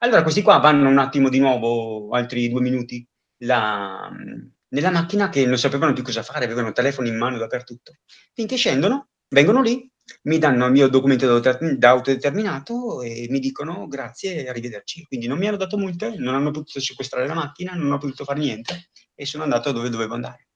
Allora 0.00 0.22
questi 0.22 0.42
qua 0.42 0.58
vanno 0.58 0.88
un 0.88 0.98
attimo 0.98 1.28
di 1.28 1.38
nuovo, 1.38 2.10
altri 2.10 2.48
due 2.48 2.60
minuti, 2.60 3.06
la, 3.38 4.10
nella 4.68 4.90
macchina 4.90 5.28
che 5.28 5.46
non 5.46 5.58
sapevano 5.58 5.92
più 5.92 6.02
cosa 6.02 6.22
fare, 6.22 6.44
avevano 6.44 6.72
telefoni 6.72 7.08
in 7.08 7.16
mano 7.16 7.38
dappertutto. 7.38 7.96
Finché 8.32 8.56
scendono, 8.56 9.08
vengono 9.28 9.62
lì, 9.62 9.90
mi 10.22 10.38
danno 10.38 10.66
il 10.66 10.72
mio 10.72 10.88
documento 10.88 11.38
da 11.38 11.88
autodeterminato 11.88 13.02
e 13.02 13.26
mi 13.30 13.38
dicono 13.40 13.86
grazie 13.88 14.44
e 14.44 14.48
arrivederci. 14.48 15.04
Quindi 15.04 15.26
non 15.26 15.38
mi 15.38 15.48
hanno 15.48 15.56
dato 15.56 15.78
multe, 15.78 16.14
non 16.16 16.34
hanno 16.34 16.50
potuto 16.50 16.80
sequestrare 16.80 17.26
la 17.26 17.34
macchina, 17.34 17.74
non 17.74 17.90
ho 17.90 17.98
potuto 17.98 18.24
fare 18.24 18.38
niente 18.38 18.90
e 19.14 19.26
sono 19.26 19.42
andato 19.42 19.72
dove 19.72 19.88
dovevo 19.88 20.14
andare. 20.14 20.48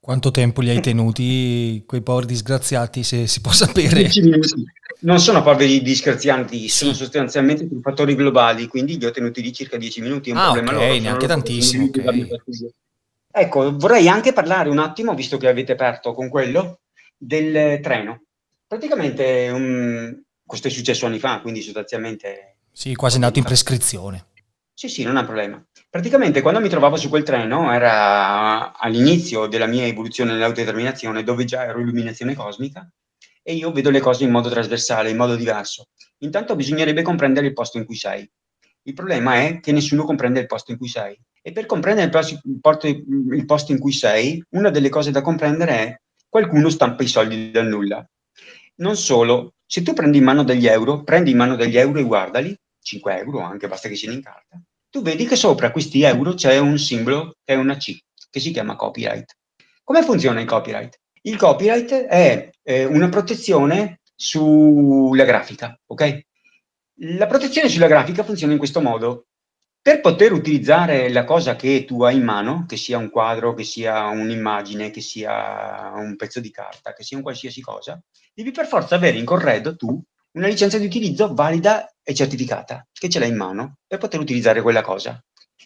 Quanto 0.00 0.30
tempo 0.30 0.60
li 0.60 0.70
hai 0.70 0.80
tenuti 0.80 1.82
quei 1.86 2.00
poveri 2.02 2.26
disgraziati, 2.26 3.02
se 3.02 3.26
si 3.26 3.40
può 3.40 3.52
sapere? 3.52 4.02
10 4.02 4.22
minuti 4.22 4.64
non 5.00 5.20
sono 5.20 5.42
poveri 5.42 5.82
disgrazianti, 5.82 6.68
sono 6.68 6.92
sostanzialmente 6.92 7.68
fattori 7.80 8.14
globali, 8.14 8.66
quindi 8.66 8.98
li 8.98 9.06
ho 9.06 9.10
tenuti 9.10 9.42
lì 9.42 9.52
circa 9.52 9.76
10 9.76 10.00
minuti. 10.00 10.30
Un 10.30 10.36
ah, 10.38 10.50
ok, 10.50 10.70
loro, 10.70 10.98
neanche 10.98 11.26
tantissimo. 11.26 11.86
Okay. 11.86 12.28
Ecco, 13.30 13.76
vorrei 13.76 14.08
anche 14.08 14.32
parlare 14.32 14.68
un 14.68 14.78
attimo, 14.78 15.14
visto 15.14 15.36
che 15.36 15.48
avete 15.48 15.72
aperto 15.72 16.12
con 16.12 16.28
quello, 16.28 16.80
del 17.16 17.80
treno. 17.80 18.22
Praticamente, 18.66 19.50
um, 19.50 20.22
questo 20.44 20.68
è 20.68 20.70
successo 20.70 21.06
anni 21.06 21.18
fa, 21.18 21.40
quindi 21.40 21.62
sostanzialmente... 21.62 22.56
Sì, 22.72 22.94
quasi 22.94 23.16
andato 23.16 23.38
in 23.38 23.44
prescrizione. 23.44 24.26
Sì, 24.74 24.88
sì, 24.88 25.02
non 25.02 25.16
è 25.16 25.20
un 25.20 25.26
problema. 25.26 25.64
Praticamente 25.90 26.40
quando 26.40 26.60
mi 26.60 26.68
trovavo 26.68 26.96
su 26.96 27.08
quel 27.08 27.24
treno 27.24 27.72
era 27.72 28.76
all'inizio 28.78 29.46
della 29.46 29.66
mia 29.66 29.84
evoluzione 29.84 30.32
nell'autodeterminazione, 30.32 31.24
dove 31.24 31.44
già 31.44 31.64
ero 31.64 31.80
illuminazione 31.80 32.34
cosmica, 32.34 32.88
e 33.42 33.54
io 33.54 33.72
vedo 33.72 33.90
le 33.90 34.00
cose 34.00 34.24
in 34.24 34.30
modo 34.30 34.48
trasversale, 34.48 35.10
in 35.10 35.16
modo 35.16 35.36
diverso. 35.36 35.88
Intanto 36.18 36.56
bisognerebbe 36.56 37.02
comprendere 37.02 37.46
il 37.46 37.52
posto 37.52 37.78
in 37.78 37.84
cui 37.84 37.96
sei. 37.96 38.28
Il 38.82 38.94
problema 38.94 39.34
è 39.36 39.60
che 39.60 39.72
nessuno 39.72 40.04
comprende 40.04 40.40
il 40.40 40.46
posto 40.46 40.70
in 40.70 40.78
cui 40.78 40.88
sei 40.88 41.18
E 41.42 41.52
per 41.52 41.66
comprendere 41.66 42.06
il 42.06 43.44
posto, 43.44 43.72
in 43.72 43.78
cui 43.78 43.92
sei, 43.92 44.42
una 44.50 44.70
delle 44.70 44.88
cose 44.88 45.10
da 45.10 45.20
comprendere 45.20 45.72
è 45.72 46.00
qualcuno 46.28 46.70
stampa 46.70 47.02
i 47.02 47.08
soldi 47.08 47.50
dal 47.50 47.66
nulla. 47.66 48.06
Non 48.76 48.96
solo, 48.96 49.54
se 49.66 49.82
tu 49.82 49.92
prendi 49.92 50.18
in 50.18 50.24
mano 50.24 50.44
degli 50.44 50.66
euro, 50.66 51.02
prendi 51.02 51.30
in 51.30 51.36
mano 51.36 51.56
degli 51.56 51.76
euro 51.76 51.98
e 51.98 52.04
guardali, 52.04 52.56
5 52.80 53.18
euro 53.18 53.40
anche, 53.40 53.68
basta 53.68 53.88
che 53.88 53.96
siano 53.96 54.14
in 54.14 54.22
carta, 54.22 54.60
tu 54.90 55.02
vedi 55.02 55.26
che 55.26 55.36
sopra 55.36 55.70
questi 55.70 56.02
euro 56.02 56.34
c'è 56.34 56.58
un 56.58 56.78
simbolo 56.78 57.36
che 57.44 57.54
è 57.54 57.56
una 57.56 57.76
C, 57.76 57.98
che 58.30 58.40
si 58.40 58.50
chiama 58.52 58.76
copyright. 58.76 59.36
Come 59.84 60.02
funziona 60.02 60.40
il 60.40 60.46
copyright? 60.46 60.98
Il 61.22 61.36
copyright 61.36 61.92
è 61.92 62.50
eh, 62.68 62.84
una 62.84 63.08
protezione 63.08 64.00
sulla 64.14 65.24
grafica, 65.24 65.80
ok? 65.86 66.20
La 66.96 67.26
protezione 67.26 67.70
sulla 67.70 67.86
grafica 67.86 68.22
funziona 68.22 68.52
in 68.52 68.58
questo 68.58 68.82
modo. 68.82 69.28
Per 69.80 70.02
poter 70.02 70.32
utilizzare 70.32 71.08
la 71.08 71.24
cosa 71.24 71.56
che 71.56 71.86
tu 71.86 72.02
hai 72.02 72.16
in 72.16 72.24
mano, 72.24 72.66
che 72.68 72.76
sia 72.76 72.98
un 72.98 73.08
quadro, 73.08 73.54
che 73.54 73.64
sia 73.64 74.08
un'immagine, 74.08 74.90
che 74.90 75.00
sia 75.00 75.92
un 75.94 76.14
pezzo 76.16 76.40
di 76.40 76.50
carta, 76.50 76.92
che 76.92 77.04
sia 77.04 77.16
un 77.16 77.22
qualsiasi 77.22 77.62
cosa, 77.62 77.98
devi 78.34 78.50
per 78.50 78.66
forza 78.66 78.96
avere 78.96 79.16
in 79.16 79.24
corredo 79.24 79.74
tu 79.74 80.02
una 80.32 80.46
licenza 80.48 80.76
di 80.76 80.84
utilizzo 80.84 81.32
valida 81.32 81.90
e 82.02 82.14
certificata, 82.14 82.86
che 82.92 83.08
ce 83.08 83.18
l'hai 83.18 83.30
in 83.30 83.36
mano 83.36 83.78
per 83.86 83.96
poter 83.98 84.20
utilizzare 84.20 84.60
quella 84.60 84.82
cosa. 84.82 85.18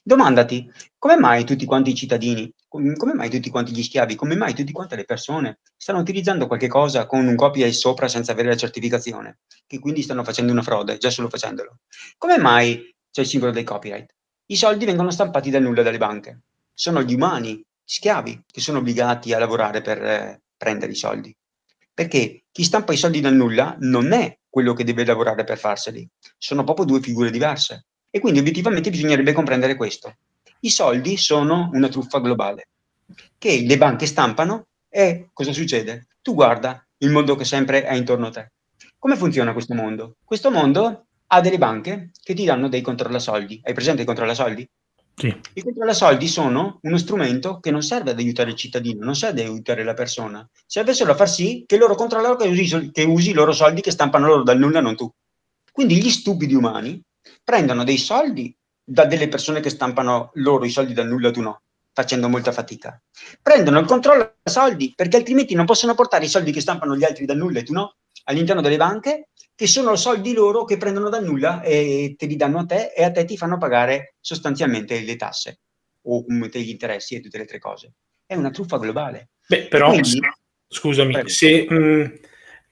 Domandati, 0.05 0.69
come 0.99 1.17
mai 1.17 1.45
tutti 1.45 1.65
quanti 1.65 1.91
i 1.91 1.95
cittadini, 1.95 2.53
come 2.67 3.15
mai 3.15 3.31
tutti 3.31 3.51
quanti 3.51 3.71
gli 3.71 3.85
schiavi, 3.85 4.17
come 4.17 4.35
mai 4.35 4.53
tutti 4.53 4.73
quante 4.73 4.97
le 4.97 5.05
persone 5.05 5.61
stanno 5.77 6.01
utilizzando 6.01 6.49
qualche 6.49 6.67
cosa 6.67 7.07
con 7.07 7.25
un 7.25 7.37
copyright 7.37 7.73
sopra 7.73 8.09
senza 8.09 8.33
avere 8.33 8.49
la 8.49 8.57
certificazione, 8.57 9.39
che 9.65 9.79
quindi 9.79 10.03
stanno 10.03 10.25
facendo 10.25 10.51
una 10.51 10.63
frode, 10.63 10.99
già 10.99 11.09
solo 11.09 11.29
facendolo? 11.29 11.79
Come 12.19 12.37
mai 12.39 12.93
c'è 13.13 13.21
il 13.21 13.29
simbolo 13.29 13.53
del 13.53 13.63
copyright? 13.63 14.13
I 14.47 14.57
soldi 14.57 14.87
vengono 14.87 15.13
stampati 15.13 15.51
da 15.51 15.61
nulla 15.61 15.83
dalle 15.83 15.99
banche. 15.99 16.41
Sono 16.75 17.01
gli 17.03 17.15
umani, 17.15 17.65
schiavi, 17.85 18.43
che 18.45 18.61
sono 18.61 18.79
obbligati 18.79 19.33
a 19.33 19.39
lavorare 19.39 19.83
per 19.83 20.03
eh, 20.03 20.43
prendere 20.57 20.91
i 20.91 20.97
soldi. 20.97 21.33
Perché 21.95 22.47
chi 22.51 22.65
stampa 22.65 22.93
i 22.93 22.97
soldi 22.97 23.21
dal 23.21 23.35
nulla 23.35 23.77
non 23.79 24.11
è 24.13 24.37
quello 24.49 24.73
che 24.73 24.83
deve 24.83 25.05
lavorare 25.05 25.45
per 25.45 25.59
farseli, 25.59 26.09
sono 26.39 26.65
proprio 26.65 26.87
due 26.87 27.01
figure 27.01 27.31
diverse. 27.31 27.87
E 28.15 28.21
quindi 28.21 28.41
obiettivamente 28.41 28.91
bisognerebbe 28.91 29.33
comprendere 29.33 29.75
questo. 29.75 30.17
I 30.61 30.69
soldi 30.69 31.17
sono 31.17 31.71
una 31.73 31.89
truffa 31.89 32.21
globale 32.21 32.69
che 33.39 33.65
le 33.67 33.79
banche 33.79 34.05
stampano 34.05 34.67
e 34.91 35.31
cosa 35.33 35.51
succede? 35.51 36.09
Tu 36.21 36.35
guarda 36.35 36.87
il 36.99 37.09
mondo 37.09 37.37
che 37.37 37.47
sempre 37.47 37.85
è 37.85 37.95
intorno 37.95 38.27
a 38.27 38.31
te. 38.31 38.53
Come 38.99 39.17
funziona 39.17 39.55
questo 39.55 39.73
mondo? 39.73 40.17
Questo 40.23 40.51
mondo 40.51 41.07
ha 41.27 41.41
delle 41.41 41.57
banche 41.57 42.11
che 42.23 42.35
ti 42.35 42.45
danno 42.45 42.69
dei 42.69 42.83
controllasoldi. 42.83 43.63
Hai 43.65 43.73
presente 43.73 44.03
i 44.03 44.05
controllasoldi? 44.05 44.69
Sì. 45.15 45.35
I 45.55 45.63
controllasoldi 45.63 46.29
sono 46.29 46.81
uno 46.83 46.99
strumento 46.99 47.61
che 47.61 47.71
non 47.71 47.83
serve 47.83 48.11
ad 48.11 48.19
aiutare 48.19 48.51
il 48.51 48.57
cittadino, 48.57 49.07
non 49.07 49.17
serve 49.17 49.41
ad 49.41 49.49
aiutare 49.49 49.85
la 49.85 49.95
persona, 49.95 50.47
serve 50.67 50.93
solo 50.93 51.13
a 51.13 51.15
far 51.15 51.31
sì 51.31 51.65
che 51.67 51.79
loro 51.79 51.95
controllano 51.95 52.37
che 52.37 52.47
usi, 52.47 52.91
che 52.93 53.05
usi 53.05 53.31
i 53.31 53.35
loro 53.35 53.53
soldi 53.53 53.81
che 53.81 53.91
stampano 53.91 54.27
loro 54.27 54.43
dal 54.43 54.59
nulla, 54.59 54.81
non 54.83 54.97
tu. 54.97 55.11
Quindi 55.73 55.97
gli 55.97 56.11
stupidi 56.11 56.55
umani 56.55 57.03
prendono 57.45 57.85
dei 57.85 57.99
soldi 57.99 58.55
da 58.85 59.05
delle 59.07 59.29
persone 59.29 59.61
che 59.61 59.71
stampano 59.71 60.31
loro 60.35 60.65
i 60.65 60.71
soldi 60.71 60.93
dal 60.93 61.07
nulla, 61.07 61.31
tu 61.31 61.41
no, 61.41 61.63
facendo 61.93 62.29
molta 62.29 62.53
fatica. 62.53 63.01
Prendono 63.41 63.79
il 63.79 63.87
controllo 63.87 64.35
dei 64.43 64.53
soldi 64.53 64.93
perché 64.95 65.17
altrimenti 65.19 65.55
non 65.55 65.67
possono 65.67 65.95
portare 65.95 66.25
i 66.25 66.29
soldi 66.29 66.53
che 66.53 66.61
stampano 66.61 66.97
gli 66.97 67.05
altri 67.05 67.25
dal 67.25 67.37
nulla 67.37 67.61
e 67.61 67.63
tu 67.63 67.73
no, 67.73 67.97
all'interno 68.25 68.61
delle 68.61 68.77
banche, 68.77 69.29
che 69.55 69.67
sono 69.67 69.95
soldi 69.97 70.33
loro 70.33 70.65
che 70.65 70.77
prendono 70.77 71.09
dal 71.09 71.25
nulla 71.25 71.63
e 71.63 72.15
te 72.19 72.27
li 72.27 72.37
danno 72.37 72.61
a 72.61 72.65
te 72.67 72.93
e 72.97 73.05
a 73.05 73.11
te 73.11 73.25
ti 73.25 73.37
fanno 73.37 73.59
pagare 73.59 74.15
sostanzialmente 74.21 75.01
le 75.01 75.17
tasse 75.17 75.61
o 76.03 76.25
comunque 76.25 76.61
gli 76.61 76.71
interessi 76.71 77.15
e 77.15 77.21
tutte 77.21 77.37
le 77.37 77.45
altre 77.45 77.59
cose. 77.59 77.93
È 78.27 78.35
una 78.35 78.51
truffa 78.51 78.79
globale. 78.79 79.31
Beh, 79.47 79.69
però, 79.69 79.91
Quindi, 79.91 80.19
scusami, 80.67 81.13
prego. 81.13 81.29
se 81.29 81.71
mh, 81.71 82.21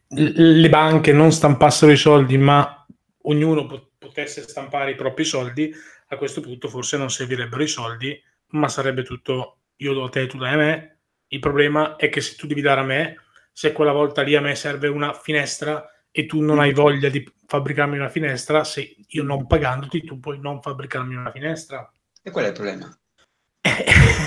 le 0.08 0.68
banche 0.68 1.12
non 1.12 1.30
stampassero 1.30 1.92
i 1.92 1.96
soldi 1.96 2.38
ma 2.38 2.84
ognuno 3.22 3.66
pot- 3.66 3.89
potesse 4.20 4.42
stampare 4.42 4.92
i 4.92 4.94
propri 4.94 5.24
soldi, 5.24 5.72
a 6.08 6.16
questo 6.16 6.40
punto 6.40 6.68
forse 6.68 6.96
non 6.96 7.10
servirebbero 7.10 7.62
i 7.62 7.68
soldi, 7.68 8.20
ma 8.48 8.68
sarebbe 8.68 9.02
tutto 9.02 9.58
io 9.76 9.94
do 9.94 10.04
a 10.04 10.08
te, 10.08 10.26
tu 10.26 10.36
dai 10.36 10.54
a 10.54 10.56
me. 10.56 10.98
Il 11.28 11.38
problema 11.38 11.96
è 11.96 12.08
che 12.08 12.20
se 12.20 12.34
tu 12.34 12.46
devi 12.46 12.60
dare 12.60 12.80
a 12.80 12.84
me, 12.84 13.16
se 13.52 13.72
quella 13.72 13.92
volta 13.92 14.22
lì 14.22 14.34
a 14.34 14.40
me 14.40 14.54
serve 14.54 14.88
una 14.88 15.12
finestra 15.12 15.88
e 16.10 16.26
tu 16.26 16.40
non 16.40 16.58
hai 16.58 16.72
voglia 16.72 17.08
di 17.08 17.26
fabbricarmi 17.46 17.96
una 17.96 18.08
finestra, 18.08 18.64
se 18.64 18.96
io 19.06 19.22
non 19.22 19.46
pagandoti 19.46 20.02
tu 20.02 20.18
puoi 20.18 20.38
non 20.40 20.60
fabbricarmi 20.60 21.14
una 21.14 21.30
finestra. 21.30 21.90
E 22.22 22.30
qual 22.30 22.44
è 22.44 22.48
il 22.48 22.54
problema? 22.54 22.94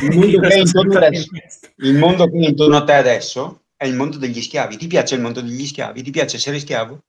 il, 0.01 0.15
mondo 0.15 0.39
che 0.39 0.45
adesso, 0.45 0.81
il 1.77 1.97
mondo 1.97 2.29
che 2.29 2.37
è 2.37 2.47
intorno 2.47 2.77
a 2.77 2.83
te 2.83 2.93
adesso 2.93 3.63
è 3.75 3.85
il 3.85 3.95
mondo 3.95 4.17
degli 4.17 4.41
schiavi. 4.41 4.77
Ti 4.77 4.87
piace 4.87 5.15
il 5.15 5.21
mondo 5.21 5.41
degli 5.41 5.65
schiavi? 5.65 6.01
Ti 6.01 6.11
piace 6.11 6.37
essere 6.37 6.59
schiavo? 6.59 7.03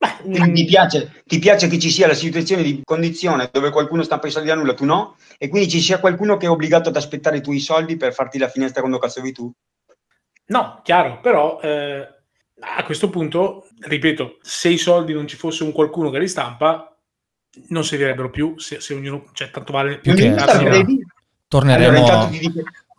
Beh, 0.00 0.32
ti, 0.32 0.62
mm. 0.62 0.66
piace, 0.66 1.22
ti, 1.26 1.38
piace, 1.38 1.68
che 1.68 1.78
ci 1.78 1.90
sia 1.90 2.06
la 2.06 2.14
situazione 2.14 2.62
di 2.62 2.80
condizione 2.82 3.50
dove 3.52 3.68
qualcuno 3.68 4.02
stampa 4.02 4.28
i 4.28 4.30
soldi 4.30 4.48
da 4.48 4.54
nulla, 4.54 4.72
tu 4.72 4.86
no, 4.86 5.16
e 5.36 5.48
quindi 5.48 5.68
ci 5.68 5.78
sia 5.78 6.00
qualcuno 6.00 6.38
che 6.38 6.46
è 6.46 6.48
obbligato 6.48 6.88
ad 6.88 6.96
aspettare 6.96 7.36
i 7.36 7.42
tuoi 7.42 7.60
soldi 7.60 7.98
per 7.98 8.14
farti 8.14 8.38
la 8.38 8.48
finestra 8.48 8.80
quando 8.80 8.98
cazzo 8.98 9.20
vuoi 9.20 9.32
tu? 9.32 9.52
No, 10.46 10.80
chiaro, 10.82 11.20
però 11.20 11.60
eh, 11.60 12.08
a 12.60 12.82
questo 12.84 13.10
punto, 13.10 13.68
ripeto, 13.78 14.38
se 14.40 14.70
i 14.70 14.78
soldi 14.78 15.12
non 15.12 15.26
ci 15.26 15.36
fosse 15.36 15.64
un 15.64 15.72
qualcuno 15.72 16.08
che 16.08 16.18
li 16.18 16.28
stampa, 16.28 16.96
non 17.68 17.84
servirebbero 17.84 18.30
più 18.30 18.58
se, 18.58 18.80
se 18.80 18.94
ognuno, 18.94 19.28
cioè 19.32 19.50
tanto 19.50 19.70
vale 19.70 19.98
più 19.98 20.14
che... 20.14 20.34
Torneremo... 21.46 22.06
Allora, 22.06 22.30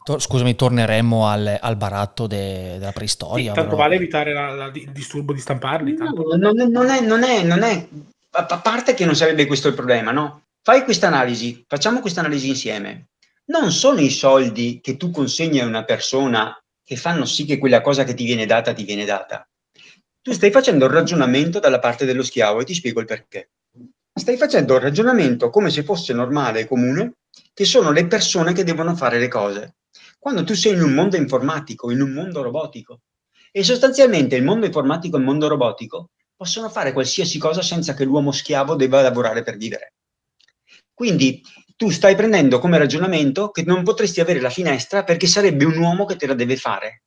To- 0.04 0.18
scusami, 0.18 0.56
torneremo 0.56 1.28
al, 1.28 1.60
al 1.62 1.76
baratto 1.76 2.26
de- 2.26 2.78
della 2.80 2.92
preistoria. 2.92 3.54
Sì, 3.54 3.60
tanto 3.60 3.76
vale 3.76 3.96
evitare 3.96 4.34
la, 4.34 4.50
la, 4.50 4.72
il 4.74 4.92
disturbo 4.92 5.32
di 5.32 5.40
stamparli. 5.40 5.96
No, 5.96 6.12
non, 6.38 6.56
non, 6.56 6.90
è, 6.90 7.02
non, 7.02 7.24
è, 7.24 7.44
non 7.44 7.62
è, 7.62 7.88
a 8.32 8.60
parte 8.60 8.96
che 8.96 9.06
non 9.06 9.16
sarebbe 9.16 9.46
questo 9.46 9.68
il 9.68 9.76
problema, 9.76 10.12
no? 10.12 10.46
Fai 10.64 10.84
questa 10.84 11.08
analisi, 11.08 11.64
facciamo 11.68 12.00
questa 12.00 12.22
analisi 12.22 12.48
insieme. 12.48 13.10
Non 13.46 13.72
sono 13.72 14.00
i 14.00 14.10
soldi 14.10 14.80
che 14.82 14.98
tu 14.98 15.12
consegni 15.12 15.60
a 15.60 15.66
una 15.66 15.84
persona 15.84 16.60
che 16.84 16.96
fanno 16.96 17.26
sì 17.26 17.46
che 17.46 17.60
quella 17.60 17.82
cosa 17.82 18.04
che 18.04 18.16
ti 18.16 18.26
viene 18.26 18.48
data 18.48 18.74
ti 18.74 18.84
viene 18.84 19.06
data. 19.06 19.48
Tu 20.20 20.32
stai 20.32 20.50
facendo 20.50 20.86
il 20.86 20.92
ragionamento 20.92 21.60
dalla 21.60 21.80
parte 21.80 22.06
dello 22.06 22.24
schiavo 22.24 22.62
e 22.62 22.66
ti 22.66 22.74
spiego 22.74 23.02
il 23.02 23.06
perché. 23.06 23.52
Stai 24.14 24.38
facendo 24.38 24.76
il 24.76 24.82
ragionamento 24.82 25.52
come 25.52 25.70
se 25.70 25.84
fosse 25.84 26.14
normale 26.14 26.62
e 26.62 26.68
comune, 26.68 27.14
che 27.54 27.66
sono 27.66 27.92
le 27.92 28.08
persone 28.08 28.54
che 28.54 28.64
devono 28.64 28.96
fare 28.96 29.20
le 29.20 29.28
cose 29.28 29.76
quando 30.22 30.44
tu 30.44 30.54
sei 30.54 30.74
in 30.74 30.84
un 30.84 30.94
mondo 30.94 31.16
informatico, 31.16 31.90
in 31.90 32.00
un 32.00 32.12
mondo 32.12 32.44
robotico. 32.44 33.00
E 33.52 33.64
sostanzialmente 33.64 34.36
il 34.36 34.44
mondo 34.44 34.68
informatico 34.68 35.16
e 35.16 35.20
il 35.20 35.26
mondo 35.26 35.48
robotico 35.48 36.12
possono 36.36 36.70
fare 36.70 36.94
qualsiasi 36.94 37.40
cosa 37.40 37.64
senza 37.64 37.96
che 37.96 38.04
l'uomo 38.04 38.32
schiavo 38.32 38.76
debba 38.76 39.02
lavorare 39.02 39.42
per 39.42 39.58
vivere. 39.58 39.94
Quindi 40.94 41.42
tu 41.76 41.90
stai 41.90 42.14
prendendo 42.14 42.60
come 42.60 42.78
ragionamento 42.78 43.50
che 43.50 43.64
non 43.64 43.82
potresti 43.84 44.22
avere 44.22 44.40
la 44.40 44.52
finestra 44.52 45.04
perché 45.04 45.26
sarebbe 45.26 45.66
un 45.66 45.76
uomo 45.76 46.06
che 46.06 46.18
te 46.18 46.28
la 46.28 46.36
deve 46.36 46.56
fare. 46.56 47.02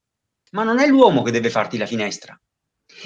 Ma 0.50 0.64
non 0.64 0.80
è 0.80 0.88
l'uomo 0.88 1.22
che 1.22 1.30
deve 1.30 1.50
farti 1.50 1.78
la 1.78 1.86
finestra. 1.86 2.36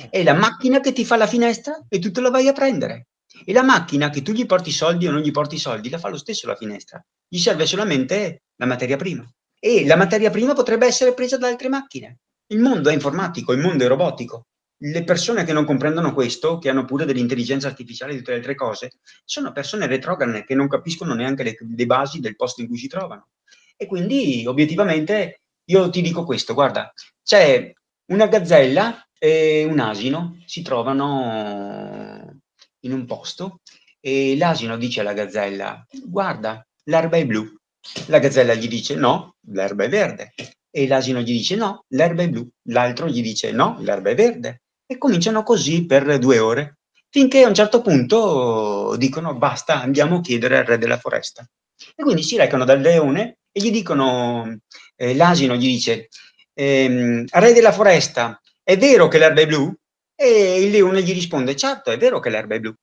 È 0.08 0.22
la 0.22 0.32
macchina 0.32 0.80
che 0.80 0.92
ti 0.92 1.04
fa 1.04 1.18
la 1.18 1.26
finestra 1.26 1.84
e 1.86 1.98
tu 1.98 2.10
te 2.10 2.22
la 2.22 2.30
vai 2.30 2.48
a 2.48 2.54
prendere. 2.54 3.08
E 3.44 3.52
la 3.52 3.62
macchina 3.62 4.08
che 4.08 4.22
tu 4.22 4.32
gli 4.32 4.46
porti 4.46 4.70
soldi 4.70 5.06
o 5.06 5.10
non 5.10 5.20
gli 5.20 5.30
porti 5.30 5.58
soldi 5.58 5.90
la 5.90 5.98
fa 5.98 6.08
lo 6.08 6.16
stesso 6.16 6.46
la 6.46 6.56
finestra. 6.56 7.04
Gli 7.28 7.36
serve 7.36 7.66
solamente 7.66 8.44
la 8.56 8.64
materia 8.64 8.96
prima 8.96 9.30
e 9.58 9.86
la 9.86 9.96
materia 9.96 10.30
prima 10.30 10.54
potrebbe 10.54 10.86
essere 10.86 11.14
presa 11.14 11.36
da 11.36 11.48
altre 11.48 11.68
macchine. 11.68 12.18
Il 12.48 12.60
mondo 12.60 12.90
è 12.90 12.92
informatico, 12.92 13.52
il 13.52 13.60
mondo 13.60 13.84
è 13.84 13.88
robotico. 13.88 14.46
Le 14.80 15.02
persone 15.02 15.44
che 15.44 15.52
non 15.52 15.64
comprendono 15.64 16.14
questo, 16.14 16.58
che 16.58 16.68
hanno 16.68 16.84
pure 16.84 17.04
dell'intelligenza 17.04 17.66
artificiale 17.66 18.12
e 18.12 18.16
tutte 18.18 18.30
le 18.30 18.36
altre 18.38 18.54
cose, 18.54 18.92
sono 19.24 19.52
persone 19.52 19.86
retrograne 19.86 20.44
che 20.44 20.54
non 20.54 20.68
capiscono 20.68 21.14
neanche 21.14 21.42
le, 21.42 21.56
le 21.74 21.86
basi 21.86 22.20
del 22.20 22.36
posto 22.36 22.60
in 22.60 22.68
cui 22.68 22.78
si 22.78 22.86
trovano. 22.86 23.28
E 23.76 23.86
quindi, 23.86 24.44
obiettivamente, 24.46 25.42
io 25.64 25.90
ti 25.90 26.00
dico 26.00 26.24
questo, 26.24 26.54
guarda, 26.54 26.92
c'è 27.22 27.72
una 28.06 28.26
gazzella 28.26 29.06
e 29.18 29.64
un 29.68 29.80
asino 29.80 30.40
si 30.46 30.62
trovano 30.62 32.40
in 32.80 32.92
un 32.92 33.04
posto 33.04 33.60
e 34.00 34.36
l'asino 34.36 34.76
dice 34.76 35.00
alla 35.00 35.12
gazzella, 35.12 35.84
guarda, 36.04 36.66
l'erba 36.84 37.16
è 37.16 37.26
blu. 37.26 37.57
La 38.06 38.18
gazzella 38.18 38.54
gli 38.54 38.68
dice 38.68 38.94
no, 38.94 39.36
l'erba 39.48 39.84
è 39.84 39.88
verde. 39.88 40.34
E 40.70 40.86
l'asino 40.86 41.20
gli 41.20 41.32
dice 41.32 41.56
no, 41.56 41.84
l'erba 41.88 42.22
è 42.22 42.28
blu. 42.28 42.48
L'altro 42.68 43.08
gli 43.08 43.22
dice 43.22 43.52
no, 43.52 43.76
l'erba 43.80 44.10
è 44.10 44.14
verde. 44.14 44.62
E 44.86 44.98
cominciano 44.98 45.42
così 45.42 45.86
per 45.86 46.18
due 46.18 46.38
ore, 46.38 46.78
finché 47.10 47.42
a 47.42 47.48
un 47.48 47.54
certo 47.54 47.80
punto 47.82 48.96
dicono 48.96 49.34
basta, 49.34 49.80
andiamo 49.80 50.18
a 50.18 50.20
chiedere 50.20 50.58
al 50.58 50.64
re 50.64 50.78
della 50.78 50.98
foresta. 50.98 51.46
E 51.94 52.02
quindi 52.02 52.22
si 52.22 52.36
recano 52.36 52.64
dal 52.64 52.80
leone 52.80 53.38
e 53.52 53.60
gli 53.60 53.70
dicono, 53.70 54.58
eh, 54.96 55.14
l'asino 55.14 55.54
gli 55.54 55.66
dice, 55.66 56.08
ehm, 56.54 57.24
re 57.30 57.52
della 57.52 57.72
foresta, 57.72 58.40
è 58.62 58.76
vero 58.76 59.08
che 59.08 59.18
l'erba 59.18 59.40
è 59.40 59.46
blu? 59.46 59.72
E 60.14 60.62
il 60.62 60.70
leone 60.70 61.02
gli 61.02 61.12
risponde, 61.12 61.54
certo, 61.56 61.90
è 61.90 61.96
vero 61.96 62.18
che 62.18 62.30
l'erba 62.30 62.54
è 62.56 62.60
blu. 62.60 62.74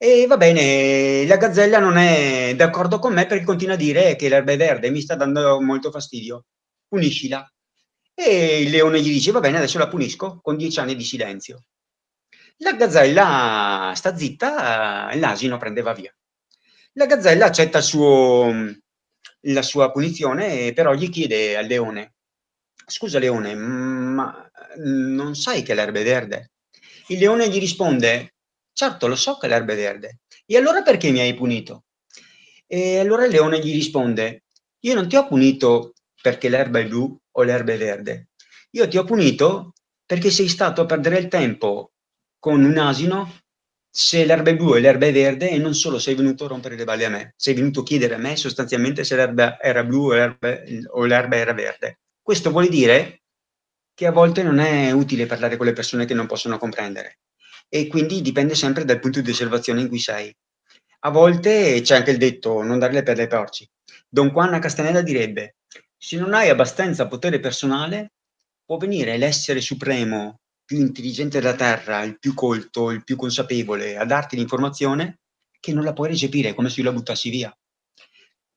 E 0.00 0.26
va 0.28 0.36
bene, 0.36 1.26
la 1.26 1.36
gazzella 1.36 1.80
non 1.80 1.96
è 1.96 2.54
d'accordo 2.54 3.00
con 3.00 3.12
me 3.14 3.26
perché 3.26 3.44
continua 3.44 3.74
a 3.74 3.76
dire 3.76 4.14
che 4.14 4.28
l'erba 4.28 4.52
è 4.52 4.56
verde, 4.56 4.90
mi 4.90 5.00
sta 5.00 5.16
dando 5.16 5.60
molto 5.60 5.90
fastidio. 5.90 6.44
Puniscila. 6.86 7.44
E 8.14 8.62
il 8.62 8.70
leone 8.70 9.00
gli 9.00 9.10
dice, 9.10 9.32
va 9.32 9.40
bene, 9.40 9.56
adesso 9.56 9.76
la 9.76 9.88
punisco 9.88 10.38
con 10.40 10.56
dieci 10.56 10.78
anni 10.78 10.94
di 10.94 11.02
silenzio. 11.02 11.64
La 12.58 12.74
gazzella 12.74 13.92
sta 13.96 14.16
zitta 14.16 15.10
e 15.10 15.18
l'asino 15.18 15.56
prendeva 15.58 15.92
via. 15.94 16.14
La 16.92 17.06
gazzella 17.06 17.46
accetta 17.46 17.80
suo, 17.80 18.52
la 19.40 19.62
sua 19.62 19.90
punizione, 19.90 20.72
però 20.74 20.94
gli 20.94 21.10
chiede 21.10 21.56
al 21.56 21.66
leone, 21.66 22.14
scusa 22.86 23.18
leone, 23.18 23.54
ma 23.56 24.48
non 24.76 25.34
sai 25.34 25.62
che 25.62 25.74
l'erba 25.74 25.98
è 25.98 26.04
verde? 26.04 26.52
Il 27.08 27.18
leone 27.18 27.48
gli 27.48 27.58
risponde, 27.58 28.34
certo 28.78 29.08
lo 29.08 29.16
so 29.16 29.38
che 29.38 29.48
l'erba 29.48 29.72
è 29.72 29.76
verde, 29.76 30.20
e 30.46 30.56
allora 30.56 30.82
perché 30.82 31.10
mi 31.10 31.18
hai 31.18 31.34
punito? 31.34 31.86
E 32.64 33.00
allora 33.00 33.24
il 33.24 33.32
leone 33.32 33.58
gli 33.58 33.72
risponde, 33.72 34.44
io 34.84 34.94
non 34.94 35.08
ti 35.08 35.16
ho 35.16 35.26
punito 35.26 35.94
perché 36.22 36.48
l'erba 36.48 36.78
è 36.78 36.86
blu 36.86 37.18
o 37.32 37.42
l'erba 37.42 37.72
è 37.72 37.76
verde, 37.76 38.28
io 38.70 38.86
ti 38.86 38.96
ho 38.96 39.02
punito 39.02 39.72
perché 40.06 40.30
sei 40.30 40.46
stato 40.46 40.82
a 40.82 40.86
perdere 40.86 41.18
il 41.18 41.26
tempo 41.26 41.90
con 42.38 42.62
un 42.62 42.78
asino 42.78 43.40
se 43.90 44.24
l'erba 44.24 44.50
è 44.50 44.54
blu 44.54 44.76
e 44.76 44.80
l'erba 44.80 45.06
è 45.06 45.12
verde 45.12 45.50
e 45.50 45.58
non 45.58 45.74
solo 45.74 45.98
sei 45.98 46.14
venuto 46.14 46.44
a 46.44 46.48
rompere 46.48 46.76
le 46.76 46.84
balle 46.84 47.04
a 47.06 47.08
me, 47.08 47.34
sei 47.36 47.54
venuto 47.54 47.80
a 47.80 47.82
chiedere 47.82 48.14
a 48.14 48.18
me 48.18 48.36
sostanzialmente 48.36 49.02
se 49.02 49.16
l'erba 49.16 49.60
era 49.60 49.82
blu 49.82 50.10
o 50.10 50.14
l'erba, 50.14 50.56
o 50.92 51.04
l'erba 51.04 51.34
era 51.34 51.52
verde. 51.52 51.98
Questo 52.22 52.52
vuol 52.52 52.68
dire 52.68 53.22
che 53.92 54.06
a 54.06 54.12
volte 54.12 54.44
non 54.44 54.60
è 54.60 54.92
utile 54.92 55.26
parlare 55.26 55.56
con 55.56 55.66
le 55.66 55.72
persone 55.72 56.04
che 56.04 56.14
non 56.14 56.26
possono 56.26 56.58
comprendere 56.58 57.18
e 57.68 57.86
quindi 57.86 58.22
dipende 58.22 58.54
sempre 58.54 58.84
dal 58.84 58.98
punto 58.98 59.20
di 59.20 59.30
osservazione 59.30 59.80
in 59.80 59.88
cui 59.88 59.98
sei. 59.98 60.34
A 61.00 61.10
volte 61.10 61.80
c'è 61.82 61.96
anche 61.96 62.10
il 62.10 62.18
detto 62.18 62.62
non 62.62 62.78
dare 62.78 62.92
le 62.92 63.02
perle 63.02 63.22
ai 63.22 63.28
porci. 63.28 63.68
Don 64.08 64.28
Juan 64.28 64.58
Castaneda 64.60 65.02
direbbe 65.02 65.56
se 65.96 66.16
non 66.16 66.32
hai 66.32 66.48
abbastanza 66.48 67.08
potere 67.08 67.40
personale 67.40 68.12
può 68.64 68.76
venire 68.76 69.16
l'essere 69.16 69.60
supremo 69.60 70.40
più 70.64 70.78
intelligente 70.78 71.40
della 71.40 71.56
Terra, 71.56 72.02
il 72.02 72.18
più 72.18 72.34
colto, 72.34 72.90
il 72.90 73.02
più 73.02 73.16
consapevole 73.16 73.96
a 73.96 74.04
darti 74.04 74.36
l'informazione 74.36 75.20
che 75.58 75.72
non 75.72 75.82
la 75.82 75.92
puoi 75.92 76.08
recepire, 76.08 76.54
come 76.54 76.68
se 76.68 76.82
la 76.82 76.92
buttassi 76.92 77.30
via. 77.30 77.52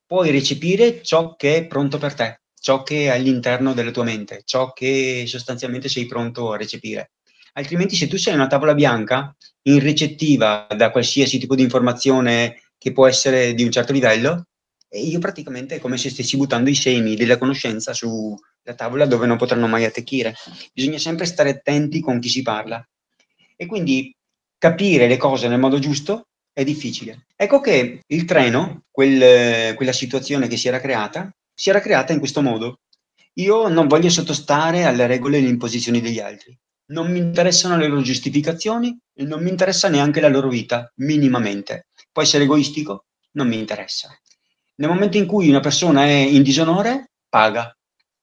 Puoi 0.06 0.30
recepire 0.30 1.02
ciò 1.02 1.34
che 1.34 1.56
è 1.56 1.66
pronto 1.66 1.98
per 1.98 2.14
te, 2.14 2.42
ciò 2.60 2.82
che 2.82 3.04
è 3.04 3.08
all'interno 3.08 3.72
della 3.72 3.90
tua 3.90 4.04
mente, 4.04 4.42
ciò 4.44 4.72
che 4.72 5.24
sostanzialmente 5.26 5.88
sei 5.88 6.06
pronto 6.06 6.52
a 6.52 6.56
recepire. 6.56 7.12
Altrimenti 7.52 7.96
se 7.96 8.06
tu 8.06 8.16
sei 8.16 8.34
una 8.34 8.46
tavola 8.46 8.74
bianca, 8.74 9.34
irricettiva 9.62 10.66
da 10.74 10.90
qualsiasi 10.90 11.38
tipo 11.38 11.54
di 11.54 11.62
informazione 11.62 12.62
che 12.78 12.92
può 12.92 13.06
essere 13.06 13.54
di 13.54 13.62
un 13.62 13.70
certo 13.70 13.92
livello, 13.92 14.46
io 14.92 15.18
praticamente 15.18 15.76
è 15.76 15.78
come 15.78 15.96
se 15.96 16.10
stessi 16.10 16.36
buttando 16.36 16.68
i 16.68 16.74
semi 16.74 17.14
della 17.14 17.38
conoscenza 17.38 17.94
su, 17.94 18.36
la 18.62 18.74
tavola 18.74 19.06
dove 19.06 19.26
non 19.26 19.36
potranno 19.36 19.66
mai 19.66 19.84
attecchire. 19.84 20.34
Bisogna 20.72 20.98
sempre 20.98 21.26
stare 21.26 21.50
attenti 21.50 22.00
con 22.00 22.20
chi 22.20 22.28
si 22.28 22.42
parla. 22.42 22.86
E 23.56 23.66
quindi 23.66 24.14
capire 24.58 25.06
le 25.06 25.16
cose 25.16 25.48
nel 25.48 25.58
modo 25.58 25.78
giusto 25.78 26.28
è 26.52 26.64
difficile. 26.64 27.26
Ecco 27.36 27.60
che 27.60 28.00
il 28.06 28.24
treno, 28.24 28.84
quel, 28.90 29.74
quella 29.74 29.92
situazione 29.92 30.48
che 30.48 30.56
si 30.56 30.68
era 30.68 30.80
creata, 30.80 31.34
si 31.54 31.70
era 31.70 31.80
creata 31.80 32.12
in 32.12 32.18
questo 32.18 32.42
modo. 32.42 32.80
Io 33.34 33.68
non 33.68 33.88
voglio 33.88 34.10
sottostare 34.10 34.84
alle 34.84 35.06
regole 35.06 35.36
e 35.36 35.40
alle 35.40 35.48
imposizioni 35.48 36.00
degli 36.00 36.18
altri. 36.18 36.56
Non 36.92 37.10
mi 37.10 37.18
interessano 37.18 37.78
le 37.78 37.88
loro 37.88 38.02
giustificazioni 38.02 38.96
e 39.14 39.24
non 39.24 39.42
mi 39.42 39.48
interessa 39.48 39.88
neanche 39.88 40.20
la 40.20 40.28
loro 40.28 40.48
vita, 40.48 40.92
minimamente. 40.96 41.86
Può 42.12 42.20
essere 42.20 42.44
egoistico, 42.44 43.06
non 43.32 43.48
mi 43.48 43.58
interessa. 43.58 44.14
Nel 44.76 44.90
momento 44.90 45.16
in 45.16 45.24
cui 45.24 45.48
una 45.48 45.60
persona 45.60 46.04
è 46.04 46.12
in 46.12 46.42
disonore, 46.42 47.12
paga 47.30 47.74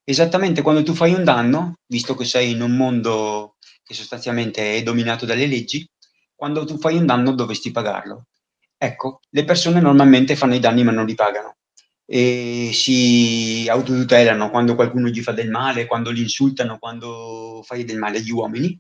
esattamente 0.03 0.61
quando 0.61 0.84
tu 0.84 0.93
fai 0.93 1.13
un 1.13 1.24
danno, 1.24 1.80
visto 1.88 2.15
che 2.15 2.26
sei 2.26 2.51
in 2.51 2.61
un 2.61 2.76
mondo 2.76 3.55
che 3.84 3.95
sostanzialmente 3.95 4.76
è 4.76 4.84
dominato 4.84 5.26
dalle 5.26 5.47
leggi, 5.47 5.88
quando 6.36 6.63
tu 6.63 6.78
fai 6.78 6.95
un 6.95 7.07
danno 7.07 7.32
dovresti 7.34 7.72
pagarlo. 7.72 8.26
Ecco, 8.78 9.22
le 9.30 9.45
persone 9.45 9.82
normalmente 9.82 10.36
fanno 10.36 10.53
i 10.55 10.59
danni 10.59 10.84
ma 10.84 10.91
non 10.91 11.05
li 11.07 11.15
pagano 11.15 11.59
e 12.12 12.72
si 12.74 13.68
autotutelano 13.70 14.49
quando 14.49 14.74
qualcuno 14.74 15.10
gli 15.10 15.22
fa 15.22 15.32
del 15.32 15.51
male, 15.51 15.86
quando 15.86 16.10
li 16.10 16.22
insultano, 16.22 16.80
quando 16.80 17.62
fai 17.64 17.86
del 17.86 17.99
male 17.99 18.18
agli 18.18 18.32
uomini, 18.32 18.76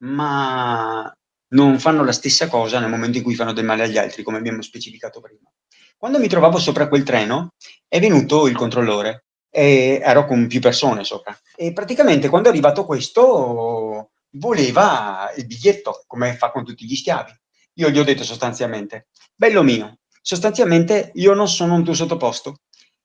ma 0.00 1.10
non 1.54 1.78
fanno 1.78 2.04
la 2.04 2.12
stessa 2.12 2.48
cosa 2.48 2.78
nel 2.78 2.90
momento 2.90 3.16
in 3.16 3.24
cui 3.24 3.34
fanno 3.34 3.54
del 3.54 3.64
male 3.64 3.84
agli 3.84 3.96
altri, 3.96 4.22
come 4.22 4.36
abbiamo 4.36 4.60
specificato 4.60 5.22
prima. 5.22 5.50
Quando 5.96 6.18
mi 6.18 6.28
trovavo 6.28 6.58
sopra 6.58 6.88
quel 6.88 7.02
treno 7.02 7.54
è 7.88 7.98
venuto 7.98 8.46
il 8.46 8.54
controllore 8.54 9.24
e 9.48 9.98
ero 10.02 10.26
con 10.26 10.46
più 10.46 10.60
persone 10.60 11.02
sopra. 11.02 11.34
E 11.54 11.72
praticamente 11.72 12.28
quando 12.28 12.48
è 12.48 12.52
arrivato 12.52 12.84
questo 12.84 14.10
voleva 14.32 15.32
il 15.34 15.46
biglietto, 15.46 16.04
come 16.06 16.36
fa 16.36 16.50
con 16.50 16.62
tutti 16.62 16.84
gli 16.84 16.94
schiavi. 16.94 17.32
Io 17.78 17.88
gli 17.88 17.98
ho 17.98 18.04
detto 18.04 18.22
sostanzialmente, 18.22 19.06
bello 19.34 19.62
mio, 19.62 20.00
sostanzialmente 20.20 21.12
io 21.14 21.32
non 21.32 21.48
sono 21.48 21.74
un 21.74 21.84
tuo 21.84 21.94
sottoposto, 21.94 22.56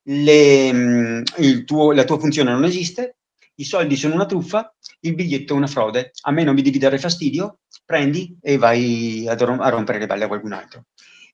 Le, 0.04 0.74
mm, 0.74 1.24
tuo, 1.66 1.92
la 1.92 2.04
tua 2.04 2.20
funzione 2.20 2.52
non 2.52 2.64
esiste, 2.64 3.18
i 3.56 3.64
soldi 3.64 3.96
sono 3.96 4.16
una 4.16 4.26
truffa, 4.26 4.74
il 5.02 5.16
biglietto 5.16 5.54
è 5.54 5.58
una 5.58 5.68
frode, 5.68 6.12
a 6.22 6.32
me 6.32 6.44
non 6.44 6.56
mi 6.56 6.62
devi 6.62 6.80
dare 6.80 6.98
fastidio, 6.98 7.60
prendi 7.86 8.38
e 8.42 8.58
vai 8.58 9.26
a, 9.28 9.34
a 9.34 9.70
rompere 9.70 10.00
le 10.00 10.08
balle 10.08 10.24
a 10.24 10.28
qualcun 10.28 10.54
altro. 10.54 10.86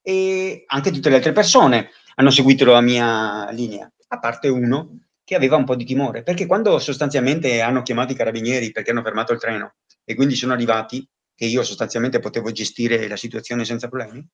E 0.01 0.63
anche 0.67 0.91
tutte 0.91 1.09
le 1.09 1.15
altre 1.15 1.31
persone 1.31 1.89
hanno 2.15 2.31
seguito 2.31 2.65
la 2.65 2.81
mia 2.81 3.49
linea, 3.51 3.89
a 4.09 4.19
parte 4.19 4.47
uno 4.47 4.99
che 5.23 5.35
aveva 5.35 5.57
un 5.57 5.65
po' 5.65 5.75
di 5.75 5.85
timore, 5.85 6.23
perché 6.23 6.45
quando 6.45 6.79
sostanzialmente 6.79 7.61
hanno 7.61 7.81
chiamato 7.81 8.13
i 8.13 8.15
carabinieri 8.15 8.71
perché 8.71 8.91
hanno 8.91 9.03
fermato 9.03 9.33
il 9.33 9.39
treno 9.39 9.75
e 10.05 10.15
quindi 10.15 10.35
sono 10.35 10.53
arrivati, 10.53 11.05
che 11.35 11.45
io 11.45 11.63
sostanzialmente 11.63 12.19
potevo 12.19 12.51
gestire 12.51 13.07
la 13.07 13.17
situazione 13.17 13.65
senza 13.65 13.89
problemi, 13.89 14.25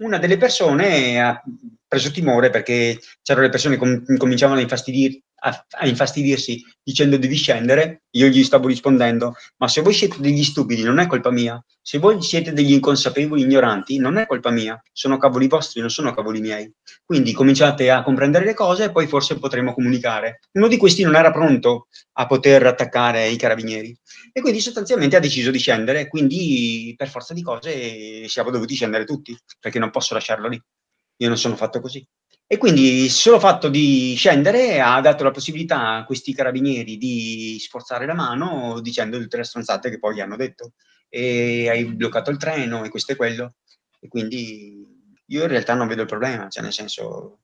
una 0.00 0.18
delle 0.18 0.36
persone 0.36 1.20
ha 1.20 1.42
preso 1.86 2.10
timore 2.10 2.50
perché 2.50 2.98
c'erano 3.22 3.46
le 3.46 3.50
persone 3.52 3.76
che 3.78 4.16
cominciavano 4.16 4.58
a 4.58 4.62
infastidir, 4.62 5.20
a, 5.40 5.66
a, 5.70 5.86
infastidirsi 5.86 6.62
dicendo 6.82 7.16
devi 7.16 7.36
scendere, 7.36 8.02
io 8.10 8.28
gli 8.28 8.42
stavo 8.42 8.68
rispondendo, 8.68 9.34
ma 9.58 9.68
se 9.68 9.80
voi 9.80 9.94
siete 9.94 10.16
degli 10.18 10.42
stupidi 10.42 10.82
non 10.82 10.98
è 10.98 11.06
colpa 11.06 11.30
mia, 11.30 11.62
se 11.80 11.98
voi 11.98 12.20
siete 12.22 12.52
degli 12.52 12.72
inconsapevoli 12.72 13.42
ignoranti 13.42 13.98
non 13.98 14.18
è 14.18 14.26
colpa 14.26 14.50
mia, 14.50 14.80
sono 14.92 15.18
cavoli 15.18 15.48
vostri, 15.48 15.80
non 15.80 15.90
sono 15.90 16.12
cavoli 16.12 16.40
miei. 16.40 16.70
Quindi 17.04 17.32
cominciate 17.32 17.90
a 17.90 18.02
comprendere 18.02 18.44
le 18.44 18.54
cose 18.54 18.84
e 18.84 18.90
poi 18.90 19.06
forse 19.06 19.38
potremo 19.38 19.72
comunicare. 19.72 20.40
Uno 20.52 20.68
di 20.68 20.76
questi 20.76 21.02
non 21.02 21.16
era 21.16 21.32
pronto 21.32 21.88
a 22.12 22.26
poter 22.26 22.66
attaccare 22.66 23.28
i 23.28 23.36
carabinieri 23.36 23.96
e 24.32 24.40
quindi 24.40 24.60
sostanzialmente 24.60 25.16
ha 25.16 25.20
deciso 25.20 25.50
di 25.50 25.58
scendere, 25.58 26.08
quindi 26.08 26.94
per 26.96 27.08
forza 27.08 27.34
di 27.34 27.42
cose 27.42 28.28
siamo 28.28 28.50
dovuti 28.50 28.74
scendere 28.74 29.04
tutti, 29.04 29.36
perché 29.58 29.78
non 29.78 29.90
posso 29.90 30.14
lasciarlo 30.14 30.48
lì. 30.48 30.60
Io 31.16 31.28
non 31.28 31.38
sono 31.38 31.56
fatto 31.56 31.80
così. 31.80 32.06
E 32.52 32.58
quindi 32.58 33.04
il 33.04 33.12
solo 33.12 33.38
fatto 33.38 33.68
di 33.68 34.14
scendere 34.16 34.80
ha 34.80 35.00
dato 35.00 35.22
la 35.22 35.30
possibilità 35.30 35.90
a 35.90 36.04
questi 36.04 36.34
carabinieri 36.34 36.96
di 36.96 37.56
sforzare 37.60 38.06
la 38.06 38.14
mano 38.14 38.80
dicendo 38.80 39.20
tutte 39.20 39.36
le 39.36 39.44
stronzate 39.44 39.88
che 39.88 40.00
poi 40.00 40.16
gli 40.16 40.20
hanno 40.20 40.34
detto. 40.34 40.72
E 41.08 41.68
hai 41.70 41.84
bloccato 41.84 42.32
il 42.32 42.38
treno 42.38 42.82
e 42.82 42.88
questo 42.88 43.12
e 43.12 43.14
quello. 43.14 43.54
E 44.00 44.08
quindi 44.08 44.84
io 45.26 45.42
in 45.42 45.46
realtà 45.46 45.74
non 45.74 45.86
vedo 45.86 46.00
il 46.02 46.08
problema, 46.08 46.48
cioè 46.48 46.64
nel 46.64 46.72
senso, 46.72 47.38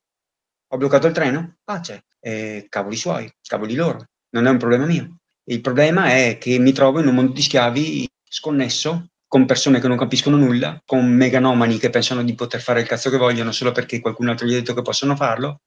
ho 0.67 0.77
bloccato 0.77 1.07
il 1.07 1.13
treno? 1.13 1.59
Pace, 1.63 2.07
eh, 2.19 2.65
cavoli 2.67 2.97
suoi, 2.97 3.33
cavoli 3.43 3.75
loro, 3.75 4.09
non 4.31 4.45
è 4.45 4.49
un 4.49 4.57
problema 4.57 4.85
mio. 4.85 5.19
Il 5.45 5.61
problema 5.61 6.09
è 6.09 6.37
che 6.37 6.59
mi 6.59 6.73
trovo 6.73 6.99
in 6.99 7.07
un 7.07 7.15
mondo 7.15 7.31
di 7.31 7.41
schiavi 7.41 8.05
sconnesso 8.27 9.11
con 9.27 9.45
persone 9.45 9.79
che 9.79 9.87
non 9.87 9.97
capiscono 9.97 10.37
nulla, 10.37 10.81
con 10.85 11.05
meganomani 11.05 11.77
che 11.77 11.89
pensano 11.89 12.23
di 12.23 12.33
poter 12.33 12.61
fare 12.61 12.81
il 12.81 12.87
cazzo 12.87 13.09
che 13.09 13.17
vogliono 13.17 13.51
solo 13.51 13.71
perché 13.71 13.99
qualcun 13.99 14.29
altro 14.29 14.47
gli 14.47 14.53
ha 14.53 14.57
detto 14.57 14.73
che 14.73 14.81
possono 14.81 15.15
farlo. 15.15 15.61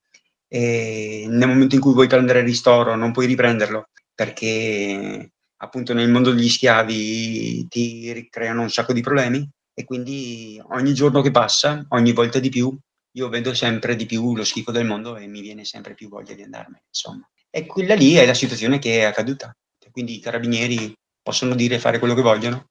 E 0.49 1.27
nel 1.29 1.49
momento 1.49 1.75
in 1.77 1.81
cui 1.81 1.93
vuoi 1.93 2.09
prendere 2.09 2.43
ristoro 2.43 2.97
non 2.97 3.13
puoi 3.13 3.27
riprenderlo 3.27 3.89
perché 4.13 5.31
appunto 5.59 5.95
nel 5.95 6.11
mondo 6.11 6.33
degli 6.33 6.49
schiavi 6.49 7.69
ti 7.69 8.27
creano 8.29 8.63
un 8.63 8.71
sacco 8.71 8.93
di 8.93 9.01
problemi 9.01 9.49
e 9.73 9.85
quindi 9.85 10.61
ogni 10.71 10.93
giorno 10.93 11.23
che 11.23 11.31
passa, 11.31 11.85
ogni 11.91 12.13
volta 12.13 12.39
di 12.39 12.49
più, 12.49 12.77
io 13.13 13.29
vedo 13.29 13.55
sempre 13.55 13.97
di 13.97 14.07
più 14.07 14.35
lo 14.35 14.45
schifo 14.45 14.73
del 14.73 14.87
mondo 14.87 15.17
e 15.17 15.27
mi 15.27 15.41
viene 15.41 15.65
sempre 15.65 15.95
più 15.95 16.09
voglia 16.09 16.35
di 16.35 16.43
andarmene, 16.43 16.85
insomma. 16.89 17.29
E 17.49 17.67
quella 17.67 17.95
lì 17.95 18.15
è 18.15 18.27
la 18.27 18.35
situazione 18.35 18.79
che 18.79 19.01
è 19.01 19.05
accaduta. 19.05 19.55
Quindi 19.91 20.17
i 20.17 20.21
carabinieri 20.21 20.93
possono 21.23 21.55
dire 21.55 21.77
e 21.77 21.79
fare 21.81 21.99
quello 21.99 22.15
che 22.15 22.23
vogliono, 22.23 22.70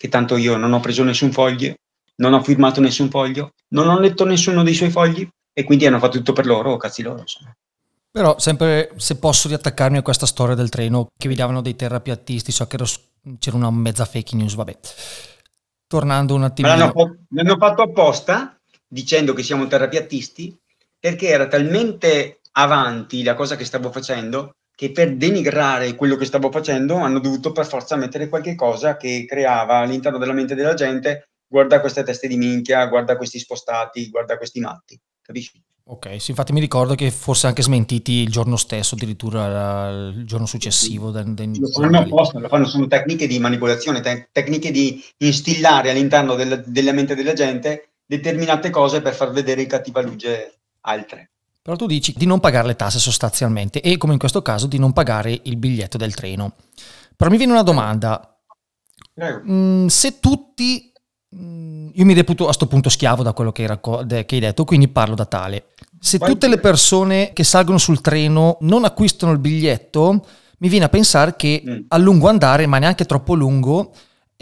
che 0.00 0.08
tanto 0.08 0.38
io 0.38 0.56
non 0.56 0.72
ho 0.72 0.80
preso 0.80 1.04
nessun 1.04 1.30
foglio, 1.30 1.74
non 2.16 2.32
ho 2.32 2.42
firmato 2.42 2.80
nessun 2.80 3.10
foglio, 3.10 3.52
non 3.74 3.86
ho 3.86 4.00
letto 4.00 4.24
nessuno 4.24 4.62
dei 4.62 4.72
suoi 4.72 4.88
fogli 4.88 5.28
e 5.52 5.62
quindi 5.62 5.84
hanno 5.84 5.98
fatto 5.98 6.16
tutto 6.16 6.32
per 6.32 6.46
loro, 6.46 6.78
cazzi 6.78 7.02
loro, 7.02 7.20
insomma. 7.20 7.54
Però 8.10 8.38
sempre 8.38 8.92
se 8.96 9.18
posso 9.18 9.48
riattaccarmi 9.48 9.98
a 9.98 10.02
questa 10.02 10.24
storia 10.24 10.54
del 10.54 10.70
treno 10.70 11.08
che 11.18 11.28
vi 11.28 11.34
davano 11.34 11.60
dei 11.60 11.76
terrapiattisti, 11.76 12.50
so 12.50 12.66
che 12.66 12.76
ero, 12.76 12.86
c'era 13.38 13.56
una 13.56 13.70
mezza 13.70 14.06
fake 14.06 14.34
news, 14.36 14.54
vabbè. 14.54 14.78
tornando 15.86 16.32
un 16.32 16.40
Ma 16.40 16.46
attimino... 16.46 16.76
l'hanno, 16.76 17.16
l'hanno 17.28 17.56
fatto 17.58 17.82
apposta 17.82 18.58
dicendo 18.88 19.34
che 19.34 19.42
siamo 19.42 19.66
terrapiattisti 19.66 20.58
perché 20.98 21.28
era 21.28 21.46
talmente 21.46 22.40
avanti 22.52 23.22
la 23.22 23.34
cosa 23.34 23.54
che 23.54 23.66
stavo 23.66 23.92
facendo 23.92 24.54
che 24.80 24.92
per 24.92 25.14
denigrare 25.14 25.94
quello 25.94 26.16
che 26.16 26.24
stavo 26.24 26.50
facendo 26.50 26.96
hanno 26.96 27.20
dovuto 27.20 27.52
per 27.52 27.66
forza 27.66 27.96
mettere 27.96 28.30
qualche 28.30 28.54
cosa 28.54 28.96
che 28.96 29.26
creava 29.28 29.76
all'interno 29.76 30.16
della 30.16 30.32
mente 30.32 30.54
della 30.54 30.72
gente 30.72 31.32
guarda 31.46 31.80
queste 31.80 32.02
teste 32.02 32.26
di 32.26 32.38
minchia, 32.38 32.86
guarda 32.86 33.18
questi 33.18 33.38
spostati, 33.38 34.08
guarda 34.08 34.38
questi 34.38 34.58
matti, 34.58 34.98
capisci? 35.20 35.62
Ok, 35.84 36.18
sì, 36.18 36.30
infatti 36.30 36.54
mi 36.54 36.60
ricordo 36.60 36.94
che 36.94 37.10
forse 37.10 37.46
anche 37.46 37.60
smentiti 37.60 38.12
il 38.22 38.30
giorno 38.30 38.56
stesso, 38.56 38.94
addirittura 38.94 39.90
il 39.90 40.24
giorno 40.24 40.46
successivo. 40.46 41.10
da- 41.10 41.24
da- 41.24 41.44
Lo 41.44 41.68
fanno 41.68 41.98
apposta, 41.98 42.38
lo 42.38 42.48
fanno, 42.48 42.64
sono 42.64 42.86
tecniche 42.86 43.26
di 43.26 43.38
manipolazione, 43.38 44.00
te- 44.00 44.30
tecniche 44.32 44.70
di 44.70 45.04
instillare 45.18 45.90
all'interno 45.90 46.36
del- 46.36 46.64
della 46.66 46.92
mente 46.92 47.14
della 47.14 47.34
gente 47.34 47.96
determinate 48.06 48.70
cose 48.70 49.02
per 49.02 49.12
far 49.12 49.30
vedere 49.30 49.60
in 49.60 49.68
cattiva 49.68 50.00
luce 50.00 50.54
altre. 50.86 51.32
Però 51.62 51.76
tu 51.76 51.86
dici 51.86 52.14
di 52.16 52.24
non 52.26 52.40
pagare 52.40 52.66
le 52.66 52.76
tasse 52.76 52.98
sostanzialmente 52.98 53.80
e 53.80 53.96
come 53.98 54.14
in 54.14 54.18
questo 54.18 54.40
caso 54.42 54.66
di 54.66 54.78
non 54.78 54.92
pagare 54.92 55.40
il 55.44 55.56
biglietto 55.56 55.98
del 55.98 56.14
treno. 56.14 56.54
Però 57.16 57.30
mi 57.30 57.36
viene 57.36 57.52
una 57.52 57.62
domanda. 57.62 58.38
Mm, 59.50 59.86
se 59.88 60.18
tutti, 60.20 60.90
mm, 61.36 61.88
io 61.92 62.04
mi 62.06 62.14
reputo 62.14 62.44
a 62.44 62.46
questo 62.46 62.66
punto 62.66 62.88
schiavo 62.88 63.22
da 63.22 63.34
quello 63.34 63.52
che 63.52 63.62
hai, 63.62 63.68
racco- 63.68 64.02
de- 64.04 64.24
che 64.24 64.36
hai 64.36 64.40
detto, 64.40 64.64
quindi 64.64 64.88
parlo 64.88 65.14
da 65.14 65.26
tale. 65.26 65.66
Se 65.98 66.18
tutte 66.18 66.48
le 66.48 66.58
persone 66.58 67.32
che 67.34 67.44
salgono 67.44 67.76
sul 67.76 68.00
treno 68.00 68.56
non 68.60 68.84
acquistano 68.84 69.32
il 69.32 69.38
biglietto, 69.38 70.24
mi 70.60 70.68
viene 70.68 70.86
a 70.86 70.88
pensare 70.88 71.36
che 71.36 71.62
Mm. 71.66 71.78
a 71.88 71.98
lungo 71.98 72.28
andare, 72.28 72.66
ma 72.66 72.78
neanche 72.78 73.04
troppo 73.04 73.34
lungo, 73.34 73.92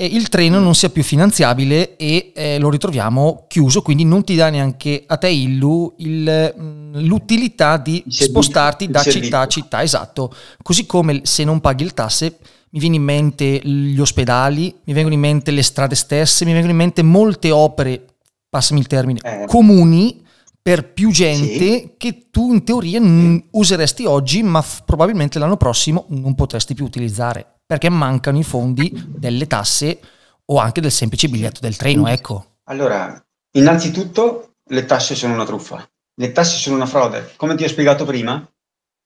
eh, 0.00 0.06
il 0.06 0.28
treno 0.28 0.60
non 0.60 0.76
sia 0.76 0.90
più 0.90 1.02
finanziabile 1.02 1.96
e 1.96 2.30
eh, 2.32 2.58
lo 2.60 2.70
ritroviamo 2.70 3.46
chiuso, 3.48 3.82
quindi 3.82 4.04
non 4.04 4.22
ti 4.22 4.36
dà 4.36 4.48
neanche 4.48 5.02
a 5.04 5.16
te 5.16 5.28
Illu 5.28 5.94
il, 5.98 6.54
mm, 6.56 6.98
l'utilità 7.00 7.76
di 7.78 7.96
servizio, 7.96 8.26
spostarti 8.26 8.86
da 8.86 9.00
servizio. 9.00 9.22
città 9.24 9.40
a 9.40 9.46
città, 9.48 9.82
esatto. 9.82 10.32
Così 10.62 10.86
come 10.86 11.22
se 11.24 11.42
non 11.42 11.60
paghi 11.60 11.82
il 11.82 11.94
tasse, 11.94 12.38
mi 12.70 12.78
viene 12.78 12.94
in 12.94 13.02
mente 13.02 13.60
gli 13.64 13.98
ospedali, 13.98 14.72
mi 14.84 14.92
vengono 14.92 15.14
in 15.14 15.20
mente 15.20 15.50
le 15.50 15.64
strade 15.64 15.96
stesse, 15.96 16.44
mi 16.44 16.52
vengono 16.52 16.72
in 16.72 16.78
mente 16.78 17.02
molte 17.02 17.50
opere, 17.50 18.04
passami 18.48 18.78
il 18.78 18.86
termine, 18.86 19.18
Eh. 19.24 19.46
comuni 19.46 20.22
per 20.68 20.92
più 20.92 21.10
gente 21.10 21.48
Sì. 21.80 21.94
che 21.96 22.28
tu 22.30 22.52
in 22.52 22.62
teoria 22.62 23.00
n- 23.00 23.42
useresti 23.52 24.04
oggi, 24.04 24.42
ma 24.42 24.60
f- 24.60 24.82
probabilmente 24.84 25.38
l'anno 25.38 25.56
prossimo 25.56 26.04
non 26.10 26.34
potresti 26.34 26.74
più 26.74 26.84
utilizzare 26.84 27.60
perché 27.64 27.88
mancano 27.88 28.38
i 28.38 28.42
fondi 28.42 28.92
delle 29.06 29.46
tasse 29.46 29.98
o 30.44 30.58
anche 30.58 30.82
del 30.82 30.90
semplice 30.92 31.28
biglietto 31.30 31.60
del 31.60 31.74
treno, 31.76 32.06
ecco. 32.06 32.56
Allora, 32.64 33.18
innanzitutto 33.52 34.56
le 34.66 34.84
tasse 34.84 35.14
sono 35.14 35.32
una 35.32 35.46
truffa, 35.46 35.88
le 36.16 36.32
tasse 36.32 36.58
sono 36.58 36.76
una 36.76 36.84
frode. 36.84 37.32
Come 37.36 37.54
ti 37.54 37.64
ho 37.64 37.68
spiegato 37.68 38.04
prima, 38.04 38.46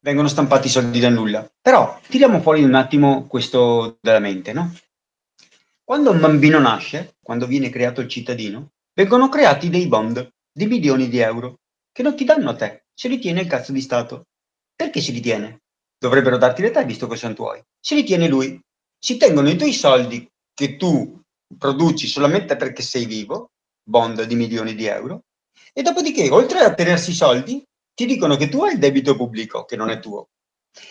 vengono 0.01 0.27
stampati 0.27 0.67
i 0.67 0.71
soldi 0.71 0.99
da 0.99 1.11
nulla. 1.11 1.49
Però 1.61 1.97
tiriamo 2.09 2.41
fuori 2.41 2.65
un 2.65 2.75
attimo 2.75 3.29
questo 3.29 3.99
dalla 4.01 4.19
mente, 4.19 4.53
no? 4.53 4.75
Quando 5.85 6.11
un 6.11 6.19
bambino 6.19 6.59
nasce, 6.59 7.15
quando 7.23 7.47
viene 7.47 7.71
creato 7.71 8.01
il 8.01 8.09
cittadino, 8.09 8.71
vengono 8.95 9.29
creati 9.29 9.69
dei 9.71 9.87
bond 9.87 10.29
di 10.53 10.67
milioni 10.67 11.09
di 11.09 11.19
euro 11.19 11.61
che 11.91 12.03
non 12.03 12.15
ti 12.15 12.25
danno 12.25 12.51
a 12.51 12.57
te, 12.57 12.85
se 12.93 13.09
li 13.09 13.19
tiene 13.19 13.41
il 13.41 13.47
cazzo 13.47 13.73
di 13.73 13.81
Stato. 13.81 14.27
Perché 14.75 15.01
si 15.01 15.13
li 15.13 15.21
tiene? 15.21 15.63
Dovrebbero 15.99 16.37
darti 16.37 16.63
le 16.63 16.71
te 16.71 16.85
visto 16.85 17.07
che 17.07 17.17
sono 17.17 17.35
tuoi. 17.35 17.63
Se 17.81 17.95
li 17.95 18.05
tiene 18.05 18.29
lui. 18.29 18.61
Si 18.99 19.17
tengono 19.17 19.49
i 19.49 19.57
tuoi 19.57 19.73
soldi 19.73 20.29
che 20.55 20.77
tu 20.77 21.21
produci 21.59 22.07
solamente 22.07 22.57
perché 22.57 22.83
sei 22.83 23.05
vivo, 23.05 23.51
bond 23.83 24.23
di 24.23 24.35
milioni 24.35 24.75
di 24.75 24.87
euro, 24.87 25.25
e 25.73 25.83
dopodiché, 25.83 26.31
oltre 26.31 26.61
a 26.61 26.75
tenersi 26.75 27.11
i 27.11 27.15
soldi, 27.15 27.65
ti 27.95 28.07
dicono 28.07 28.37
che 28.37 28.49
tu 28.49 28.63
hai 28.63 28.75
il 28.75 28.79
debito 28.79 29.17
pubblico, 29.17 29.65
che 29.65 29.77
non 29.77 29.91
è 29.91 29.99
tuo, 29.99 30.29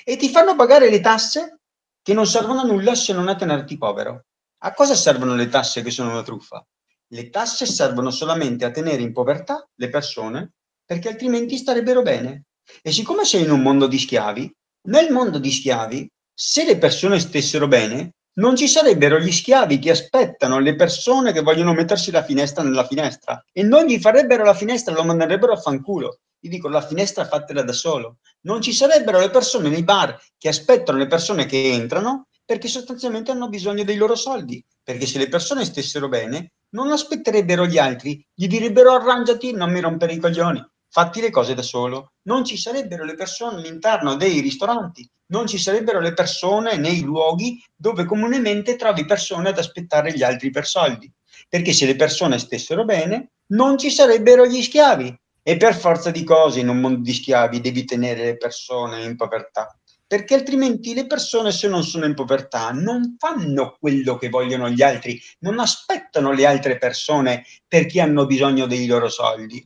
e 0.03 0.17
ti 0.17 0.29
fanno 0.29 0.55
pagare 0.55 0.89
le 0.89 0.99
tasse 0.99 1.59
che 2.01 2.13
non 2.13 2.25
servono 2.25 2.61
a 2.61 2.65
nulla 2.65 2.95
se 2.95 3.13
non 3.13 3.27
a 3.27 3.35
tenerti 3.35 3.77
povero. 3.77 4.25
A 4.63 4.73
cosa 4.73 4.95
servono 4.95 5.35
le 5.35 5.47
tasse 5.47 5.81
che 5.81 5.91
sono 5.91 6.11
una 6.11 6.23
truffa? 6.23 6.65
Le 7.13 7.29
tasse 7.29 7.65
servono 7.65 8.09
solamente 8.09 8.63
a 8.63 8.71
tenere 8.71 9.01
in 9.01 9.11
povertà 9.11 9.67
le 9.75 9.89
persone 9.89 10.53
perché 10.85 11.09
altrimenti 11.09 11.57
starebbero 11.57 12.01
bene. 12.01 12.45
E 12.81 12.91
siccome 12.93 13.25
sei 13.25 13.43
in 13.43 13.51
un 13.51 13.61
mondo 13.61 13.87
di 13.87 13.99
schiavi, 13.99 14.49
nel 14.83 15.11
mondo 15.11 15.37
di 15.37 15.51
schiavi, 15.51 16.09
se 16.33 16.63
le 16.63 16.77
persone 16.77 17.19
stessero 17.19 17.67
bene, 17.67 18.13
non 18.35 18.55
ci 18.55 18.65
sarebbero 18.69 19.19
gli 19.19 19.31
schiavi 19.31 19.77
che 19.79 19.91
aspettano 19.91 20.59
le 20.59 20.73
persone 20.75 21.33
che 21.33 21.41
vogliono 21.41 21.73
mettersi 21.73 22.11
la 22.11 22.23
finestra 22.23 22.63
nella 22.63 22.87
finestra 22.87 23.43
e 23.51 23.61
non 23.61 23.85
gli 23.85 23.99
farebbero 23.99 24.45
la 24.45 24.53
finestra, 24.53 24.93
lo 24.93 25.03
manderebbero 25.03 25.51
a 25.51 25.59
fanculo. 25.59 26.19
Gli 26.39 26.47
dico 26.47 26.69
la 26.69 26.81
finestra 26.81 27.27
fatela 27.27 27.61
da 27.61 27.73
solo. 27.73 28.19
Non 28.43 28.61
ci 28.61 28.71
sarebbero 28.71 29.19
le 29.19 29.29
persone 29.29 29.67
nei 29.67 29.83
bar 29.83 30.17
che 30.37 30.47
aspettano 30.47 30.97
le 30.97 31.07
persone 31.07 31.45
che 31.45 31.73
entrano 31.73 32.27
perché 32.45 32.69
sostanzialmente 32.69 33.31
hanno 33.31 33.49
bisogno 33.49 33.83
dei 33.83 33.97
loro 33.97 34.15
soldi. 34.15 34.63
Perché 34.81 35.05
se 35.05 35.17
le 35.17 35.27
persone 35.27 35.65
stessero 35.65 36.07
bene, 36.07 36.53
non 36.71 36.91
aspetterebbero 36.91 37.65
gli 37.65 37.77
altri, 37.77 38.25
gli 38.33 38.47
direbbero 38.47 38.93
arrangiati, 38.93 39.53
non 39.53 39.71
mi 39.71 39.79
rompere 39.79 40.13
i 40.13 40.17
coglioni, 40.17 40.63
fatti 40.89 41.21
le 41.21 41.29
cose 41.29 41.53
da 41.53 41.61
solo. 41.61 42.13
Non 42.23 42.43
ci 42.43 42.57
sarebbero 42.57 43.03
le 43.03 43.15
persone 43.15 43.57
all'interno 43.57 44.15
dei 44.15 44.39
ristoranti, 44.41 45.09
non 45.27 45.47
ci 45.47 45.57
sarebbero 45.57 45.99
le 45.99 46.13
persone 46.13 46.77
nei 46.77 47.01
luoghi 47.01 47.63
dove 47.75 48.05
comunemente 48.05 48.75
trovi 48.75 49.05
persone 49.05 49.49
ad 49.49 49.57
aspettare 49.57 50.13
gli 50.13 50.23
altri 50.23 50.49
per 50.49 50.65
soldi. 50.65 51.11
Perché 51.47 51.73
se 51.73 51.85
le 51.85 51.95
persone 51.95 52.37
stessero 52.37 52.85
bene, 52.85 53.31
non 53.47 53.77
ci 53.77 53.89
sarebbero 53.89 54.45
gli 54.45 54.61
schiavi. 54.61 55.19
E 55.43 55.57
per 55.57 55.75
forza 55.75 56.11
di 56.11 56.23
cose 56.23 56.59
in 56.59 56.69
un 56.69 56.79
mondo 56.79 57.01
di 57.01 57.13
schiavi 57.13 57.61
devi 57.61 57.83
tenere 57.83 58.25
le 58.25 58.37
persone 58.37 59.03
in 59.03 59.15
povertà. 59.15 59.75
Perché 60.11 60.33
altrimenti 60.33 60.93
le 60.93 61.07
persone, 61.07 61.53
se 61.53 61.69
non 61.69 61.85
sono 61.85 62.03
in 62.03 62.15
povertà, 62.15 62.71
non 62.71 63.15
fanno 63.17 63.77
quello 63.79 64.17
che 64.17 64.27
vogliono 64.27 64.69
gli 64.69 64.81
altri, 64.81 65.17
non 65.39 65.57
aspettano 65.57 66.33
le 66.33 66.45
altre 66.45 66.77
persone 66.77 67.45
perché 67.65 68.01
hanno 68.01 68.25
bisogno 68.25 68.65
dei 68.65 68.87
loro 68.87 69.07
soldi. 69.07 69.65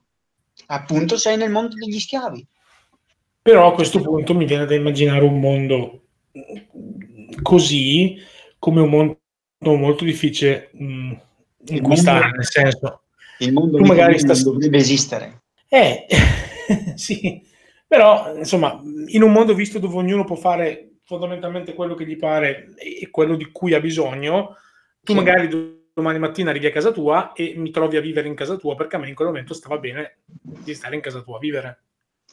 Appunto, 0.67 1.17
sei 1.17 1.35
nel 1.37 1.49
mondo 1.49 1.73
degli 1.73 1.99
schiavi. 1.99 2.45
Però 3.41 3.67
a 3.67 3.73
questo 3.73 3.99
punto 4.01 4.35
mi 4.35 4.45
viene 4.45 4.67
da 4.67 4.75
immaginare 4.75 5.23
un 5.23 5.39
mondo 5.39 6.03
così 7.41 8.17
come 8.59 8.81
un 8.81 8.89
mondo 8.89 9.17
molto 9.61 10.03
difficile 10.03 10.69
mh, 10.73 11.13
inquistare, 11.69 12.19
mondo- 12.19 12.35
nel 12.35 12.45
senso, 12.45 13.01
Il 13.39 13.51
mondo 13.51 13.77
Tu 13.77 13.83
magari 13.83 14.19
sta- 14.19 14.39
dovrebbe 14.43 14.77
esistere. 14.77 15.41
eh, 15.69 16.05
sì, 16.93 17.41
però 17.87 18.35
insomma, 18.35 18.81
in 19.07 19.21
un 19.21 19.31
mondo 19.31 19.53
visto 19.53 19.79
dove 19.79 19.95
ognuno 19.95 20.23
può 20.23 20.35
fare 20.35 20.91
fondamentalmente 21.03 21.73
quello 21.73 21.93
che 21.95 22.05
gli 22.05 22.17
pare 22.17 22.73
e 22.77 23.09
quello 23.11 23.35
di 23.35 23.51
cui 23.51 23.73
ha 23.73 23.79
bisogno, 23.79 24.57
tu 25.01 25.13
Sì. 25.13 25.17
magari 25.17 25.83
domani 25.93 26.19
mattina 26.19 26.49
arrivi 26.49 26.65
a 26.65 26.71
casa 26.71 26.91
tua 26.91 27.31
e 27.33 27.53
mi 27.55 27.71
trovi 27.71 27.95
a 27.95 28.01
vivere 28.01 28.27
in 28.27 28.35
casa 28.35 28.57
tua 28.57 28.75
perché 28.75 28.95
a 28.95 28.99
me 28.99 29.07
in 29.07 29.15
quel 29.15 29.27
momento 29.27 29.53
stava 29.53 29.77
bene 29.77 30.17
di 30.25 30.73
stare 30.73 30.95
in 30.95 31.01
casa 31.01 31.21
tua 31.21 31.37
a 31.37 31.39
vivere. 31.39 31.83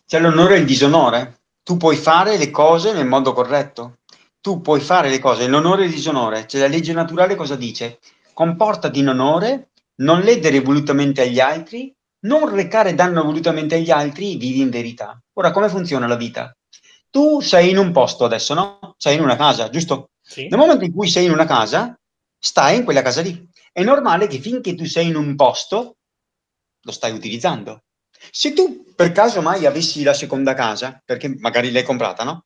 C'è 0.07 0.19
l'onore 0.19 0.57
e 0.57 0.59
il 0.61 0.65
disonore. 0.65 1.41
Tu 1.63 1.77
puoi 1.77 1.97
fare 1.97 2.39
le 2.39 2.51
cose 2.51 2.93
nel 2.93 3.07
modo 3.07 3.33
corretto. 3.33 3.99
Tu 4.41 4.61
puoi 4.61 4.81
fare 4.81 5.09
le 5.11 5.21
cose 5.21 5.45
nell'onore 5.45 5.83
e 5.83 5.87
il 5.87 5.93
disonore. 5.93 6.47
Cioè 6.47 6.61
la 6.61 6.67
legge 6.67 6.93
naturale 6.93 7.37
cosa 7.37 7.55
dice? 7.55 8.01
Comportati 8.33 8.99
in 8.99 9.09
onore, 9.09 9.69
non 9.97 10.21
ledere 10.23 10.61
volutamente 10.61 11.23
agli 11.23 11.39
altri, 11.39 11.95
non 12.23 12.55
recare 12.55 12.95
danno 12.95 13.25
volutamente 13.25 13.77
agli 13.77 13.91
altri, 13.91 14.37
vivi 14.37 14.61
in 14.61 14.71
verità. 14.71 15.21
Ora, 15.35 15.51
come 15.51 15.69
funziona 15.69 16.07
la 16.07 16.17
vita? 16.17 16.57
Tu 17.11 17.41
sei 17.41 17.71
in 17.71 17.79
un 17.79 17.93
posto 17.93 18.25
adesso, 18.25 18.55
no? 18.55 18.95
Sei 18.97 19.17
in 19.17 19.23
una 19.23 19.37
casa, 19.37 19.69
giusto? 19.69 20.11
Sì? 20.21 20.49
Nel 20.49 20.59
momento 20.59 20.85
in 20.85 20.93
cui 20.93 21.09
sei 21.09 21.27
in 21.27 21.33
una 21.33 21.45
casa, 21.45 21.99
stai 22.39 22.79
in 22.79 22.85
quella 22.85 23.03
casa 23.03 23.21
lì. 23.21 23.49
È 23.71 23.83
normale 23.83 24.27
che 24.27 24.39
finché 24.39 24.75
tu 24.75 24.85
sei 24.85 25.09
in 25.09 25.17
un 25.17 25.35
posto, 25.35 25.97
lo 26.83 26.93
stai 26.93 27.13
utilizzando. 27.13 27.83
Se 28.31 28.53
tu 28.53 28.93
per 28.95 29.13
caso 29.13 29.43
mai 29.43 29.67
avessi 29.67 30.03
la 30.03 30.15
seconda 30.15 30.55
casa, 30.55 31.03
perché 31.05 31.35
magari 31.39 31.73
l'hai 31.73 31.83
comprata, 31.83 32.25
no? 32.25 32.45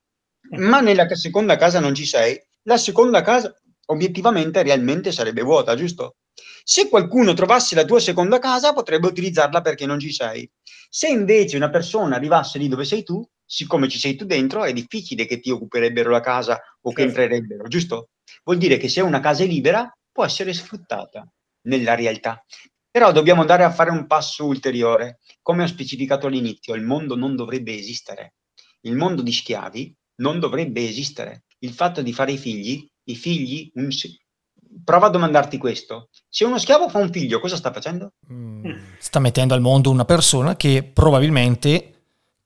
Ma 0.51 0.81
nella 0.81 1.07
seconda 1.15 1.57
casa 1.57 1.81
non 1.81 1.95
ci 1.95 2.07
sei, 2.07 2.41
la 2.63 2.77
seconda 2.77 3.23
casa 3.23 3.55
obiettivamente 3.87 4.63
realmente 4.63 5.13
sarebbe 5.13 5.43
vuota, 5.43 5.75
giusto? 5.75 6.17
Se 6.65 6.89
qualcuno 6.89 7.33
trovasse 7.33 7.75
la 7.75 7.85
tua 7.85 8.01
seconda 8.01 8.39
casa, 8.39 8.73
potrebbe 8.73 9.07
utilizzarla 9.07 9.61
perché 9.61 9.87
non 9.87 9.99
ci 9.99 10.13
sei. 10.13 10.51
Se 10.89 11.09
invece 11.09 11.57
una 11.57 11.71
persona 11.71 12.17
arrivasse 12.17 12.59
lì 12.59 12.69
dove 12.69 12.85
sei 12.85 13.03
tu, 13.03 13.27
siccome 13.45 13.89
ci 13.89 13.99
sei 13.99 14.17
tu 14.17 14.25
dentro, 14.25 14.65
è 14.65 14.73
difficile 14.73 15.27
che 15.27 15.41
ti 15.41 15.51
occuperebbero 15.51 16.11
la 16.11 16.21
casa 16.21 16.61
o 16.81 16.93
che 16.93 17.03
entrerebbero, 17.03 17.69
giusto? 17.69 18.11
Vuol 18.45 18.59
dire 18.59 18.77
che 18.77 18.89
se 18.89 19.01
una 19.01 19.21
casa 19.21 19.45
è 19.45 19.47
libera, 19.47 19.91
può 20.11 20.25
essere 20.25 20.53
sfruttata 20.53 21.27
nella 21.63 21.95
realtà. 21.95 22.45
Però 22.91 23.13
dobbiamo 23.13 23.43
andare 23.43 23.65
a 23.65 23.71
fare 23.71 23.91
un 23.91 24.07
passo 24.07 24.47
ulteriore. 24.47 25.21
Come 25.43 25.63
ho 25.63 25.67
specificato 25.67 26.27
all'inizio, 26.27 26.75
il 26.75 26.83
mondo 26.83 27.15
non 27.15 27.37
dovrebbe 27.37 27.77
esistere. 27.77 28.35
Il 28.81 28.97
mondo 28.97 29.23
di 29.23 29.33
schiavi 29.33 29.95
non 30.17 30.39
dovrebbe 30.41 30.89
esistere. 30.89 31.45
Il 31.59 31.73
fatto 31.73 32.03
di 32.03 32.13
fare 32.13 32.33
i 32.33 32.39
figli, 32.39 32.89
i 33.05 33.15
figli, 33.15 33.71
un 33.75 33.91
prova 34.85 35.07
a 35.07 35.11
domandarti 35.11 35.59
questo. 35.59 36.09
Se 36.37 36.45
uno 36.45 36.59
schiavo 36.59 36.91
fa 36.91 36.99
un 36.99 37.11
figlio, 37.11 37.41
cosa 37.41 37.57
sta 37.57 37.73
facendo? 37.73 38.13
Mm, 38.31 38.71
sta 38.99 39.21
mettendo 39.21 39.55
al 39.55 39.63
mondo 39.63 39.89
una 39.89 40.05
persona 40.05 40.55
che 40.55 40.83
probabilmente 40.83 41.93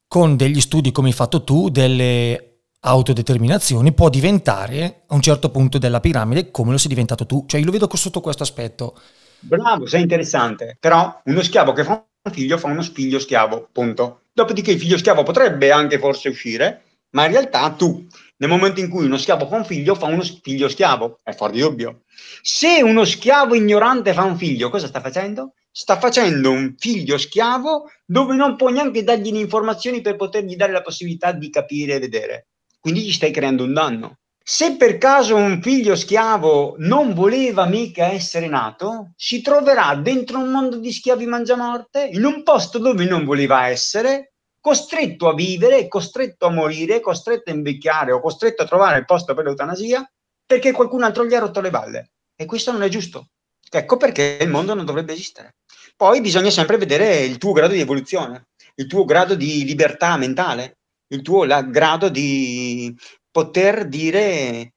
con 0.07 0.37
degli 0.37 0.61
studi 0.61 0.93
come 0.93 1.09
hai 1.09 1.13
fatto 1.13 1.43
tu, 1.43 1.71
delle 1.71 2.61
autodeterminazioni, 2.83 3.93
può 3.93 4.09
diventare 4.09 5.03
a 5.09 5.15
un 5.17 5.21
certo 5.21 5.51
punto 5.51 5.79
della 5.79 5.99
piramide 5.99 6.53
come 6.53 6.71
lo 6.71 6.79
sei 6.79 6.87
diventato 6.87 7.27
tu. 7.27 7.47
Cioè 7.49 7.59
io 7.59 7.67
lo 7.67 7.73
vedo 7.73 7.89
sotto 7.97 8.21
questo 8.21 8.45
aspetto. 8.45 8.97
Bravo, 9.41 9.87
sei 9.87 10.03
interessante. 10.03 10.77
Però 10.79 11.23
uno 11.25 11.43
schiavo 11.43 11.73
che 11.73 11.83
fa 11.83 12.07
un 12.23 12.33
figlio 12.33 12.59
fa 12.59 12.69
uno 12.69 12.83
figlio 12.83 13.19
schiavo, 13.19 13.71
punto. 13.73 14.21
Dopodiché 14.33 14.71
il 14.71 14.79
figlio 14.79 14.99
schiavo 14.99 15.25
potrebbe 15.25 15.73
anche 15.73 15.99
forse 15.99 16.29
uscire, 16.29 16.83
ma 17.11 17.25
in 17.25 17.33
realtà 17.33 17.69
tu, 17.73 18.07
nel 18.41 18.49
momento 18.49 18.81
in 18.81 18.89
cui 18.89 19.05
uno 19.05 19.19
schiavo 19.19 19.47
fa 19.47 19.57
un 19.57 19.67
figlio, 19.67 19.95
fa 19.95 20.07
uno 20.07 20.23
figlio 20.23 20.69
schiavo, 20.69 21.21
è 21.23 21.33
fuori 21.35 21.53
di 21.55 21.61
dubbio. 21.61 22.05
Se 22.41 22.81
uno 22.83 23.05
schiavo 23.05 23.55
ignorante 23.55 24.15
fa 24.15 24.25
un 24.25 24.39
figlio, 24.39 24.71
cosa 24.71 24.87
sta 24.87 25.03
facendo? 25.03 25.53
Sta 25.71 25.99
facendo 25.99 26.51
un 26.51 26.75
figlio 26.79 27.19
schiavo 27.19 27.91
dove 28.07 28.35
non 28.35 28.57
puoi 28.57 28.73
neanche 28.73 29.05
dargli 29.05 29.31
le 29.31 29.41
informazioni 29.41 30.01
per 30.01 30.17
potergli 30.17 30.57
dare 30.57 30.73
la 30.73 30.81
possibilità 30.81 31.33
di 31.33 31.51
capire 31.51 31.97
e 31.97 31.99
vedere. 31.99 32.47
Quindi 32.81 33.03
gli 33.03 33.13
stai 33.13 33.31
creando 33.31 33.65
un 33.65 33.75
danno. 33.75 34.19
Se 34.43 34.75
per 34.77 34.97
caso 34.97 35.37
un 35.37 35.61
figlio 35.61 35.95
schiavo 35.95 36.77
non 36.79 37.13
voleva 37.13 37.67
mica 37.67 38.07
essere 38.07 38.49
nato, 38.49 39.13
si 39.17 39.43
troverà 39.43 39.95
dentro 39.97 40.39
un 40.39 40.49
mondo 40.49 40.79
di 40.79 40.91
schiavi 40.91 41.27
mangiamorte, 41.27 42.09
in 42.11 42.25
un 42.25 42.43
posto 42.43 42.79
dove 42.79 43.05
non 43.05 43.27
voleva 43.27 43.67
essere, 43.67 44.33
costretto 44.61 45.29
a 45.29 45.35
vivere, 45.35 45.89
costretto 45.89 46.47
a 46.47 46.51
morire, 46.51 47.01
costretto 47.01 47.51
a 47.51 47.55
invecchiare 47.55 48.13
o 48.13 48.21
costretto 48.21 48.63
a 48.63 48.67
trovare 48.67 48.99
il 48.99 49.07
posto 49.07 49.35
per 49.35 49.45
l'eutanasia 49.45 50.09
perché 50.45 50.73
qualcun 50.73 51.03
altro 51.03 51.25
gli 51.25 51.35
ha 51.35 51.39
rotto 51.39 51.61
le 51.61 51.71
balle. 51.71 52.11
E 52.37 52.45
questo 52.45 52.73
non 52.73 52.83
è 52.83 52.89
giusto. 52.89 53.29
Ecco 53.71 53.97
perché 53.97 54.39
il 54.41 54.49
mondo 54.49 54.75
non 54.75 54.85
dovrebbe 54.85 55.13
esistere. 55.13 55.57
Poi 55.97 56.21
bisogna 56.21 56.51
sempre 56.51 56.77
vedere 56.77 57.21
il 57.21 57.39
tuo 57.39 57.53
grado 57.53 57.73
di 57.73 57.81
evoluzione, 57.81 58.49
il 58.77 58.87
tuo 58.87 59.05
grado 59.05 59.35
di 59.35 59.65
libertà 59.65 60.17
mentale, 60.17 60.79
il 61.09 61.23
tuo 61.23 61.45
la, 61.45 61.63
grado 61.63 62.09
di 62.09 62.95
poter 63.31 63.87
dire 63.87 64.75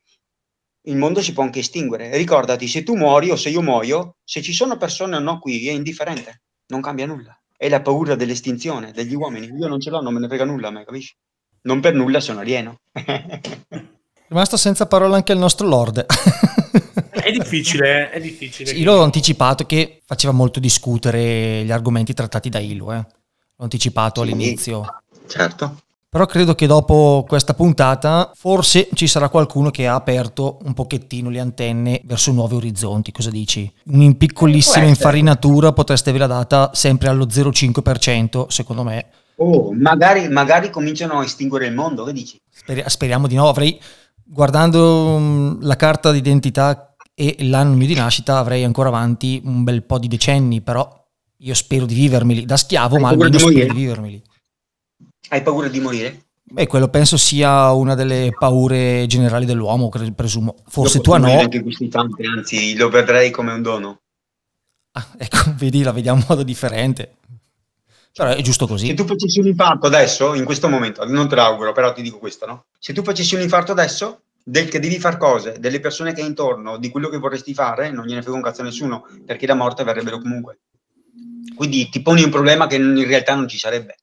il 0.86 0.98
mondo 0.98 1.22
si 1.22 1.34
può 1.34 1.44
anche 1.44 1.60
estinguere. 1.60 2.16
Ricordati, 2.16 2.68
se 2.68 2.84
tu 2.84 2.96
muori 2.96 3.32
o 3.32 3.36
se 3.36 3.50
io 3.50 3.62
muoio, 3.62 4.18
se 4.24 4.42
ci 4.42 4.54
sono 4.54 4.78
persone 4.78 5.16
o 5.16 5.20
no 5.20 5.40
qui, 5.40 5.68
è 5.68 5.72
indifferente, 5.72 6.44
non 6.68 6.82
cambia 6.82 7.06
nulla 7.06 7.36
è 7.64 7.70
la 7.70 7.82
paura 7.82 8.16
dell'estinzione 8.16 8.92
degli 8.92 9.16
uomini. 9.16 9.48
Io 9.48 9.70
non 9.70 9.80
ce 9.80 9.90
l'ho, 9.90 10.02
non 10.02 10.14
me 10.14 10.20
ne 10.20 10.28
frega 10.28 10.44
nulla, 10.44 10.70
ma 10.70 10.84
capisci? 10.84 11.16
Non 11.62 11.80
per 11.80 11.94
nulla 11.94 12.20
sono 12.20 12.42
alieno. 12.42 12.82
Rimasto 14.28 14.58
senza 14.58 14.86
parole 14.86 15.16
anche 15.16 15.32
il 15.32 15.38
nostro 15.38 15.66
Lord. 15.66 16.06
è 17.10 17.32
difficile, 17.32 18.10
è 18.10 18.20
difficile. 18.20 18.72
Sì, 18.72 18.82
io 18.82 18.94
l'ho 18.94 19.04
anticipato 19.04 19.66
che 19.66 20.02
faceva 20.04 20.34
molto 20.34 20.60
discutere 20.60 21.64
gli 21.64 21.72
argomenti 21.72 22.14
trattati 22.14 22.50
da 22.50 22.60
Ilu, 22.60 22.92
eh. 22.92 22.98
L'ho 22.98 23.64
anticipato 23.64 24.22
sì, 24.22 24.28
all'inizio. 24.28 25.02
Certo. 25.26 25.84
Però 26.14 26.28
credo 26.28 26.54
che 26.54 26.68
dopo 26.68 27.26
questa 27.28 27.56
puntata 27.56 28.32
forse 28.36 28.88
ci 28.94 29.08
sarà 29.08 29.30
qualcuno 29.30 29.72
che 29.72 29.88
ha 29.88 29.96
aperto 29.96 30.60
un 30.64 30.76
pochettino 30.76 31.32
le 31.32 31.40
antenne 31.40 32.02
verso 32.06 32.32
nuovi 32.32 32.54
orizzonti. 32.54 33.12
Cosa 33.12 33.32
dici? 33.32 33.74
Un 33.86 34.16
piccolissima 34.16 34.86
infarinatura 34.86 35.74
potreste 35.74 36.12
averla 36.12 36.28
data 36.28 36.70
sempre 36.76 37.08
allo 37.08 37.26
0,5%, 37.26 38.46
secondo 38.50 38.84
me. 38.84 39.08
Oh, 39.38 39.74
magari, 39.74 40.30
magari 40.30 40.70
cominciano 40.70 41.18
a 41.18 41.24
estinguere 41.24 41.66
il 41.66 41.74
mondo, 41.74 42.04
che 42.04 42.14
dici? 42.14 42.40
Sper- 42.48 42.88
speriamo 42.88 43.26
di 43.26 43.34
no. 43.34 43.48
Avrei, 43.48 43.82
guardando 44.24 45.16
um, 45.16 45.58
la 45.62 45.76
carta 45.76 46.12
d'identità 46.12 46.94
e 47.16 47.38
l'anno 47.40 47.74
mio 47.74 47.88
di 47.88 47.96
nascita, 47.96 48.38
avrei 48.38 48.64
ancora 48.64 48.90
avanti 48.90 49.42
un 49.46 49.64
bel 49.64 49.82
po' 49.82 49.98
di 49.98 50.08
decenni, 50.08 50.62
però 50.62 50.88
io 51.38 51.54
spero 51.56 51.88
di 51.88 51.96
vivermeli 51.96 52.46
da 52.46 52.56
schiavo, 52.56 53.00
ma 53.00 53.10
almeno 53.10 53.40
spero 53.40 53.74
di 53.74 53.80
vivermeli. 53.80 54.24
Hai 55.30 55.42
paura 55.42 55.68
di 55.68 55.80
morire? 55.80 56.24
Beh, 56.44 56.68
quello 56.68 56.90
penso 56.90 57.18
sia 57.18 57.72
una 57.72 57.96
delle 57.96 58.32
paure 58.38 59.06
generali 59.08 59.46
dell'uomo, 59.46 59.90
presumo. 59.90 60.56
Forse 60.68 61.00
tu 61.00 61.16
no. 61.18 61.40
Anche 61.40 61.64
questi 61.64 61.88
tanti, 61.88 62.26
anzi, 62.26 62.76
lo 62.76 62.90
vedrei 62.90 63.32
come 63.32 63.54
un 63.54 63.62
dono. 63.62 64.02
Ah, 64.92 65.08
ecco, 65.18 65.54
vedi, 65.58 65.82
la 65.82 65.92
vediamo 65.92 66.20
in 66.20 66.26
modo 66.28 66.44
differente. 66.44 67.16
Però 68.14 68.30
è 68.30 68.42
giusto 68.42 68.68
così. 68.68 68.88
Se 68.88 68.94
tu 68.94 69.06
facessi 69.06 69.40
un 69.40 69.48
infarto 69.48 69.88
adesso, 69.88 70.36
in 70.36 70.46
questo 70.46 70.70
momento, 70.70 71.04
non 71.06 71.28
te 71.28 71.36
l'auguro, 71.36 71.72
però 71.72 71.92
ti 71.94 72.04
dico 72.04 72.20
questo, 72.20 72.46
no? 72.46 72.66
Se 72.78 72.94
tu 72.94 73.02
facessi 73.02 73.34
un 73.34 73.42
infarto 73.42 73.72
adesso, 73.72 74.22
del 74.44 74.70
che 74.70 74.80
devi 74.80 75.00
fare 75.00 75.18
cose, 75.18 75.56
delle 75.58 75.80
persone 75.80 76.14
che 76.14 76.22
hai 76.22 76.28
intorno, 76.28 76.78
di 76.78 76.90
quello 76.90 77.10
che 77.10 77.18
vorresti 77.18 77.56
fare, 77.56 77.90
non 77.90 78.06
gliene 78.06 78.22
frega 78.22 78.38
un 78.38 78.44
cazzo 78.44 78.62
a 78.62 78.66
nessuno, 78.66 79.08
perché 79.26 79.48
la 79.48 79.56
morte 79.56 79.84
verrebbero 79.84 80.20
comunque. 80.20 80.60
Quindi 81.56 81.90
ti 81.90 82.04
poni 82.04 82.22
un 82.22 82.30
problema 82.30 82.68
che 82.68 82.76
in 82.76 83.08
realtà 83.08 83.34
non 83.34 83.48
ci 83.48 83.58
sarebbe. 83.58 83.96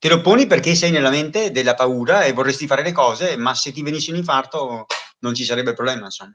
Te 0.00 0.08
lo 0.08 0.22
poni 0.22 0.46
perché 0.46 0.74
sei 0.74 0.90
nella 0.90 1.10
mente 1.10 1.50
della 1.50 1.74
paura 1.74 2.24
e 2.24 2.32
vorresti 2.32 2.66
fare 2.66 2.82
le 2.82 2.90
cose, 2.90 3.36
ma 3.36 3.54
se 3.54 3.70
ti 3.70 3.82
venisse 3.82 4.10
un 4.10 4.16
infarto 4.16 4.86
non 5.18 5.34
ci 5.34 5.44
sarebbe 5.44 5.74
problema, 5.74 6.06
insomma. 6.06 6.34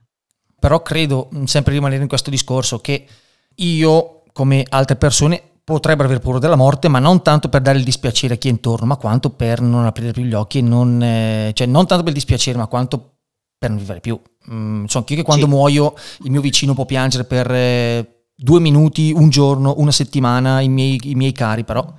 Però 0.60 0.84
credo, 0.84 1.30
mm, 1.34 1.46
sempre 1.46 1.74
rimanere 1.74 2.04
in 2.04 2.08
questo 2.08 2.30
discorso, 2.30 2.78
che 2.78 3.08
io, 3.56 4.22
come 4.34 4.64
altre 4.70 4.98
persone, 4.98 5.42
potrebbero 5.64 6.08
aver 6.08 6.20
paura 6.20 6.38
della 6.38 6.56
morte, 6.56 6.90
ma 6.90 7.00
non 7.00 7.24
tanto 7.24 7.50
per 7.50 7.62
dare 7.62 7.80
il 7.80 7.84
dispiacere 7.84 8.36
a 8.36 8.38
chi 8.38 8.50
è 8.50 8.52
intorno, 8.52 8.86
ma 8.86 8.98
quanto 8.98 9.32
per 9.32 9.62
non 9.62 9.86
aprire 9.86 10.12
più 10.12 10.22
gli 10.22 10.36
occhi 10.36 10.62
non... 10.62 11.02
Eh, 11.02 11.50
cioè 11.56 11.66
non 11.66 11.88
tanto 11.88 12.04
per 12.04 12.14
il 12.14 12.20
dispiacere, 12.20 12.60
ma 12.60 12.68
quanto 12.68 13.16
per 13.58 13.72
non 13.72 13.80
vivere 13.80 14.00
più. 14.00 14.22
Mm, 14.52 14.86
so 14.86 15.00
anch'io 15.00 15.16
che 15.16 15.24
quando 15.24 15.46
sì. 15.46 15.52
muoio 15.52 15.96
il 16.20 16.30
mio 16.30 16.42
vicino 16.42 16.76
può 16.76 16.86
piangere 16.86 17.24
per 17.24 17.50
eh, 17.50 18.26
due 18.36 18.60
minuti, 18.60 19.12
un 19.12 19.30
giorno, 19.30 19.74
una 19.78 19.92
settimana, 19.92 20.62
i 20.62 20.70
miei, 20.70 21.00
i 21.06 21.16
miei 21.16 21.32
cari, 21.32 21.64
però 21.64 21.92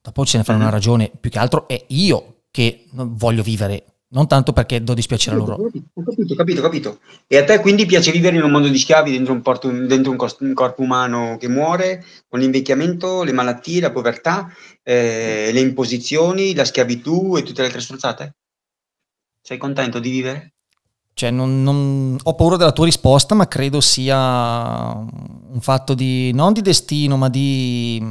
dopo 0.00 0.24
ce 0.24 0.38
ne 0.38 0.44
fanno 0.44 0.58
mm-hmm. 0.58 0.68
una 0.68 0.76
ragione, 0.76 1.10
più 1.18 1.30
che 1.30 1.38
altro 1.38 1.68
è 1.68 1.84
io 1.88 2.42
che 2.50 2.86
voglio 2.92 3.42
vivere, 3.42 3.84
non 4.12 4.26
tanto 4.26 4.52
perché 4.52 4.82
do 4.82 4.94
dispiacere 4.94 5.36
a 5.36 5.38
loro. 5.38 5.54
Ho 5.54 6.02
capito, 6.02 6.34
capito, 6.34 6.62
capito. 6.62 6.98
E 7.26 7.36
a 7.36 7.44
te 7.44 7.60
quindi 7.60 7.86
piace 7.86 8.10
vivere 8.10 8.36
in 8.36 8.42
un 8.42 8.50
mondo 8.50 8.68
di 8.68 8.78
schiavi 8.78 9.12
dentro 9.12 9.32
un, 9.32 9.40
porto, 9.42 9.70
dentro 9.70 10.10
un, 10.10 10.16
cost, 10.16 10.40
un 10.40 10.52
corpo 10.52 10.82
umano 10.82 11.36
che 11.38 11.48
muore, 11.48 12.04
con 12.28 12.40
l'invecchiamento, 12.40 13.22
le 13.22 13.32
malattie, 13.32 13.80
la 13.80 13.92
povertà, 13.92 14.52
eh, 14.82 15.50
le 15.52 15.60
imposizioni, 15.60 16.54
la 16.54 16.64
schiavitù 16.64 17.36
e 17.36 17.42
tutte 17.42 17.60
le 17.60 17.66
altre 17.66 17.82
strozzate? 17.82 18.34
Sei 19.40 19.58
contento 19.58 20.00
di 20.00 20.10
vivere? 20.10 20.54
Cioè, 21.12 21.30
non, 21.30 21.62
non, 21.62 22.16
ho 22.20 22.34
paura 22.34 22.56
della 22.56 22.72
tua 22.72 22.86
risposta, 22.86 23.34
ma 23.34 23.46
credo 23.46 23.80
sia 23.80 24.94
un 24.94 25.58
fatto 25.60 25.94
di 25.94 26.32
non 26.32 26.52
di 26.52 26.62
destino, 26.62 27.16
ma 27.16 27.28
di 27.28 28.02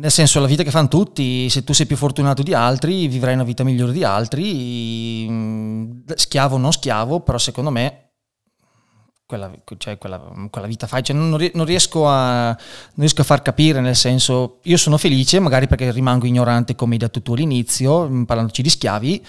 nel 0.00 0.10
senso 0.10 0.40
la 0.40 0.46
vita 0.46 0.62
che 0.62 0.70
fanno 0.70 0.88
tutti, 0.88 1.50
se 1.50 1.62
tu 1.62 1.74
sei 1.74 1.84
più 1.84 1.96
fortunato 1.96 2.42
di 2.42 2.54
altri, 2.54 3.06
vivrai 3.06 3.34
una 3.34 3.44
vita 3.44 3.64
migliore 3.64 3.92
di 3.92 4.02
altri, 4.02 5.26
mm, 5.28 6.00
schiavo 6.14 6.54
o 6.54 6.58
non 6.58 6.72
schiavo, 6.72 7.20
però 7.20 7.36
secondo 7.36 7.70
me 7.70 8.12
quella, 9.26 9.52
cioè 9.76 9.98
quella, 9.98 10.18
quella 10.50 10.66
vita 10.66 10.86
fai, 10.86 11.02
cioè 11.02 11.14
non, 11.14 11.28
non, 11.28 11.64
riesco 11.66 12.08
a, 12.08 12.46
non, 12.46 12.56
riesco 12.94 13.20
a, 13.20 13.24
far 13.24 13.42
capire, 13.42 13.80
nel 13.80 13.94
senso 13.94 14.60
io 14.62 14.78
sono 14.78 14.96
felice, 14.96 15.38
magari 15.38 15.68
perché 15.68 15.92
rimango 15.92 16.26
ignorante 16.26 16.74
come 16.74 16.94
hai 16.94 16.98
detto 16.98 17.20
tu 17.20 17.34
all'inizio, 17.34 18.08
mm, 18.08 18.22
parlandoci 18.22 18.62
di 18.62 18.70
schiavi, 18.70 19.26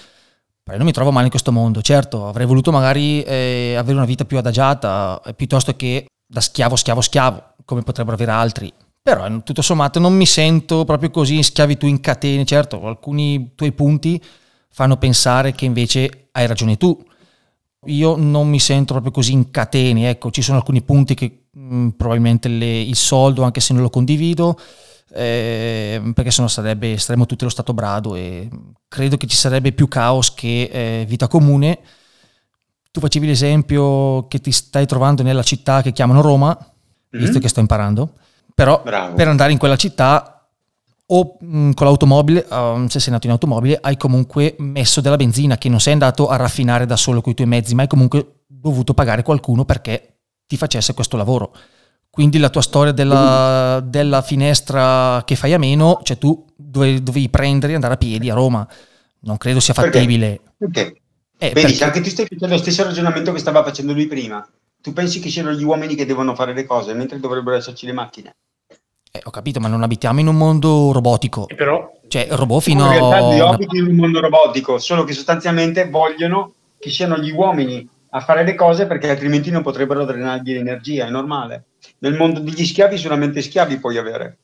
però 0.62 0.78
non 0.78 0.86
mi 0.86 0.92
trovo 0.92 1.12
male 1.12 1.24
in 1.24 1.30
questo 1.30 1.52
mondo, 1.52 1.82
certo 1.82 2.26
avrei 2.26 2.46
voluto 2.46 2.72
magari 2.72 3.22
eh, 3.22 3.74
avere 3.76 3.96
una 3.96 4.06
vita 4.06 4.24
più 4.24 4.38
adagiata, 4.38 5.20
eh, 5.26 5.34
piuttosto 5.34 5.76
che 5.76 6.06
da 6.26 6.40
schiavo, 6.40 6.76
schiavo, 6.76 7.02
schiavo, 7.02 7.54
come 7.66 7.82
potrebbero 7.82 8.16
avere 8.16 8.30
altri, 8.30 8.72
però 9.02 9.42
tutto 9.42 9.62
sommato 9.62 9.98
non 9.98 10.14
mi 10.14 10.26
sento 10.26 10.84
proprio 10.84 11.10
così 11.10 11.36
in 11.36 11.44
schiavitù 11.44 11.86
in 11.86 12.00
catene, 12.00 12.44
certo 12.44 12.86
alcuni 12.86 13.52
tuoi 13.56 13.72
punti 13.72 14.22
fanno 14.70 14.96
pensare 14.96 15.52
che 15.52 15.64
invece 15.64 16.28
hai 16.32 16.46
ragione 16.46 16.76
tu. 16.76 16.96
Io 17.86 18.14
non 18.16 18.48
mi 18.48 18.60
sento 18.60 18.92
proprio 18.92 19.12
così 19.12 19.32
in 19.32 19.50
catene, 19.50 20.08
ecco, 20.08 20.30
ci 20.30 20.40
sono 20.40 20.58
alcuni 20.58 20.82
punti 20.82 21.14
che 21.14 21.46
mh, 21.50 21.76
mm, 21.76 21.88
probabilmente 21.90 22.48
le, 22.48 22.80
il 22.80 22.94
soldo, 22.94 23.42
anche 23.42 23.60
se 23.60 23.72
non 23.72 23.82
lo 23.82 23.90
condivido, 23.90 24.56
eh, 25.12 26.00
perché 26.14 26.30
sennò 26.30 26.46
sarebbe, 26.46 26.96
saremmo 26.96 27.26
tutti 27.26 27.42
allo 27.42 27.52
stato 27.52 27.74
brado 27.74 28.14
e 28.14 28.48
credo 28.86 29.16
che 29.16 29.26
ci 29.26 29.36
sarebbe 29.36 29.72
più 29.72 29.88
caos 29.88 30.32
che 30.32 30.70
eh, 30.72 31.04
vita 31.08 31.26
comune. 31.26 31.80
Tu 32.92 33.00
facevi 33.00 33.26
l'esempio 33.26 34.28
che 34.28 34.38
ti 34.38 34.52
stai 34.52 34.86
trovando 34.86 35.24
nella 35.24 35.42
città 35.42 35.82
che 35.82 35.92
chiamano 35.92 36.20
Roma, 36.20 36.56
mm-hmm. 36.56 37.24
visto 37.24 37.40
che 37.40 37.48
sto 37.48 37.60
imparando. 37.60 38.12
Però 38.54 38.80
Bravo. 38.84 39.14
per 39.14 39.28
andare 39.28 39.52
in 39.52 39.58
quella 39.58 39.76
città 39.76 40.48
o 41.06 41.36
mh, 41.38 41.58
mm, 41.58 41.70
con 41.72 41.86
l'automobile, 41.86 42.46
um, 42.50 42.86
se 42.86 42.98
sei 42.98 43.08
andato 43.08 43.26
in 43.26 43.32
automobile, 43.32 43.78
hai 43.80 43.96
comunque 43.96 44.54
messo 44.58 45.00
della 45.00 45.16
benzina 45.16 45.58
che 45.58 45.68
non 45.68 45.80
sei 45.80 45.92
andato 45.92 46.28
a 46.28 46.36
raffinare 46.36 46.86
da 46.86 46.96
solo 46.96 47.20
con 47.20 47.32
i 47.32 47.34
tuoi 47.34 47.48
mezzi, 47.48 47.74
ma 47.74 47.82
hai 47.82 47.88
comunque 47.88 48.42
dovuto 48.46 48.94
pagare 48.94 49.22
qualcuno 49.22 49.64
perché 49.64 50.16
ti 50.46 50.56
facesse 50.56 50.94
questo 50.94 51.16
lavoro. 51.16 51.54
Quindi 52.08 52.38
la 52.38 52.50
tua 52.50 52.60
storia 52.60 52.92
della, 52.92 53.82
della 53.82 54.20
finestra 54.20 55.22
che 55.24 55.34
fai 55.34 55.54
a 55.54 55.58
meno, 55.58 56.00
cioè 56.02 56.18
tu 56.18 56.44
dovevi, 56.54 57.02
dovevi 57.02 57.28
prendere 57.30 57.72
e 57.72 57.74
andare 57.74 57.94
a 57.94 57.96
piedi 57.96 58.28
a 58.28 58.34
Roma. 58.34 58.66
Non 59.20 59.38
credo 59.38 59.60
sia 59.60 59.72
fattibile. 59.72 60.40
Perché? 60.58 60.82
perché? 60.82 61.00
Eh, 61.38 61.52
Vedi, 61.52 61.68
perché... 61.68 61.84
anche 61.84 62.00
tu 62.02 62.10
stai 62.10 62.26
facendo 62.26 62.54
lo 62.54 62.60
stesso 62.60 62.84
ragionamento 62.84 63.32
che 63.32 63.38
stava 63.38 63.64
facendo 63.64 63.92
lui 63.92 64.06
prima. 64.06 64.46
Tu 64.82 64.92
pensi 64.92 65.20
che 65.20 65.30
siano 65.30 65.52
gli 65.52 65.62
uomini 65.62 65.94
che 65.94 66.04
devono 66.04 66.34
fare 66.34 66.52
le 66.52 66.66
cose, 66.66 66.92
mentre 66.92 67.20
dovrebbero 67.20 67.56
esserci 67.56 67.86
le 67.86 67.92
macchine? 67.92 68.34
Eh, 69.12 69.20
ho 69.22 69.30
capito, 69.30 69.60
ma 69.60 69.68
non 69.68 69.84
abitiamo 69.84 70.18
in 70.18 70.26
un 70.26 70.36
mondo 70.36 70.90
robotico. 70.90 71.46
E 71.46 71.54
però 71.54 71.88
Cioè, 72.08 72.22
il 72.22 72.32
robot 72.32 72.62
fino 72.62 72.86
in 72.86 72.90
realtà 72.90 73.20
gli 73.32 73.38
a... 73.38 73.48
abiti 73.50 73.76
in 73.78 73.86
un 73.86 73.94
mondo 73.94 74.20
robotico, 74.20 74.78
solo 74.78 75.04
che 75.04 75.12
sostanzialmente 75.12 75.88
vogliono 75.88 76.54
che 76.78 76.90
siano 76.90 77.16
gli 77.16 77.30
uomini 77.30 77.88
a 78.10 78.20
fare 78.20 78.42
le 78.44 78.56
cose 78.56 78.86
perché 78.86 79.08
altrimenti 79.08 79.50
non 79.50 79.62
potrebbero 79.62 80.04
drenargli 80.04 80.52
l'energia, 80.52 81.06
è 81.06 81.10
normale. 81.10 81.66
Nel 81.98 82.16
mondo 82.16 82.40
degli 82.40 82.64
schiavi 82.64 82.98
solamente 82.98 83.40
schiavi 83.40 83.78
puoi 83.78 83.98
avere. 83.98 84.38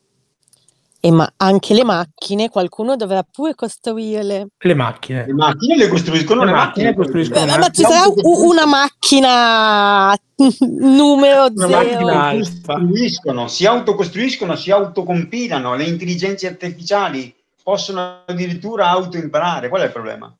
E 1.01 1.13
ma 1.13 1.33
anche 1.37 1.75
le 1.75 1.85
macchine 1.85 2.49
qualcuno 2.49 2.97
dovrà 2.97 3.23
pure 3.23 3.55
costruirle. 3.55 4.49
le 4.59 4.75
macchine. 4.75 5.27
Le 5.27 5.33
macchine 5.33 5.77
le 5.77 5.89
costruiscono 5.89 6.41
Le 6.41 6.47
le 6.47 6.53
macchine 6.53 6.85
macchine. 6.87 6.95
costruiscono 7.05 7.45
Beh, 7.47 7.59
ma- 7.59 7.69
ci 7.71 7.83
sarà 7.83 8.07
u- 8.09 8.49
una 8.49 8.67
macchina 8.67 10.13
numero 10.59 11.47
Una 11.55 11.67
zero. 11.69 12.05
macchina- 12.05 12.31
costruiscono, 12.39 13.47
si 13.49 13.65
autocostruiscono, 13.67 14.57
si 14.57 14.71
autocompilano, 14.73 15.75
le 15.77 15.85
intelligenze 15.85 16.47
artificiali 16.49 17.33
possono 17.63 18.23
addirittura 18.27 18.89
autoimparare. 18.91 19.69
Qual 19.69 19.83
è 19.83 19.85
il 19.85 19.93
problema? 19.93 20.35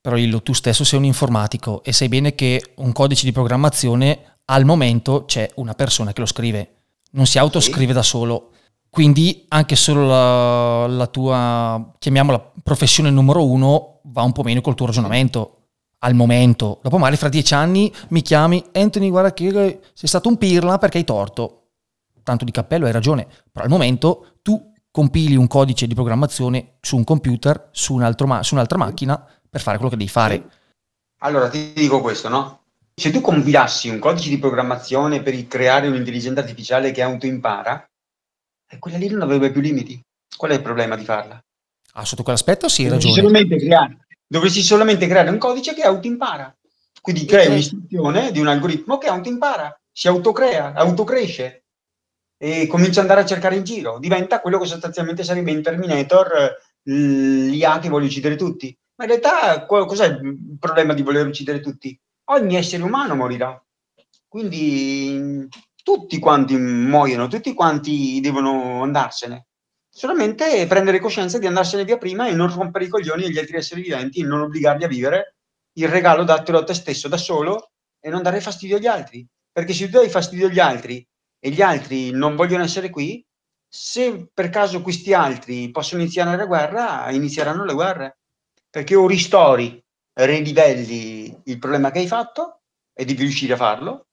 Però 0.00 0.16
Illo, 0.16 0.42
tu 0.42 0.52
stesso 0.52 0.82
sei 0.82 0.98
un 0.98 1.04
informatico 1.04 1.82
e 1.84 1.92
sai 1.92 2.08
bene 2.08 2.34
che 2.34 2.60
un 2.76 2.90
codice 2.92 3.24
di 3.24 3.30
programmazione 3.30 4.38
al 4.46 4.64
momento 4.64 5.24
c'è 5.26 5.48
una 5.56 5.74
persona 5.74 6.12
che 6.12 6.18
lo 6.20 6.26
scrive, 6.26 6.70
non 7.12 7.26
si 7.26 7.38
autoscrive 7.38 7.92
da 7.92 8.02
solo. 8.02 8.48
Quindi 8.92 9.46
anche 9.48 9.74
solo 9.74 10.06
la, 10.06 10.86
la 10.86 11.06
tua, 11.06 11.94
chiamiamola 11.98 12.52
professione 12.62 13.08
numero 13.08 13.42
uno, 13.42 14.00
va 14.02 14.20
un 14.20 14.32
po' 14.32 14.42
meno 14.42 14.60
col 14.60 14.74
tuo 14.74 14.84
ragionamento 14.84 15.68
al 16.00 16.14
momento. 16.14 16.78
Dopo 16.82 16.98
magari 16.98 17.16
fra 17.16 17.30
dieci 17.30 17.54
anni 17.54 17.90
mi 18.10 18.20
chiami, 18.20 18.62
Anthony 18.72 19.08
guarda 19.08 19.32
che 19.32 19.80
sei 19.94 20.08
stato 20.08 20.28
un 20.28 20.36
pirla 20.36 20.76
perché 20.76 20.98
hai 20.98 21.04
torto. 21.04 21.68
Tanto 22.22 22.44
di 22.44 22.50
cappello, 22.50 22.84
hai 22.84 22.92
ragione. 22.92 23.26
Però 23.50 23.64
al 23.64 23.70
momento 23.70 24.34
tu 24.42 24.74
compili 24.90 25.36
un 25.36 25.46
codice 25.46 25.86
di 25.86 25.94
programmazione 25.94 26.74
su 26.82 26.98
un 26.98 27.04
computer, 27.04 27.70
su, 27.72 27.94
un 27.94 28.14
ma- 28.26 28.42
su 28.42 28.52
un'altra 28.52 28.76
macchina 28.76 29.26
per 29.48 29.62
fare 29.62 29.78
quello 29.78 29.90
che 29.90 29.96
devi 29.96 30.10
fare. 30.10 30.50
Allora 31.20 31.48
ti 31.48 31.72
dico 31.72 32.02
questo, 32.02 32.28
no? 32.28 32.60
Se 32.94 33.10
tu 33.10 33.22
compilassi 33.22 33.88
un 33.88 33.98
codice 33.98 34.28
di 34.28 34.38
programmazione 34.38 35.22
per 35.22 35.46
creare 35.46 35.88
un'intelligenza 35.88 36.40
artificiale 36.40 36.90
che 36.90 37.00
autoimpara, 37.00 37.86
e 38.72 38.78
quella 38.78 38.96
lì 38.96 39.08
non 39.08 39.20
avrebbe 39.20 39.50
più 39.50 39.60
limiti. 39.60 40.02
Qual 40.34 40.50
è 40.50 40.54
il 40.54 40.62
problema 40.62 40.96
di 40.96 41.04
farla? 41.04 41.38
Ah, 41.94 42.04
sotto 42.06 42.22
quell'aspetto 42.22 42.68
sì, 42.68 42.82
hai 42.84 42.88
Dovresti 42.88 43.08
ragione. 43.20 43.28
solamente, 43.28 43.64
creare, 43.64 44.06
dovresti 44.26 44.62
solamente 44.62 45.06
creare 45.06 45.28
un 45.28 45.36
codice 45.38 45.74
che 45.74 45.82
autoimpara. 45.82 46.56
Quindi 47.02 47.26
crei 47.26 47.46
Ok. 47.46 47.52
un'istruzione 47.52 48.32
di 48.32 48.40
un 48.40 48.46
algoritmo 48.46 48.96
che 48.96 49.08
autoimpara, 49.08 49.78
si 49.92 50.08
autocrea, 50.08 50.72
autocresce 50.72 51.64
e 52.38 52.66
comincia 52.66 53.00
ad 53.00 53.08
andare 53.08 53.20
a 53.20 53.26
cercare 53.28 53.56
in 53.56 53.64
giro. 53.64 53.98
Diventa 53.98 54.40
quello 54.40 54.58
che 54.58 54.66
sostanzialmente 54.66 55.22
sarebbe 55.22 55.50
in 55.50 55.62
Terminator 55.62 56.56
l'IA 56.84 57.78
che 57.78 57.88
vuole 57.90 58.06
uccidere 58.06 58.36
tutti. 58.36 58.74
Ma 58.94 59.04
in 59.04 59.10
realtà 59.10 59.66
co- 59.66 59.84
cos'è 59.84 60.06
il 60.06 60.56
problema 60.58 60.94
di 60.94 61.02
voler 61.02 61.26
uccidere 61.26 61.60
tutti? 61.60 61.98
Ogni 62.30 62.56
essere 62.56 62.82
umano 62.82 63.14
morirà. 63.16 63.62
Quindi 64.28 65.46
tutti 65.82 66.18
quanti 66.18 66.56
muoiono, 66.56 67.28
tutti 67.28 67.52
quanti 67.54 68.20
devono 68.20 68.82
andarsene. 68.82 69.46
Solamente 69.88 70.66
prendere 70.66 71.00
coscienza 71.00 71.38
di 71.38 71.46
andarsene 71.46 71.84
via 71.84 71.98
prima 71.98 72.26
e 72.26 72.32
non 72.32 72.52
rompere 72.52 72.86
i 72.86 72.88
coglioni 72.88 73.24
agli 73.24 73.38
altri 73.38 73.56
esseri 73.56 73.82
viventi 73.82 74.20
e 74.20 74.24
non 74.24 74.40
obbligarli 74.40 74.84
a 74.84 74.88
vivere 74.88 75.36
il 75.74 75.88
regalo 75.88 76.24
dattelo 76.24 76.58
a 76.58 76.64
te 76.64 76.74
stesso 76.74 77.08
da 77.08 77.16
solo 77.16 77.72
e 78.00 78.10
non 78.10 78.22
dare 78.22 78.40
fastidio 78.40 78.76
agli 78.76 78.86
altri. 78.86 79.26
Perché 79.50 79.74
se 79.74 79.86
tu 79.86 79.98
dai 79.98 80.08
fastidio 80.08 80.46
agli 80.46 80.58
altri 80.58 81.06
e 81.38 81.50
gli 81.50 81.60
altri 81.60 82.10
non 82.10 82.36
vogliono 82.36 82.64
essere 82.64 82.88
qui, 82.88 83.24
se 83.68 84.30
per 84.32 84.48
caso 84.48 84.82
questi 84.82 85.12
altri 85.12 85.70
possono 85.70 86.02
iniziare 86.02 86.36
la 86.36 86.46
guerra, 86.46 87.10
inizieranno 87.10 87.64
le 87.64 87.74
guerre. 87.74 88.18
Perché 88.70 88.94
o 88.94 89.06
ristori, 89.06 89.82
relivelli 90.14 91.40
il 91.44 91.58
problema 91.58 91.90
che 91.90 91.98
hai 91.98 92.06
fatto 92.06 92.62
e 92.94 93.04
devi 93.04 93.22
riuscire 93.22 93.54
a 93.54 93.56
farlo, 93.56 94.06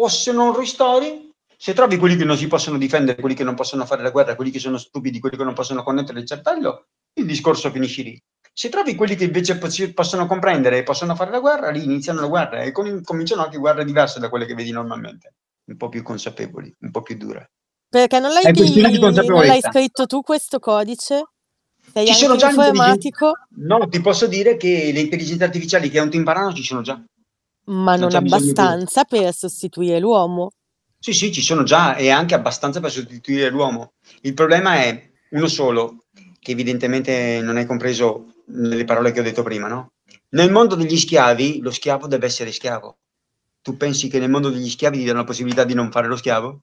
o 0.00 0.08
se 0.08 0.32
non 0.32 0.56
ristori, 0.56 1.30
se 1.56 1.72
trovi 1.72 1.96
quelli 1.96 2.16
che 2.16 2.24
non 2.24 2.36
si 2.36 2.46
possono 2.46 2.78
difendere, 2.78 3.20
quelli 3.20 3.34
che 3.34 3.44
non 3.44 3.54
possono 3.54 3.84
fare 3.84 4.02
la 4.02 4.10
guerra, 4.10 4.36
quelli 4.36 4.50
che 4.50 4.60
sono 4.60 4.78
stupidi, 4.78 5.18
quelli 5.18 5.36
che 5.36 5.44
non 5.44 5.54
possono 5.54 5.82
connettere 5.82 6.20
il 6.20 6.26
cervello, 6.26 6.86
il 7.14 7.26
discorso 7.26 7.70
finisce 7.70 8.02
lì. 8.02 8.22
Se 8.52 8.68
trovi 8.68 8.94
quelli 8.94 9.14
che 9.14 9.24
invece 9.24 9.58
possono 9.92 10.26
comprendere 10.26 10.78
e 10.78 10.82
possono 10.82 11.14
fare 11.14 11.30
la 11.30 11.40
guerra, 11.40 11.70
lì 11.70 11.82
iniziano 11.82 12.20
le 12.20 12.28
guerre 12.28 12.64
e 12.64 12.72
com- 12.72 13.02
cominciano 13.02 13.42
anche 13.42 13.58
guerre 13.58 13.84
diverse 13.84 14.20
da 14.20 14.28
quelle 14.28 14.46
che 14.46 14.54
vedi 14.54 14.70
normalmente, 14.70 15.34
un 15.64 15.76
po' 15.76 15.88
più 15.88 16.02
consapevoli, 16.02 16.74
un 16.80 16.90
po' 16.90 17.02
più 17.02 17.16
dure. 17.16 17.50
Perché 17.88 18.20
non 18.20 18.32
l'hai, 18.32 18.44
È 18.44 18.52
questione 18.52 18.90
di 18.90 18.98
non 18.98 19.12
l'hai 19.12 19.60
scritto 19.60 20.06
tu 20.06 20.22
questo 20.22 20.58
codice? 20.58 21.28
Sei 21.92 22.04
Ci 22.04 22.12
anche 22.12 22.24
sono 22.24 22.36
già 22.36 22.48
informatico, 22.50 23.32
No, 23.56 23.88
ti 23.88 24.00
posso 24.00 24.26
dire 24.26 24.56
che 24.56 24.90
le 24.92 25.00
intelligenze 25.00 25.44
artificiali 25.44 25.88
che 25.88 25.98
autoimparano 25.98 26.52
ci 26.52 26.62
sono 26.62 26.82
già. 26.82 27.02
Ma 27.68 27.96
non 27.96 28.10
di- 28.10 28.16
abbastanza 28.16 29.04
per 29.04 29.32
sostituire 29.34 29.98
l'uomo. 30.00 30.50
Sì, 31.00 31.12
sì, 31.12 31.32
ci 31.32 31.42
sono 31.42 31.62
già 31.62 31.96
e 31.96 32.10
anche 32.10 32.34
abbastanza 32.34 32.80
per 32.80 32.90
sostituire 32.90 33.50
l'uomo. 33.50 33.92
Il 34.22 34.34
problema 34.34 34.74
è 34.76 35.10
uno 35.30 35.46
solo, 35.46 36.06
che 36.40 36.52
evidentemente 36.52 37.40
non 37.42 37.56
hai 37.56 37.66
compreso 37.66 38.42
nelle 38.46 38.84
parole 38.84 39.12
che 39.12 39.20
ho 39.20 39.22
detto 39.22 39.42
prima, 39.42 39.68
no? 39.68 39.92
Nel 40.30 40.50
mondo 40.50 40.74
degli 40.74 40.96
schiavi, 40.96 41.60
lo 41.60 41.70
schiavo 41.70 42.06
deve 42.06 42.26
essere 42.26 42.52
schiavo. 42.52 42.98
Tu 43.62 43.76
pensi 43.76 44.08
che 44.08 44.18
nel 44.18 44.30
mondo 44.30 44.50
degli 44.50 44.68
schiavi 44.68 44.98
ti 44.98 45.04
danno 45.04 45.18
la 45.18 45.24
possibilità 45.24 45.64
di 45.64 45.74
non 45.74 45.90
fare 45.90 46.08
lo 46.08 46.16
schiavo? 46.16 46.60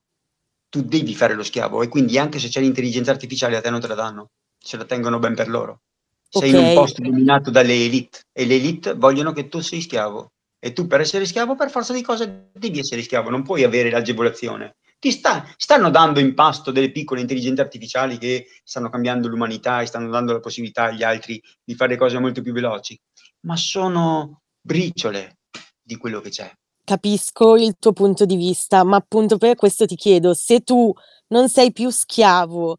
Tu 0.68 0.82
devi 0.82 1.14
fare 1.14 1.34
lo 1.34 1.42
schiavo 1.44 1.82
e 1.82 1.88
quindi 1.88 2.18
anche 2.18 2.38
se 2.38 2.48
c'è 2.48 2.60
l'intelligenza 2.60 3.10
artificiale 3.12 3.56
a 3.56 3.60
te 3.60 3.70
non 3.70 3.80
te 3.80 3.86
la 3.86 3.94
danno, 3.94 4.30
se 4.58 4.76
la 4.76 4.84
tengono 4.84 5.18
ben 5.18 5.34
per 5.34 5.48
loro. 5.48 5.80
Sei 6.28 6.50
in 6.50 6.58
un 6.58 6.72
posto 6.72 7.00
dominato 7.02 7.50
dalle 7.50 7.72
elite 7.74 8.22
e 8.32 8.44
le 8.46 8.56
elite 8.56 8.94
vogliono 8.94 9.32
che 9.32 9.48
tu 9.48 9.60
sei 9.60 9.80
schiavo. 9.80 10.32
E 10.58 10.72
tu 10.72 10.86
per 10.86 11.00
essere 11.00 11.26
schiavo, 11.26 11.54
per 11.54 11.70
forza 11.70 11.92
di 11.92 12.02
cose, 12.02 12.50
devi 12.52 12.78
essere 12.78 13.02
schiavo, 13.02 13.30
non 13.30 13.42
puoi 13.42 13.62
avere 13.62 13.90
l'agevolazione. 13.90 14.76
Ti 14.98 15.10
sta- 15.10 15.44
stanno 15.56 15.90
dando 15.90 16.20
in 16.20 16.34
pasto 16.34 16.70
delle 16.70 16.90
piccole 16.90 17.20
intelligenze 17.20 17.60
artificiali 17.60 18.16
che 18.16 18.46
stanno 18.64 18.88
cambiando 18.88 19.28
l'umanità 19.28 19.80
e 19.82 19.86
stanno 19.86 20.08
dando 20.08 20.32
la 20.32 20.40
possibilità 20.40 20.84
agli 20.84 21.02
altri 21.02 21.40
di 21.62 21.74
fare 21.74 21.96
cose 21.96 22.18
molto 22.18 22.40
più 22.40 22.52
veloci, 22.54 22.98
ma 23.40 23.56
sono 23.56 24.40
briciole 24.60 25.38
di 25.82 25.96
quello 25.96 26.20
che 26.20 26.30
c'è. 26.30 26.50
Capisco 26.82 27.56
il 27.56 27.76
tuo 27.78 27.92
punto 27.92 28.24
di 28.24 28.36
vista, 28.36 28.82
ma 28.84 28.96
appunto 28.96 29.36
per 29.36 29.54
questo 29.56 29.86
ti 29.86 29.96
chiedo, 29.96 30.32
se 30.34 30.60
tu 30.60 30.92
non 31.28 31.48
sei 31.50 31.72
più 31.72 31.90
schiavo, 31.90 32.78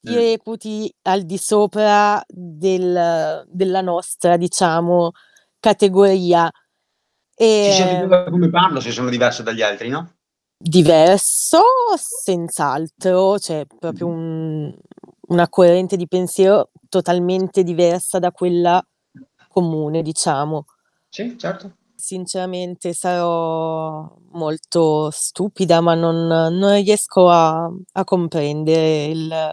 ti 0.00 0.12
Mm. 0.12 0.18
reputi 0.18 0.94
al 1.02 1.22
di 1.22 1.38
sopra 1.38 2.22
del- 2.28 3.44
della 3.48 3.80
nostra, 3.80 4.36
diciamo, 4.36 5.12
categoria, 5.58 6.50
e 7.36 7.98
tu 8.00 8.06
da 8.08 8.24
come 8.30 8.48
parlo 8.50 8.80
se 8.80 8.90
sono 8.90 9.10
diverso 9.10 9.42
dagli 9.42 9.62
altri, 9.62 9.88
no? 9.88 10.08
diverso, 10.56 11.60
senz'altro, 11.96 13.36
c'è 13.38 13.66
proprio 13.78 14.06
un- 14.08 14.74
una 15.28 15.48
corrente 15.48 15.96
di 15.96 16.06
pensiero 16.08 16.70
totalmente 16.88 17.62
diversa 17.62 18.18
da 18.18 18.30
quella 18.32 18.82
comune, 19.48 20.02
diciamo. 20.02 20.64
Sì, 21.08 21.36
certo. 21.38 21.76
Sinceramente 21.96 22.92
sarò 22.92 24.14
molto 24.32 25.10
stupida, 25.10 25.80
ma 25.80 25.94
non, 25.94 26.26
non 26.26 26.74
riesco 26.82 27.28
a, 27.30 27.70
a 27.92 28.04
comprendere 28.04 29.04
il, 29.06 29.52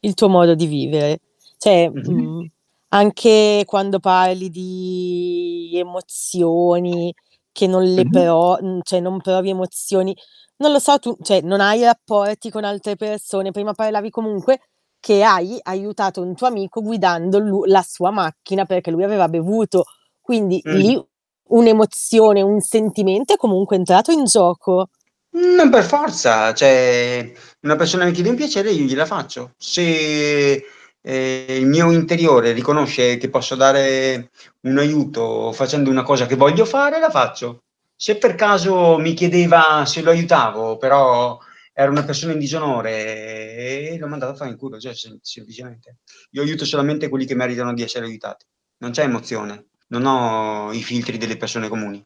il 0.00 0.14
tuo 0.14 0.28
modo 0.28 0.54
di 0.54 0.66
vivere. 0.66 1.20
Cioè, 1.58 1.88
Mhm. 1.90 2.12
mh, 2.12 2.46
anche 2.94 3.62
quando 3.66 3.98
parli 4.00 4.50
di 4.50 5.70
emozioni, 5.74 7.12
che 7.50 7.66
non 7.66 7.82
le 7.84 8.04
Mhm. 8.04 8.10
pro- 8.10 8.58
mh, 8.60 8.80
cioè 8.82 9.00
non 9.00 9.20
provi 9.20 9.48
emozioni, 9.50 10.14
non 10.58 10.72
lo 10.72 10.78
so, 10.78 10.98
tu, 10.98 11.16
cioè 11.22 11.40
non 11.40 11.60
hai 11.60 11.82
rapporti 11.82 12.50
con 12.50 12.64
altre 12.64 12.96
persone. 12.96 13.50
Prima 13.50 13.72
parlavi 13.74 14.10
comunque 14.10 14.60
che 15.00 15.22
hai 15.24 15.58
aiutato 15.62 16.20
un 16.22 16.34
tuo 16.34 16.46
amico 16.46 16.80
guidando 16.82 17.38
lu- 17.38 17.64
la 17.64 17.82
sua 17.82 18.10
macchina 18.10 18.64
perché 18.66 18.90
lui 18.90 19.04
aveva 19.04 19.28
bevuto. 19.28 19.84
Quindi 20.20 20.62
Mm. 20.68 20.72
lì 20.76 21.04
un'emozione, 21.48 22.40
un 22.42 22.60
sentimento 22.60 23.32
è 23.34 23.36
comunque 23.36 23.76
entrato 23.76 24.12
in 24.12 24.24
gioco. 24.24 24.88
Non 25.30 25.70
per 25.70 25.82
forza, 25.82 26.52
cioè 26.52 27.32
una 27.62 27.76
persona 27.76 28.04
mi 28.04 28.12
chiede 28.12 28.28
un 28.28 28.36
piacere, 28.36 28.70
io 28.70 28.84
gliela 28.84 29.06
faccio. 29.06 29.52
Se 29.56 30.62
eh, 31.02 31.56
il 31.58 31.66
mio 31.66 31.90
interiore 31.90 32.52
riconosce 32.52 33.16
che 33.16 33.28
posso 33.28 33.54
dare 33.56 34.30
un 34.62 34.78
aiuto 34.78 35.52
facendo 35.52 35.90
una 35.90 36.02
cosa 36.02 36.26
che 36.26 36.36
voglio 36.36 36.64
fare, 36.64 37.00
la 37.00 37.10
faccio. 37.10 37.64
Se 37.94 38.16
per 38.16 38.34
caso 38.34 38.98
mi 38.98 39.12
chiedeva 39.14 39.84
se 39.84 40.02
lo 40.02 40.10
aiutavo, 40.10 40.76
però 40.76 41.38
era 41.72 41.90
una 41.90 42.04
persona 42.04 42.32
in 42.32 42.38
disonore, 42.38 43.90
e 43.92 43.96
l'ho 43.98 44.06
mandato 44.06 44.32
a 44.32 44.36
fare 44.36 44.50
in 44.50 44.56
culo, 44.56 44.78
cioè, 44.78 44.94
sem- 44.94 45.18
semplicemente. 45.20 45.98
Io 46.30 46.42
aiuto 46.42 46.64
solamente 46.64 47.08
quelli 47.08 47.24
che 47.24 47.34
meritano 47.34 47.72
di 47.74 47.82
essere 47.82 48.06
aiutati. 48.06 48.44
Non 48.78 48.90
c'è 48.90 49.04
emozione, 49.04 49.66
non 49.88 50.04
ho 50.04 50.72
i 50.72 50.82
filtri 50.82 51.16
delle 51.16 51.36
persone 51.36 51.68
comuni. 51.68 52.04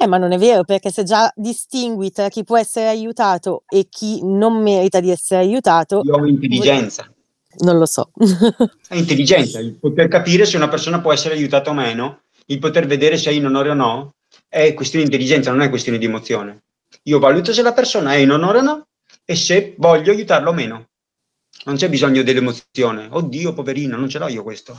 Eh, 0.00 0.06
ma 0.06 0.16
non 0.16 0.30
è 0.30 0.38
vero, 0.38 0.62
perché 0.62 0.92
se 0.92 1.02
già 1.02 1.30
distingui 1.34 2.12
tra 2.12 2.28
chi 2.28 2.44
può 2.44 2.56
essere 2.56 2.86
aiutato 2.86 3.64
e 3.68 3.88
chi 3.88 4.20
non 4.22 4.62
merita 4.62 5.00
di 5.00 5.10
essere 5.10 5.40
aiutato, 5.40 6.02
Io 6.04 6.14
ho 6.14 6.24
intelligenza. 6.26 7.12
Non 7.58 7.78
lo 7.78 7.86
so. 7.86 8.10
È 8.88 8.94
intelligenza, 8.94 9.58
il 9.58 9.78
poter 9.78 10.08
capire 10.08 10.46
se 10.46 10.56
una 10.56 10.68
persona 10.68 11.00
può 11.00 11.12
essere 11.12 11.34
aiutata 11.34 11.70
o 11.70 11.74
meno, 11.74 12.22
il 12.46 12.58
poter 12.58 12.86
vedere 12.86 13.16
se 13.18 13.30
è 13.30 13.32
in 13.32 13.44
onore 13.44 13.70
o 13.70 13.74
no, 13.74 14.14
è 14.48 14.72
questione 14.74 15.04
di 15.04 15.10
intelligenza, 15.10 15.50
non 15.50 15.60
è 15.60 15.68
questione 15.68 15.98
di 15.98 16.06
emozione. 16.06 16.62
Io 17.04 17.18
valuto 17.18 17.52
se 17.52 17.62
la 17.62 17.72
persona 17.72 18.14
è 18.14 18.16
in 18.16 18.30
onore 18.30 18.58
o 18.58 18.62
no 18.62 18.86
e 19.24 19.36
se 19.36 19.74
voglio 19.76 20.12
aiutarlo 20.12 20.50
o 20.50 20.54
meno. 20.54 20.88
Non 21.64 21.76
c'è 21.76 21.88
bisogno 21.88 22.22
dell'emozione. 22.22 23.08
Oddio, 23.10 23.52
poverino, 23.52 23.96
non 23.96 24.08
ce 24.08 24.18
l'ho 24.18 24.28
io 24.28 24.42
questo. 24.42 24.78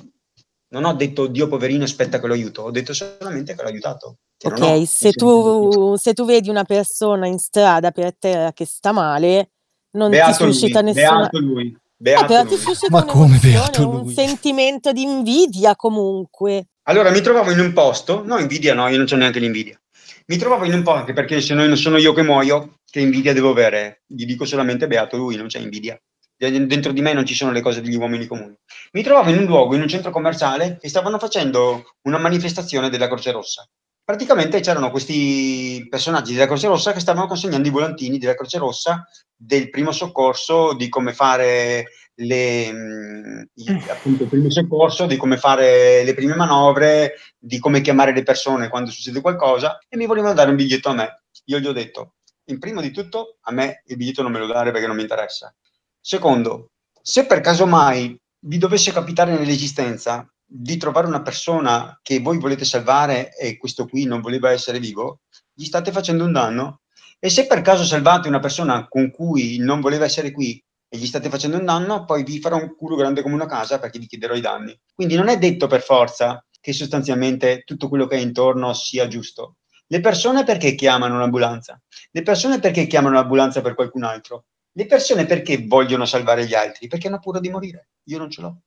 Non 0.70 0.86
ho 0.86 0.94
detto, 0.94 1.24
oddio, 1.24 1.48
poverino, 1.48 1.84
aspetta 1.84 2.20
che 2.20 2.28
lo 2.28 2.34
aiuto. 2.34 2.64
Ho 2.64 2.72
detto 2.72 2.94
solamente 2.94 3.56
che 3.56 3.62
l'ho 3.62 3.68
aiutato. 3.68 4.18
Che 4.38 4.50
non 4.50 4.62
ho 4.62 4.76
Ok, 4.76 4.88
se 4.88 5.12
tu, 5.12 5.96
se 5.98 6.14
tu 6.14 6.26
vedi 6.26 6.50
una 6.50 6.64
persona 6.64 7.28
in 7.28 7.38
strada 7.38 7.92
per 7.92 8.16
terra 8.18 8.54
che 8.54 8.66
sta 8.66 8.92
male, 8.92 9.52
non 9.92 10.12
ti 10.12 10.18
Beato 10.18 10.46
lui, 10.46 10.54
suscita 10.54 10.82
nessuna... 10.82 11.18
beato 11.18 11.40
lui, 11.40 11.78
beato 12.00 12.46
ti 12.48 12.56
lui. 12.56 12.90
Ma 12.90 13.04
come 13.04 13.38
beato 13.38 13.90
un 13.90 14.02
lui? 14.04 14.14
sentimento 14.14 14.92
di 14.92 15.04
invidia 15.04 15.76
comunque. 15.76 16.68
Allora 16.84 17.12
mi 17.12 17.22
trovavo 17.22 17.52
in 17.52 17.60
un 17.60 17.74
posto, 17.74 18.24
no 18.26 18.40
invidia 18.40 18.74
no, 18.74 18.88
io 18.88 18.98
non 18.98 19.06
c'ho 19.06 19.16
neanche 19.16 19.40
l'invidia. 19.40 19.80
Mi 20.28 20.38
trovavo 20.38 20.66
in 20.66 20.74
un 20.74 20.84
posto, 20.84 21.00
anche 21.00 21.14
perché 21.14 21.42
se 21.42 21.54
no 21.54 21.66
non 21.66 21.78
sono 21.78 21.98
io 21.98 22.14
che 22.14 22.24
muoio, 22.24 22.80
che 22.90 23.00
invidia 23.00 23.34
devo 23.34 23.50
avere? 23.50 24.04
Gli 24.08 24.26
dico 24.26 24.46
solamente 24.46 24.88
beato 24.88 25.18
lui, 25.18 25.36
non 25.36 25.48
c'è 25.48 25.60
invidia. 25.60 26.00
Dentro 26.36 26.94
di 26.94 27.02
me 27.02 27.12
non 27.12 27.26
ci 27.26 27.36
sono 27.36 27.52
le 27.52 27.62
cose 27.62 27.82
degli 27.82 27.96
uomini 27.96 28.26
comuni. 28.26 28.56
Mi 28.94 29.04
trovavo 29.04 29.30
in 29.30 29.40
un 29.40 29.46
luogo, 29.46 29.76
in 29.76 29.82
un 29.82 29.90
centro 29.90 30.10
commerciale, 30.10 30.78
e 30.80 30.88
stavano 30.88 31.20
facendo 31.20 31.84
una 32.04 32.18
manifestazione 32.18 32.90
della 32.90 33.08
Croce 33.08 33.32
Rossa. 33.32 33.68
Praticamente 34.10 34.60
c'erano 34.60 34.90
questi 34.90 35.86
personaggi 35.88 36.34
della 36.34 36.48
Croce 36.48 36.66
Rossa 36.66 36.94
che 36.94 37.00
stavano 37.00 37.28
consegnando 37.28 37.68
i 37.68 37.72
volantini 37.72 38.18
della 38.18 38.34
Croce 38.34 38.58
Rossa 38.58 39.08
del 39.36 39.70
primo 39.70 39.92
soccorso, 39.92 40.74
di 40.74 40.90
come 40.90 41.14
fare 41.14 41.86
le, 42.16 42.72
mh, 42.72 43.50
i- 43.54 43.84
appunto, 43.88 44.24
il 44.24 44.30
primo 44.30 44.50
soccorso, 44.50 45.06
di 45.06 45.16
come 45.16 45.38
fare 45.38 46.04
le 46.04 46.16
prime 46.16 46.34
manovre, 46.34 47.18
di 47.38 47.60
come 47.60 47.82
chiamare 47.82 48.12
le 48.12 48.24
persone 48.24 48.68
quando 48.68 48.90
succede 48.90 49.22
qualcosa 49.22 49.78
e 49.88 49.96
mi 49.96 50.08
volevano 50.08 50.34
dare 50.34 50.50
un 50.50 50.56
biglietto 50.56 50.90
a 50.90 50.94
me. 50.96 51.22
Io 51.46 51.60
gli 51.60 51.68
ho 51.68 51.72
detto, 51.72 52.16
in 52.46 52.58
primo 52.58 52.82
di 52.82 52.90
tutto, 52.90 53.38
a 53.42 53.52
me 53.52 53.84
il 53.86 53.96
biglietto 53.96 54.24
non 54.24 54.32
me 54.32 54.40
lo 54.40 54.48
dare 54.48 54.72
perché 54.72 54.88
non 54.88 54.96
mi 54.96 55.04
interessa. 55.04 55.54
Secondo, 56.02 56.72
se 57.00 57.28
per 57.28 57.42
caso 57.42 57.68
mai 57.68 58.20
vi 58.40 58.58
dovesse 58.58 58.92
capitare 58.92 59.38
nell'esistenza 59.38 60.28
di 60.52 60.78
trovare 60.78 61.06
una 61.06 61.22
persona 61.22 62.00
che 62.02 62.20
voi 62.20 62.40
volete 62.40 62.66
salvare 62.66 63.36
e 63.38 63.58
questo 63.58 63.86
qui 63.86 64.06
non 64.06 64.20
voleva 64.20 64.50
essere 64.50 64.80
vivo, 64.80 65.22
gli 65.54 65.66
state 65.66 65.92
facendo 65.92 66.24
un 66.26 66.32
danno. 66.32 66.82
E 67.20 67.30
se 67.30 67.46
per 67.46 67.62
caso 67.62 67.84
salvate 67.84 68.28
una 68.28 68.40
persona 68.40 68.88
con 68.88 69.12
cui 69.12 69.58
non 69.60 69.80
voleva 69.80 70.06
essere 70.06 70.32
qui 70.32 70.62
e 70.88 70.98
gli 70.98 71.06
state 71.06 71.30
facendo 71.30 71.58
un 71.58 71.66
danno, 71.66 72.06
poi 72.06 72.24
vi 72.24 72.40
farò 72.40 72.58
un 72.58 72.76
culo 72.76 72.96
grande 72.96 73.22
come 73.22 73.36
una 73.36 73.46
casa 73.46 73.78
perché 73.78 74.00
vi 74.00 74.08
chiederò 74.08 74.34
i 74.34 74.42
danni. 74.42 74.78
Quindi 74.96 75.16
non 75.16 75.28
è 75.28 75.38
detto 75.38 75.68
per 75.68 75.82
forza 75.82 76.44
che 76.60 76.74
sostanzialmente 76.74 77.62
tutto 77.64 77.88
quello 77.88 78.08
che 78.08 78.16
è 78.16 78.20
intorno 78.20 78.74
sia 78.74 79.08
giusto. 79.08 79.58
Le 79.86 80.00
persone 80.00 80.44
perché 80.44 80.74
chiamano 80.76 81.16
un'ambulanza? 81.16 81.80
Le 82.12 82.24
persone 82.24 82.60
perché 82.60 82.88
chiamano 82.88 83.18
un'ambulanza 83.18 83.62
per 83.62 83.76
qualcun 83.76 84.04
altro? 84.04 84.46
Le 84.72 84.86
persone 84.86 85.26
perché 85.26 85.66
vogliono 85.66 86.06
salvare 86.06 86.46
gli 86.46 86.54
altri? 86.54 86.88
Perché 86.88 87.08
hanno 87.08 87.20
paura 87.20 87.40
di 87.40 87.50
morire. 87.50 87.90
Io 88.06 88.18
non 88.18 88.30
ce 88.30 88.42
l'ho. 88.42 88.62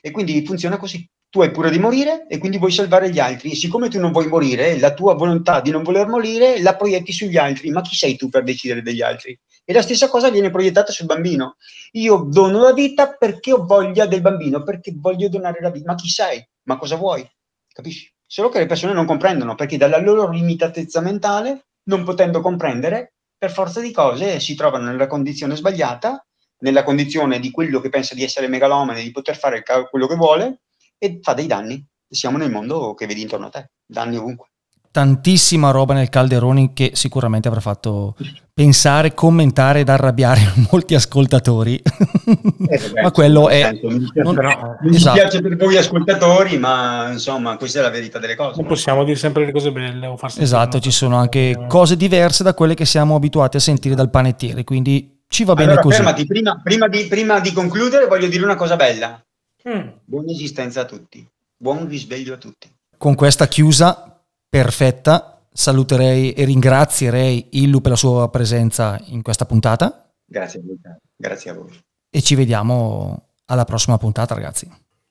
E 0.00 0.10
quindi 0.10 0.44
funziona 0.44 0.76
così. 0.76 1.08
Tu 1.34 1.40
hai 1.40 1.50
paura 1.50 1.68
di 1.68 1.80
morire 1.80 2.28
e 2.28 2.38
quindi 2.38 2.58
vuoi 2.58 2.70
salvare 2.70 3.10
gli 3.10 3.18
altri. 3.18 3.50
E 3.50 3.54
siccome 3.56 3.88
tu 3.88 3.98
non 3.98 4.12
vuoi 4.12 4.28
morire, 4.28 4.78
la 4.78 4.94
tua 4.94 5.14
volontà 5.14 5.60
di 5.60 5.72
non 5.72 5.82
voler 5.82 6.06
morire 6.06 6.62
la 6.62 6.76
proietti 6.76 7.10
sugli 7.10 7.36
altri. 7.36 7.70
Ma 7.70 7.80
chi 7.80 7.96
sei 7.96 8.14
tu 8.14 8.28
per 8.28 8.44
decidere 8.44 8.82
degli 8.82 9.02
altri? 9.02 9.36
E 9.64 9.72
la 9.72 9.82
stessa 9.82 10.08
cosa 10.08 10.30
viene 10.30 10.52
proiettata 10.52 10.92
sul 10.92 11.06
bambino. 11.06 11.56
Io 11.94 12.18
dono 12.30 12.62
la 12.62 12.72
vita 12.72 13.14
perché 13.14 13.52
ho 13.52 13.66
voglia 13.66 14.06
del 14.06 14.20
bambino, 14.20 14.62
perché 14.62 14.92
voglio 14.94 15.28
donare 15.28 15.58
la 15.60 15.70
vita. 15.70 15.90
Ma 15.90 15.96
chi 15.96 16.08
sei? 16.08 16.40
Ma 16.68 16.76
cosa 16.76 16.94
vuoi? 16.94 17.28
Capisci? 17.66 18.14
Solo 18.24 18.48
che 18.48 18.60
le 18.60 18.66
persone 18.66 18.92
non 18.92 19.04
comprendono, 19.04 19.56
perché 19.56 19.76
dalla 19.76 19.98
loro 19.98 20.30
limitatezza 20.30 21.00
mentale, 21.00 21.64
non 21.88 22.04
potendo 22.04 22.42
comprendere, 22.42 23.14
per 23.36 23.50
forza 23.50 23.80
di 23.80 23.90
cose 23.90 24.38
si 24.38 24.54
trovano 24.54 24.84
nella 24.84 25.08
condizione 25.08 25.56
sbagliata, 25.56 26.24
nella 26.58 26.84
condizione 26.84 27.40
di 27.40 27.50
quello 27.50 27.80
che 27.80 27.88
pensa 27.88 28.14
di 28.14 28.22
essere 28.22 28.46
megalomane, 28.46 29.02
di 29.02 29.10
poter 29.10 29.36
fare 29.36 29.64
quello 29.90 30.06
che 30.06 30.14
vuole, 30.14 30.60
e 31.04 31.18
fa 31.22 31.34
dei 31.34 31.46
danni. 31.46 31.84
Siamo 32.08 32.38
nel 32.38 32.50
mondo 32.50 32.94
che 32.94 33.06
vedi 33.06 33.22
intorno 33.22 33.46
a 33.46 33.50
te, 33.50 33.70
danni 33.86 34.16
ovunque. 34.16 34.46
Tantissima 34.94 35.72
roba 35.72 35.92
nel 35.92 36.08
Calderoni 36.08 36.72
che 36.72 36.92
sicuramente 36.94 37.48
avrà 37.48 37.58
fatto 37.58 38.14
pensare, 38.52 39.12
commentare 39.12 39.80
ed 39.80 39.88
arrabbiare 39.88 40.40
molti 40.70 40.94
ascoltatori. 40.94 41.80
Eh, 42.66 43.02
Ma 43.02 43.10
quello 43.10 43.48
è... 43.50 43.60
senso, 43.60 43.88
mi 43.88 43.98
dispiace, 43.98 44.22
non- 44.22 44.34
Però 44.34 44.48
mi 44.80 44.96
esatto. 44.96 45.12
dispiace 45.20 45.40
per 45.42 45.56
voi 45.56 45.76
ascoltatori, 45.76 46.56
ma 46.58 47.10
insomma, 47.12 47.56
questa 47.56 47.80
è 47.80 47.82
la 47.82 47.90
verità 47.90 48.18
delle 48.18 48.34
cose. 48.36 48.58
non 48.60 48.66
possiamo 48.68 49.04
dire 49.04 49.16
sempre 49.18 49.44
le 49.44 49.52
cose 49.52 49.70
belle 49.72 50.06
o 50.06 50.16
far 50.16 50.30
sentire 50.30 50.44
Esatto, 50.46 50.80
ci 50.80 50.90
sono 50.90 51.16
anche 51.16 51.66
cose 51.68 51.96
diverse 51.96 52.42
da 52.42 52.54
quelle 52.54 52.74
che 52.74 52.86
siamo 52.86 53.14
abituati 53.16 53.58
a 53.58 53.60
sentire 53.60 53.94
dal 53.94 54.08
panettiere, 54.10 54.64
quindi 54.64 55.20
ci 55.28 55.44
va 55.44 55.52
bene 55.54 55.72
Allora, 55.72 55.82
così. 55.82 55.96
fermati, 55.96 56.26
prima, 56.26 56.58
prima 56.62 56.88
di, 56.88 57.06
prima 57.06 57.40
di 57.40 57.52
concludere 57.52 58.06
voglio 58.06 58.28
dire 58.28 58.42
una 58.44 58.56
cosa 58.56 58.76
bella. 58.76 59.20
Mm. 59.68 59.88
Buona 60.04 60.30
esistenza 60.30 60.82
a 60.82 60.84
tutti, 60.84 61.26
buon 61.56 61.88
risveglio 61.88 62.34
a 62.34 62.36
tutti. 62.36 62.70
Con 62.98 63.14
questa 63.14 63.48
chiusa 63.48 64.20
perfetta 64.48 65.46
saluterei 65.52 66.32
e 66.32 66.44
ringrazierei 66.44 67.48
Illu 67.52 67.80
per 67.80 67.92
la 67.92 67.96
sua 67.96 68.28
presenza 68.30 69.00
in 69.06 69.22
questa 69.22 69.46
puntata 69.46 70.10
Grazie 70.26 70.60
a 70.60 70.62
voi, 70.64 70.78
grazie 71.16 71.50
a 71.50 71.54
voi. 71.54 71.80
e 72.10 72.22
ci 72.22 72.34
vediamo 72.34 73.28
alla 73.46 73.64
prossima 73.64 73.96
puntata 73.98 74.34
ragazzi. 74.34 74.70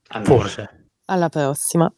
Andiamo. 0.09 0.39
Forse. 0.39 0.87
Alla 1.05 1.29
prossima. 1.29 1.91